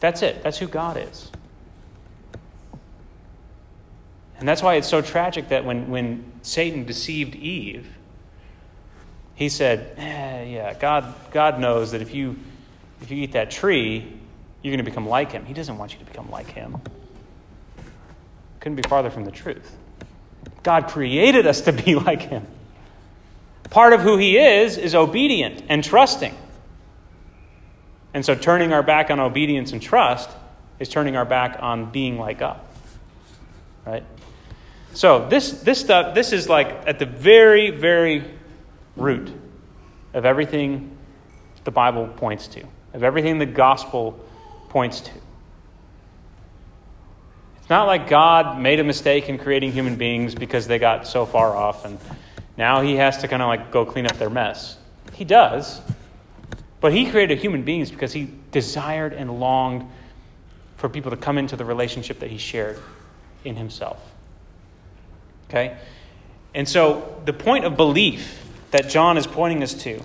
That's 0.00 0.22
it. 0.22 0.42
That's 0.42 0.58
who 0.58 0.66
God 0.66 0.96
is. 0.96 1.30
And 4.38 4.48
that's 4.48 4.62
why 4.62 4.74
it's 4.74 4.88
so 4.88 5.02
tragic 5.02 5.50
that 5.50 5.64
when, 5.64 5.88
when 5.88 6.24
Satan 6.42 6.84
deceived 6.84 7.36
Eve, 7.36 7.86
he 9.34 9.48
said, 9.48 9.94
eh, 9.98 10.44
Yeah, 10.44 10.74
God, 10.74 11.14
God 11.30 11.60
knows 11.60 11.92
that 11.92 12.02
if 12.02 12.14
you, 12.14 12.36
if 13.00 13.10
you 13.10 13.22
eat 13.22 13.32
that 13.32 13.50
tree, 13.50 14.12
you're 14.62 14.72
going 14.72 14.84
to 14.84 14.90
become 14.90 15.08
like 15.08 15.30
him. 15.30 15.44
He 15.44 15.54
doesn't 15.54 15.78
want 15.78 15.92
you 15.92 15.98
to 15.98 16.04
become 16.04 16.30
like 16.30 16.48
him. 16.48 16.80
Couldn't 18.60 18.76
be 18.76 18.82
farther 18.88 19.10
from 19.10 19.24
the 19.24 19.30
truth. 19.30 19.76
God 20.62 20.88
created 20.88 21.46
us 21.46 21.62
to 21.62 21.72
be 21.72 21.94
like 21.96 22.22
him. 22.22 22.46
Part 23.72 23.94
of 23.94 24.02
who 24.02 24.18
he 24.18 24.36
is 24.36 24.76
is 24.76 24.94
obedient 24.94 25.62
and 25.70 25.82
trusting. 25.82 26.36
And 28.12 28.22
so 28.22 28.34
turning 28.34 28.74
our 28.74 28.82
back 28.82 29.10
on 29.10 29.18
obedience 29.18 29.72
and 29.72 29.80
trust 29.80 30.28
is 30.78 30.90
turning 30.90 31.16
our 31.16 31.24
back 31.24 31.56
on 31.58 31.90
being 31.90 32.18
like 32.18 32.38
God. 32.38 32.60
Right? 33.86 34.04
So 34.92 35.26
this 35.26 35.52
this 35.62 35.80
stuff 35.80 36.14
this 36.14 36.34
is 36.34 36.50
like 36.50 36.86
at 36.86 36.98
the 36.98 37.06
very 37.06 37.70
very 37.70 38.22
root 38.94 39.32
of 40.12 40.26
everything 40.26 40.94
the 41.64 41.70
Bible 41.70 42.08
points 42.08 42.48
to, 42.48 42.64
of 42.92 43.02
everything 43.02 43.38
the 43.38 43.46
gospel 43.46 44.20
points 44.68 45.00
to. 45.00 45.12
It's 47.56 47.70
not 47.70 47.86
like 47.86 48.06
God 48.06 48.60
made 48.60 48.80
a 48.80 48.84
mistake 48.84 49.30
in 49.30 49.38
creating 49.38 49.72
human 49.72 49.96
beings 49.96 50.34
because 50.34 50.66
they 50.66 50.78
got 50.78 51.06
so 51.06 51.24
far 51.24 51.56
off 51.56 51.86
and 51.86 51.98
now 52.62 52.80
he 52.80 52.94
has 52.94 53.18
to 53.18 53.26
kind 53.26 53.42
of 53.42 53.48
like 53.48 53.72
go 53.72 53.84
clean 53.84 54.06
up 54.06 54.18
their 54.18 54.30
mess. 54.30 54.76
He 55.14 55.24
does. 55.24 55.80
But 56.80 56.92
he 56.92 57.10
created 57.10 57.38
human 57.38 57.64
beings 57.64 57.90
because 57.90 58.12
he 58.12 58.30
desired 58.52 59.12
and 59.12 59.40
longed 59.40 59.90
for 60.76 60.88
people 60.88 61.10
to 61.10 61.16
come 61.16 61.38
into 61.38 61.56
the 61.56 61.64
relationship 61.64 62.20
that 62.20 62.30
he 62.30 62.38
shared 62.38 62.78
in 63.42 63.56
himself. 63.56 63.98
Okay? 65.48 65.76
And 66.54 66.68
so 66.68 67.20
the 67.24 67.32
point 67.32 67.64
of 67.64 67.76
belief 67.76 68.40
that 68.70 68.88
John 68.88 69.18
is 69.18 69.26
pointing 69.26 69.64
us 69.64 69.74
to 69.82 70.00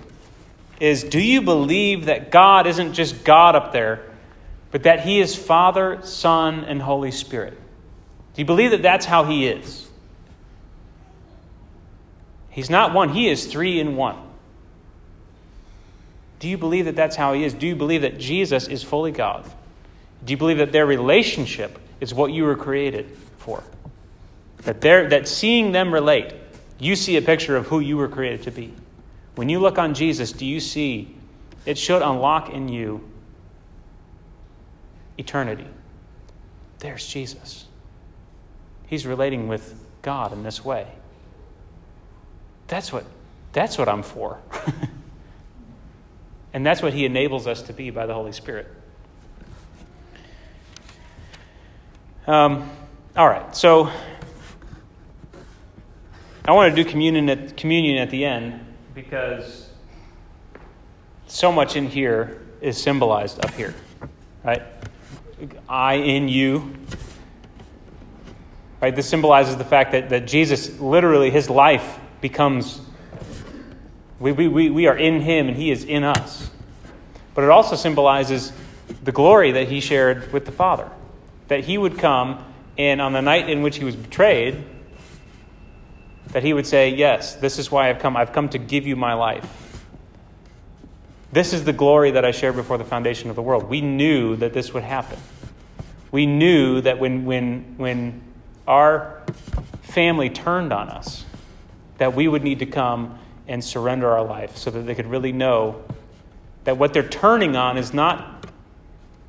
is 0.80 1.04
do 1.04 1.20
you 1.20 1.42
believe 1.42 2.06
that 2.06 2.32
God 2.32 2.66
isn't 2.66 2.94
just 2.94 3.22
God 3.22 3.54
up 3.54 3.72
there, 3.72 4.02
but 4.72 4.82
that 4.82 4.98
he 4.98 5.20
is 5.20 5.36
Father, 5.36 6.00
Son, 6.02 6.64
and 6.64 6.82
Holy 6.82 7.12
Spirit? 7.12 7.52
Do 7.54 8.42
you 8.42 8.46
believe 8.46 8.72
that 8.72 8.82
that's 8.82 9.06
how 9.06 9.22
he 9.22 9.46
is? 9.46 9.87
He's 12.58 12.70
not 12.70 12.92
one, 12.92 13.10
he 13.10 13.28
is 13.28 13.46
three 13.46 13.78
in 13.78 13.94
one. 13.94 14.16
Do 16.40 16.48
you 16.48 16.58
believe 16.58 16.86
that 16.86 16.96
that's 16.96 17.14
how 17.14 17.32
he 17.32 17.44
is? 17.44 17.54
Do 17.54 17.68
you 17.68 17.76
believe 17.76 18.02
that 18.02 18.18
Jesus 18.18 18.66
is 18.66 18.82
fully 18.82 19.12
God? 19.12 19.48
Do 20.24 20.32
you 20.32 20.36
believe 20.36 20.58
that 20.58 20.72
their 20.72 20.84
relationship 20.84 21.78
is 22.00 22.12
what 22.12 22.32
you 22.32 22.42
were 22.42 22.56
created 22.56 23.16
for? 23.36 23.62
That, 24.64 24.80
that 24.80 25.28
seeing 25.28 25.70
them 25.70 25.94
relate, 25.94 26.34
you 26.80 26.96
see 26.96 27.16
a 27.16 27.22
picture 27.22 27.56
of 27.56 27.68
who 27.68 27.78
you 27.78 27.96
were 27.96 28.08
created 28.08 28.42
to 28.42 28.50
be. 28.50 28.74
When 29.36 29.48
you 29.48 29.60
look 29.60 29.78
on 29.78 29.94
Jesus, 29.94 30.32
do 30.32 30.44
you 30.44 30.58
see 30.58 31.14
it 31.64 31.78
should 31.78 32.02
unlock 32.02 32.50
in 32.50 32.68
you 32.68 33.08
eternity? 35.16 35.68
There's 36.80 37.06
Jesus. 37.06 37.66
He's 38.88 39.06
relating 39.06 39.46
with 39.46 39.80
God 40.02 40.32
in 40.32 40.42
this 40.42 40.64
way. 40.64 40.88
That's 42.68 42.92
what, 42.92 43.04
that's 43.52 43.78
what 43.78 43.88
I'm 43.88 44.02
for. 44.02 44.38
and 46.52 46.64
that's 46.64 46.82
what 46.82 46.92
He 46.92 47.04
enables 47.04 47.46
us 47.46 47.62
to 47.62 47.72
be 47.72 47.90
by 47.90 48.06
the 48.06 48.14
Holy 48.14 48.32
Spirit. 48.32 48.68
Um, 52.26 52.70
all 53.16 53.26
right, 53.26 53.56
so 53.56 53.90
I 56.44 56.52
want 56.52 56.74
to 56.74 56.84
do 56.84 56.88
communion 56.88 57.30
at, 57.30 57.56
communion 57.56 57.96
at 57.98 58.10
the 58.10 58.26
end 58.26 58.60
because 58.94 59.70
so 61.26 61.50
much 61.50 61.74
in 61.74 61.86
here 61.86 62.42
is 62.60 62.80
symbolized 62.80 63.42
up 63.42 63.52
here, 63.54 63.74
right? 64.44 64.62
I 65.68 65.94
in 65.94 66.28
you. 66.28 66.74
Right? 68.80 68.94
This 68.94 69.08
symbolizes 69.08 69.56
the 69.56 69.64
fact 69.64 69.92
that, 69.92 70.10
that 70.10 70.26
Jesus, 70.26 70.78
literally, 70.78 71.30
his 71.30 71.50
life 71.50 71.98
becomes, 72.20 72.80
we, 74.18 74.32
we, 74.32 74.70
we 74.70 74.86
are 74.86 74.96
in 74.96 75.20
him 75.20 75.48
and 75.48 75.56
he 75.56 75.70
is 75.70 75.84
in 75.84 76.04
us. 76.04 76.50
But 77.34 77.44
it 77.44 77.50
also 77.50 77.76
symbolizes 77.76 78.52
the 79.04 79.12
glory 79.12 79.52
that 79.52 79.68
he 79.68 79.80
shared 79.80 80.32
with 80.32 80.44
the 80.44 80.52
Father. 80.52 80.90
That 81.48 81.64
he 81.64 81.78
would 81.78 81.98
come 81.98 82.44
and 82.76 83.00
on 83.00 83.12
the 83.12 83.22
night 83.22 83.48
in 83.48 83.62
which 83.62 83.76
he 83.76 83.84
was 83.84 83.96
betrayed, 83.96 84.64
that 86.28 86.42
he 86.42 86.52
would 86.52 86.66
say, 86.66 86.90
Yes, 86.90 87.34
this 87.36 87.58
is 87.58 87.70
why 87.70 87.90
I've 87.90 87.98
come. 87.98 88.16
I've 88.16 88.32
come 88.32 88.48
to 88.50 88.58
give 88.58 88.86
you 88.86 88.96
my 88.96 89.14
life. 89.14 89.46
This 91.32 91.52
is 91.52 91.64
the 91.64 91.72
glory 91.72 92.12
that 92.12 92.24
I 92.24 92.30
shared 92.30 92.56
before 92.56 92.78
the 92.78 92.84
foundation 92.84 93.28
of 93.30 93.36
the 93.36 93.42
world. 93.42 93.68
We 93.68 93.80
knew 93.80 94.36
that 94.36 94.54
this 94.54 94.72
would 94.72 94.82
happen. 94.82 95.18
We 96.10 96.24
knew 96.24 96.80
that 96.80 96.98
when, 96.98 97.26
when, 97.26 97.74
when 97.76 98.22
our 98.66 99.20
family 99.82 100.30
turned 100.30 100.72
on 100.72 100.88
us, 100.88 101.24
that 101.98 102.14
we 102.14 102.26
would 102.26 102.42
need 102.42 102.60
to 102.60 102.66
come 102.66 103.18
and 103.46 103.62
surrender 103.62 104.08
our 104.08 104.24
life 104.24 104.56
so 104.56 104.70
that 104.70 104.80
they 104.82 104.94
could 104.94 105.06
really 105.06 105.32
know 105.32 105.82
that 106.64 106.76
what 106.76 106.92
they're 106.92 107.08
turning 107.08 107.56
on 107.56 107.78
is 107.78 107.94
not 107.94 108.46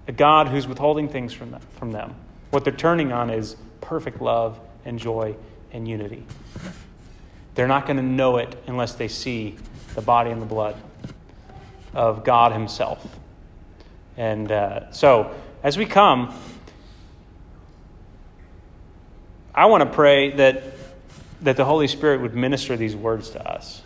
a 0.08 0.12
God 0.12 0.48
who's 0.48 0.68
withholding 0.68 1.08
things 1.08 1.34
from 1.34 1.52
them. 1.52 1.62
From 1.78 1.92
them. 1.92 2.16
What 2.52 2.64
they're 2.64 2.74
turning 2.74 3.12
on 3.12 3.30
is 3.30 3.56
perfect 3.82 4.22
love 4.22 4.60
and 4.86 4.98
joy 4.98 5.36
and 5.72 5.88
unity. 5.88 6.26
They're 7.56 7.68
not 7.68 7.86
going 7.86 7.98
to 7.98 8.04
know 8.04 8.38
it 8.38 8.56
unless 8.68 8.94
they 8.94 9.08
see 9.08 9.56
the 9.96 10.02
body 10.02 10.32
and 10.32 10.42
the 10.42 10.46
blood 10.46 10.76
of 11.94 12.24
God 12.24 12.52
Himself. 12.52 13.06
And 14.18 14.52
uh, 14.52 14.92
so, 14.92 15.34
as 15.64 15.78
we 15.78 15.86
come, 15.86 16.34
I 19.54 19.66
want 19.66 19.84
to 19.84 19.90
pray 19.90 20.32
that 20.32 20.64
that 21.42 21.58
the 21.58 21.66
Holy 21.66 21.88
Spirit 21.88 22.22
would 22.22 22.36
minister 22.36 22.76
these 22.76 22.96
words 22.96 23.30
to 23.32 23.50
us. 23.50 23.82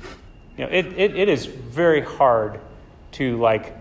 You 0.57 0.65
know, 0.65 0.71
it, 0.71 0.85
it, 0.97 1.15
it 1.15 1.29
is 1.29 1.45
very 1.45 2.01
hard 2.01 2.59
to 3.13 3.37
like 3.37 3.75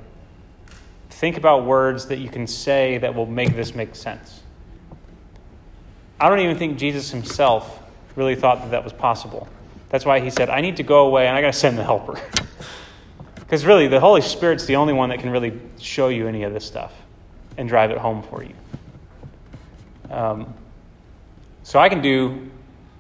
think 1.11 1.37
about 1.37 1.65
words 1.65 2.07
that 2.07 2.19
you 2.19 2.29
can 2.29 2.47
say 2.47 2.99
that 2.99 3.15
will 3.15 3.27
make 3.27 3.55
this 3.55 3.75
make 3.75 3.95
sense. 3.95 4.43
I 6.21 6.29
don't 6.29 6.41
even 6.41 6.57
think 6.57 6.79
Jesus 6.79 7.11
himself 7.11 7.81
really 8.15 8.35
thought 8.35 8.61
that 8.61 8.71
that 8.71 8.85
was 8.85 8.93
possible. 8.93 9.49
That's 9.89 10.07
why 10.07 10.21
he 10.21 10.31
said, 10.31 10.49
I 10.49 10.61
need 10.61 10.77
to 10.77 10.83
go 10.83 11.07
away 11.07 11.27
and 11.27 11.37
I 11.37 11.41
got 11.41 11.53
to 11.53 11.59
send 11.59 11.79
the 11.79 11.85
helper. 11.85 12.21
Because 13.53 13.67
really, 13.67 13.87
the 13.87 14.01
Holy 14.01 14.23
Spirit's 14.23 14.65
the 14.65 14.77
only 14.77 14.95
one 14.95 15.11
that 15.11 15.19
can 15.19 15.29
really 15.29 15.53
show 15.79 16.09
you 16.09 16.27
any 16.27 16.45
of 16.45 16.55
this 16.55 16.65
stuff 16.65 16.91
and 17.59 17.69
drive 17.69 17.91
it 17.91 17.99
home 17.99 18.23
for 18.23 18.43
you. 18.43 18.55
Um, 20.11 20.55
so 21.63 21.79
I 21.79 21.91
can 21.91 22.01
do 22.01 22.51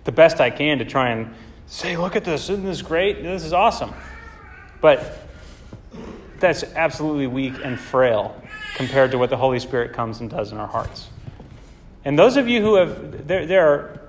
the 0.04 0.12
best 0.12 0.40
I 0.40 0.50
can 0.50 0.78
to 0.78 0.84
try 0.84 1.10
and 1.10 1.34
say, 1.66 1.96
look 1.96 2.16
at 2.16 2.24
this, 2.24 2.50
isn't 2.50 2.64
this 2.64 2.82
great? 2.82 3.22
This 3.22 3.44
is 3.44 3.52
awesome. 3.52 3.94
But 4.80 5.26
that's 6.40 6.64
absolutely 6.64 7.28
weak 7.28 7.54
and 7.62 7.78
frail 7.78 8.40
compared 8.74 9.10
to 9.12 9.18
what 9.18 9.30
the 9.30 9.36
Holy 9.36 9.60
Spirit 9.60 9.92
comes 9.92 10.20
and 10.20 10.28
does 10.28 10.52
in 10.52 10.58
our 10.58 10.66
hearts. 10.66 11.08
And 12.04 12.18
those 12.18 12.36
of 12.36 12.48
you 12.48 12.60
who 12.60 12.74
have, 12.74 13.26
there, 13.26 13.46
there 13.46 13.68
are 13.68 14.00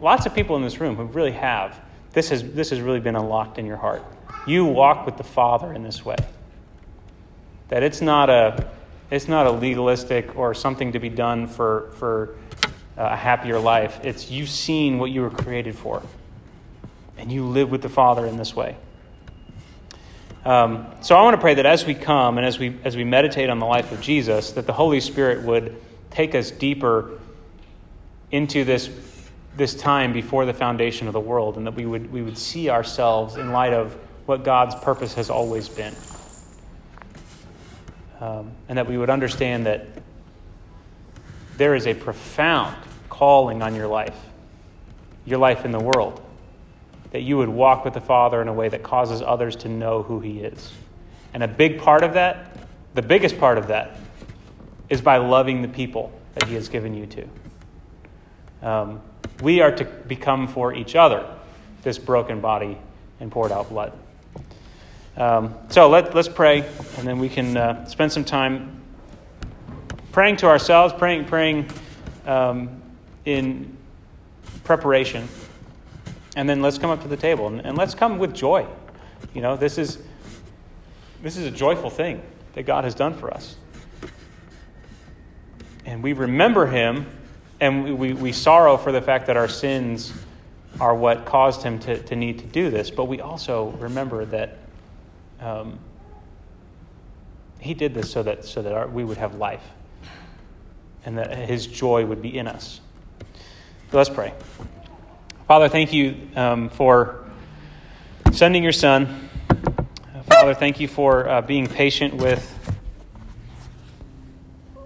lots 0.00 0.26
of 0.26 0.34
people 0.34 0.56
in 0.56 0.62
this 0.62 0.80
room 0.80 0.96
who 0.96 1.04
really 1.04 1.32
have. 1.32 1.78
This 2.12 2.30
has, 2.30 2.42
this 2.52 2.70
has 2.70 2.80
really 2.80 3.00
been 3.00 3.16
unlocked 3.16 3.58
in 3.58 3.66
your 3.66 3.76
heart. 3.76 4.02
You 4.46 4.64
walk 4.64 5.06
with 5.06 5.16
the 5.16 5.24
Father 5.24 5.72
in 5.72 5.82
this 5.82 6.04
way. 6.04 6.16
That 7.68 7.82
it's 7.82 8.00
not 8.00 8.30
a, 8.30 8.68
it's 9.10 9.28
not 9.28 9.46
a 9.46 9.50
legalistic 9.50 10.36
or 10.36 10.54
something 10.54 10.92
to 10.92 10.98
be 10.98 11.08
done 11.08 11.46
for, 11.46 11.92
for 11.96 12.36
a 12.96 13.16
happier 13.16 13.58
life. 13.58 14.00
It's 14.02 14.30
you've 14.30 14.50
seen 14.50 14.98
what 14.98 15.10
you 15.10 15.22
were 15.22 15.30
created 15.30 15.76
for, 15.76 16.02
and 17.16 17.30
you 17.32 17.44
live 17.44 17.70
with 17.70 17.82
the 17.82 17.88
Father 17.88 18.26
in 18.26 18.36
this 18.36 18.54
way. 18.54 18.76
Um, 20.44 20.86
so 21.02 21.14
I 21.14 21.22
want 21.22 21.34
to 21.34 21.40
pray 21.40 21.54
that 21.54 21.66
as 21.66 21.86
we 21.86 21.94
come 21.94 22.36
and 22.36 22.46
as 22.46 22.58
we 22.58 22.76
as 22.84 22.96
we 22.96 23.04
meditate 23.04 23.48
on 23.48 23.60
the 23.60 23.66
life 23.66 23.92
of 23.92 24.00
Jesus, 24.00 24.52
that 24.52 24.66
the 24.66 24.72
Holy 24.72 25.00
Spirit 25.00 25.44
would 25.44 25.80
take 26.10 26.34
us 26.34 26.50
deeper 26.50 27.20
into 28.30 28.64
this 28.64 28.90
this 29.56 29.74
time 29.74 30.12
before 30.12 30.44
the 30.44 30.54
foundation 30.54 31.06
of 31.06 31.12
the 31.12 31.20
world, 31.20 31.56
and 31.56 31.66
that 31.66 31.74
we 31.74 31.86
would 31.86 32.12
we 32.12 32.22
would 32.22 32.36
see 32.36 32.70
ourselves 32.70 33.36
in 33.36 33.52
light 33.52 33.72
of 33.72 33.94
what 34.26 34.42
God's 34.44 34.74
purpose 34.74 35.14
has 35.14 35.30
always 35.30 35.68
been, 35.68 35.94
um, 38.20 38.50
and 38.68 38.78
that 38.78 38.88
we 38.88 38.98
would 38.98 39.10
understand 39.10 39.66
that 39.66 39.86
there 41.62 41.76
is 41.76 41.86
a 41.86 41.94
profound 41.94 42.76
calling 43.08 43.62
on 43.62 43.76
your 43.76 43.86
life, 43.86 44.18
your 45.24 45.38
life 45.38 45.64
in 45.64 45.70
the 45.70 45.78
world, 45.78 46.20
that 47.12 47.20
you 47.20 47.36
would 47.36 47.48
walk 47.48 47.84
with 47.84 47.94
the 47.94 48.00
Father 48.00 48.42
in 48.42 48.48
a 48.48 48.52
way 48.52 48.68
that 48.68 48.82
causes 48.82 49.22
others 49.22 49.54
to 49.54 49.68
know 49.68 50.02
who 50.02 50.18
He 50.18 50.40
is. 50.40 50.72
And 51.32 51.40
a 51.40 51.46
big 51.46 51.78
part 51.78 52.02
of 52.02 52.14
that, 52.14 52.58
the 52.94 53.02
biggest 53.02 53.38
part 53.38 53.58
of 53.58 53.68
that, 53.68 53.96
is 54.88 55.00
by 55.00 55.18
loving 55.18 55.62
the 55.62 55.68
people 55.68 56.10
that 56.34 56.48
He 56.48 56.54
has 56.54 56.68
given 56.68 56.94
you 56.94 57.06
to. 57.06 57.28
Um, 58.68 59.00
we 59.40 59.60
are 59.60 59.70
to 59.70 59.84
become 59.84 60.48
for 60.48 60.74
each 60.74 60.96
other 60.96 61.32
this 61.84 61.96
broken 61.96 62.40
body 62.40 62.76
and 63.20 63.30
poured 63.30 63.52
out 63.52 63.68
blood. 63.68 63.92
Um, 65.16 65.54
so 65.68 65.88
let, 65.88 66.12
let's 66.12 66.28
pray, 66.28 66.68
and 66.98 67.06
then 67.06 67.20
we 67.20 67.28
can 67.28 67.56
uh, 67.56 67.84
spend 67.84 68.10
some 68.10 68.24
time 68.24 68.81
praying 70.12 70.36
to 70.36 70.46
ourselves, 70.46 70.94
praying, 70.96 71.24
praying 71.24 71.68
um, 72.26 72.82
in 73.24 73.76
preparation. 74.62 75.26
And 76.36 76.48
then 76.48 76.62
let's 76.62 76.78
come 76.78 76.90
up 76.90 77.02
to 77.02 77.08
the 77.08 77.16
table 77.16 77.48
and, 77.48 77.60
and 77.60 77.76
let's 77.76 77.94
come 77.94 78.18
with 78.18 78.34
joy. 78.34 78.66
You 79.34 79.40
know, 79.40 79.56
this 79.56 79.78
is 79.78 79.98
this 81.22 81.36
is 81.36 81.46
a 81.46 81.50
joyful 81.50 81.88
thing 81.88 82.20
that 82.54 82.64
God 82.64 82.84
has 82.84 82.94
done 82.94 83.14
for 83.14 83.32
us. 83.32 83.56
And 85.86 86.02
we 86.02 86.12
remember 86.12 86.66
him 86.66 87.06
and 87.60 87.84
we, 87.84 87.92
we, 87.92 88.12
we, 88.12 88.32
sorrow 88.32 88.76
for 88.76 88.90
the 88.90 89.00
fact 89.00 89.26
that 89.26 89.36
our 89.36 89.46
sins 89.46 90.12
are 90.80 90.94
what 90.94 91.24
caused 91.24 91.62
him 91.62 91.78
to, 91.80 92.02
to 92.02 92.16
need 92.16 92.40
to 92.40 92.46
do 92.46 92.70
this, 92.70 92.90
but 92.90 93.04
we 93.04 93.20
also 93.20 93.70
remember 93.78 94.24
that 94.24 94.58
um, 95.38 95.78
he 97.60 97.72
did 97.72 97.94
this 97.94 98.10
so 98.10 98.24
that, 98.24 98.44
so 98.44 98.62
that 98.62 98.72
our, 98.72 98.88
we 98.88 99.04
would 99.04 99.18
have 99.18 99.36
life 99.36 99.62
and 101.04 101.18
that 101.18 101.36
his 101.48 101.66
joy 101.66 102.04
would 102.04 102.22
be 102.22 102.36
in 102.36 102.46
us. 102.46 102.80
let's 103.92 104.10
pray. 104.10 104.32
Father, 105.48 105.68
thank 105.68 105.92
you 105.92 106.16
um, 106.36 106.68
for 106.70 107.24
sending 108.32 108.62
your 108.62 108.72
son. 108.72 109.28
Father, 110.26 110.54
thank 110.54 110.80
you 110.80 110.88
for 110.88 111.28
uh, 111.28 111.42
being 111.42 111.66
patient 111.66 112.14
with 112.14 112.58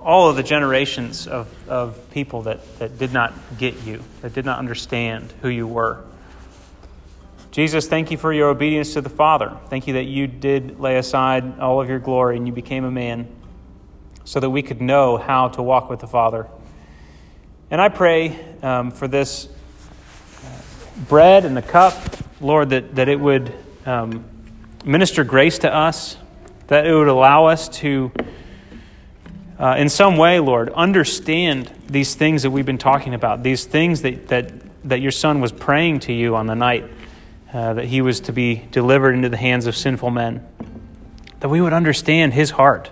all 0.00 0.28
of 0.30 0.36
the 0.36 0.42
generations 0.42 1.26
of, 1.26 1.48
of 1.68 2.10
people 2.10 2.42
that, 2.42 2.78
that 2.78 2.98
did 2.98 3.12
not 3.12 3.34
get 3.58 3.74
you, 3.84 4.02
that 4.22 4.32
did 4.32 4.44
not 4.44 4.58
understand 4.58 5.32
who 5.42 5.48
you 5.48 5.66
were. 5.66 6.04
Jesus, 7.50 7.88
thank 7.88 8.10
you 8.10 8.16
for 8.16 8.32
your 8.32 8.50
obedience 8.50 8.92
to 8.92 9.00
the 9.00 9.08
Father. 9.08 9.56
Thank 9.68 9.86
you 9.86 9.94
that 9.94 10.04
you 10.04 10.26
did 10.26 10.78
lay 10.78 10.96
aside 10.96 11.58
all 11.58 11.80
of 11.80 11.88
your 11.88 11.98
glory 11.98 12.36
and 12.36 12.46
you 12.46 12.52
became 12.52 12.84
a 12.84 12.90
man 12.90 13.26
so 14.26 14.40
that 14.40 14.50
we 14.50 14.60
could 14.60 14.82
know 14.82 15.16
how 15.16 15.48
to 15.48 15.62
walk 15.62 15.88
with 15.88 16.00
the 16.00 16.06
Father. 16.06 16.46
And 17.70 17.80
I 17.80 17.88
pray 17.88 18.38
um, 18.62 18.90
for 18.90 19.08
this 19.08 19.48
bread 21.08 21.44
and 21.44 21.56
the 21.56 21.62
cup, 21.62 21.94
Lord, 22.40 22.70
that, 22.70 22.96
that 22.96 23.08
it 23.08 23.18
would 23.18 23.54
um, 23.86 24.24
minister 24.84 25.24
grace 25.24 25.60
to 25.60 25.72
us, 25.72 26.16
that 26.66 26.86
it 26.86 26.92
would 26.92 27.08
allow 27.08 27.46
us 27.46 27.68
to 27.68 28.12
uh, 29.58 29.76
in 29.78 29.88
some 29.88 30.18
way, 30.18 30.38
Lord, 30.38 30.70
understand 30.70 31.72
these 31.86 32.14
things 32.14 32.42
that 32.42 32.50
we've 32.50 32.66
been 32.66 32.76
talking 32.76 33.14
about, 33.14 33.42
these 33.42 33.64
things 33.64 34.02
that, 34.02 34.28
that, 34.28 34.52
that 34.84 35.00
your 35.00 35.12
son 35.12 35.40
was 35.40 35.50
praying 35.50 36.00
to 36.00 36.12
you 36.12 36.36
on 36.36 36.46
the 36.46 36.54
night 36.54 36.84
uh, 37.54 37.72
that 37.74 37.86
he 37.86 38.02
was 38.02 38.20
to 38.20 38.32
be 38.32 38.66
delivered 38.70 39.14
into 39.14 39.30
the 39.30 39.36
hands 39.36 39.66
of 39.66 39.74
sinful 39.74 40.10
men, 40.10 40.46
that 41.40 41.48
we 41.48 41.62
would 41.62 41.72
understand 41.72 42.34
his 42.34 42.50
heart, 42.50 42.90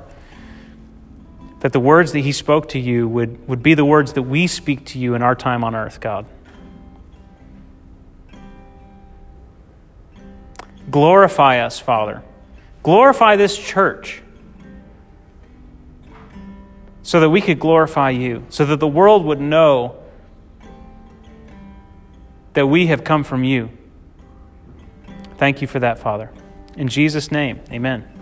that 1.65 1.73
the 1.73 1.81
words 1.81 2.13
that 2.13 2.19
he 2.19 2.31
spoke 2.31 2.69
to 2.69 2.79
you 2.79 3.09
would, 3.09 3.49
would 3.49 3.63
be 3.63 3.73
the 3.73 3.87
words 3.87 4.13
that 4.13 4.21
we 4.21 4.47
speak 4.47 4.85
to 4.85 4.99
you 4.99 5.15
in 5.15 5.23
our 5.23 5.35
time 5.35 5.65
on 5.65 5.75
earth, 5.75 5.99
God. 5.99 6.27
Glorify 10.91 11.61
us, 11.61 11.81
Father. 11.81 12.23
Glorify 12.83 13.37
this 13.37 13.57
church 13.57 14.23
so 17.03 17.21
that 17.21 17.31
we 17.31 17.41
could 17.41 17.59
glorify 17.59 18.11
you, 18.11 18.45
so 18.51 18.67
that 18.67 18.79
the 18.79 18.87
world 18.87 19.25
would 19.25 19.41
know 19.41 19.97
that 22.53 22.67
we 22.67 22.89
have 22.89 23.05
come 23.05 23.25
from 23.25 23.43
you. 23.43 23.71
Thank 25.39 25.63
you 25.63 25.67
for 25.67 25.79
that, 25.79 25.99
Father. 25.99 26.31
In 26.77 26.89
Jesus' 26.89 27.33
name, 27.33 27.61
amen. 27.73 28.14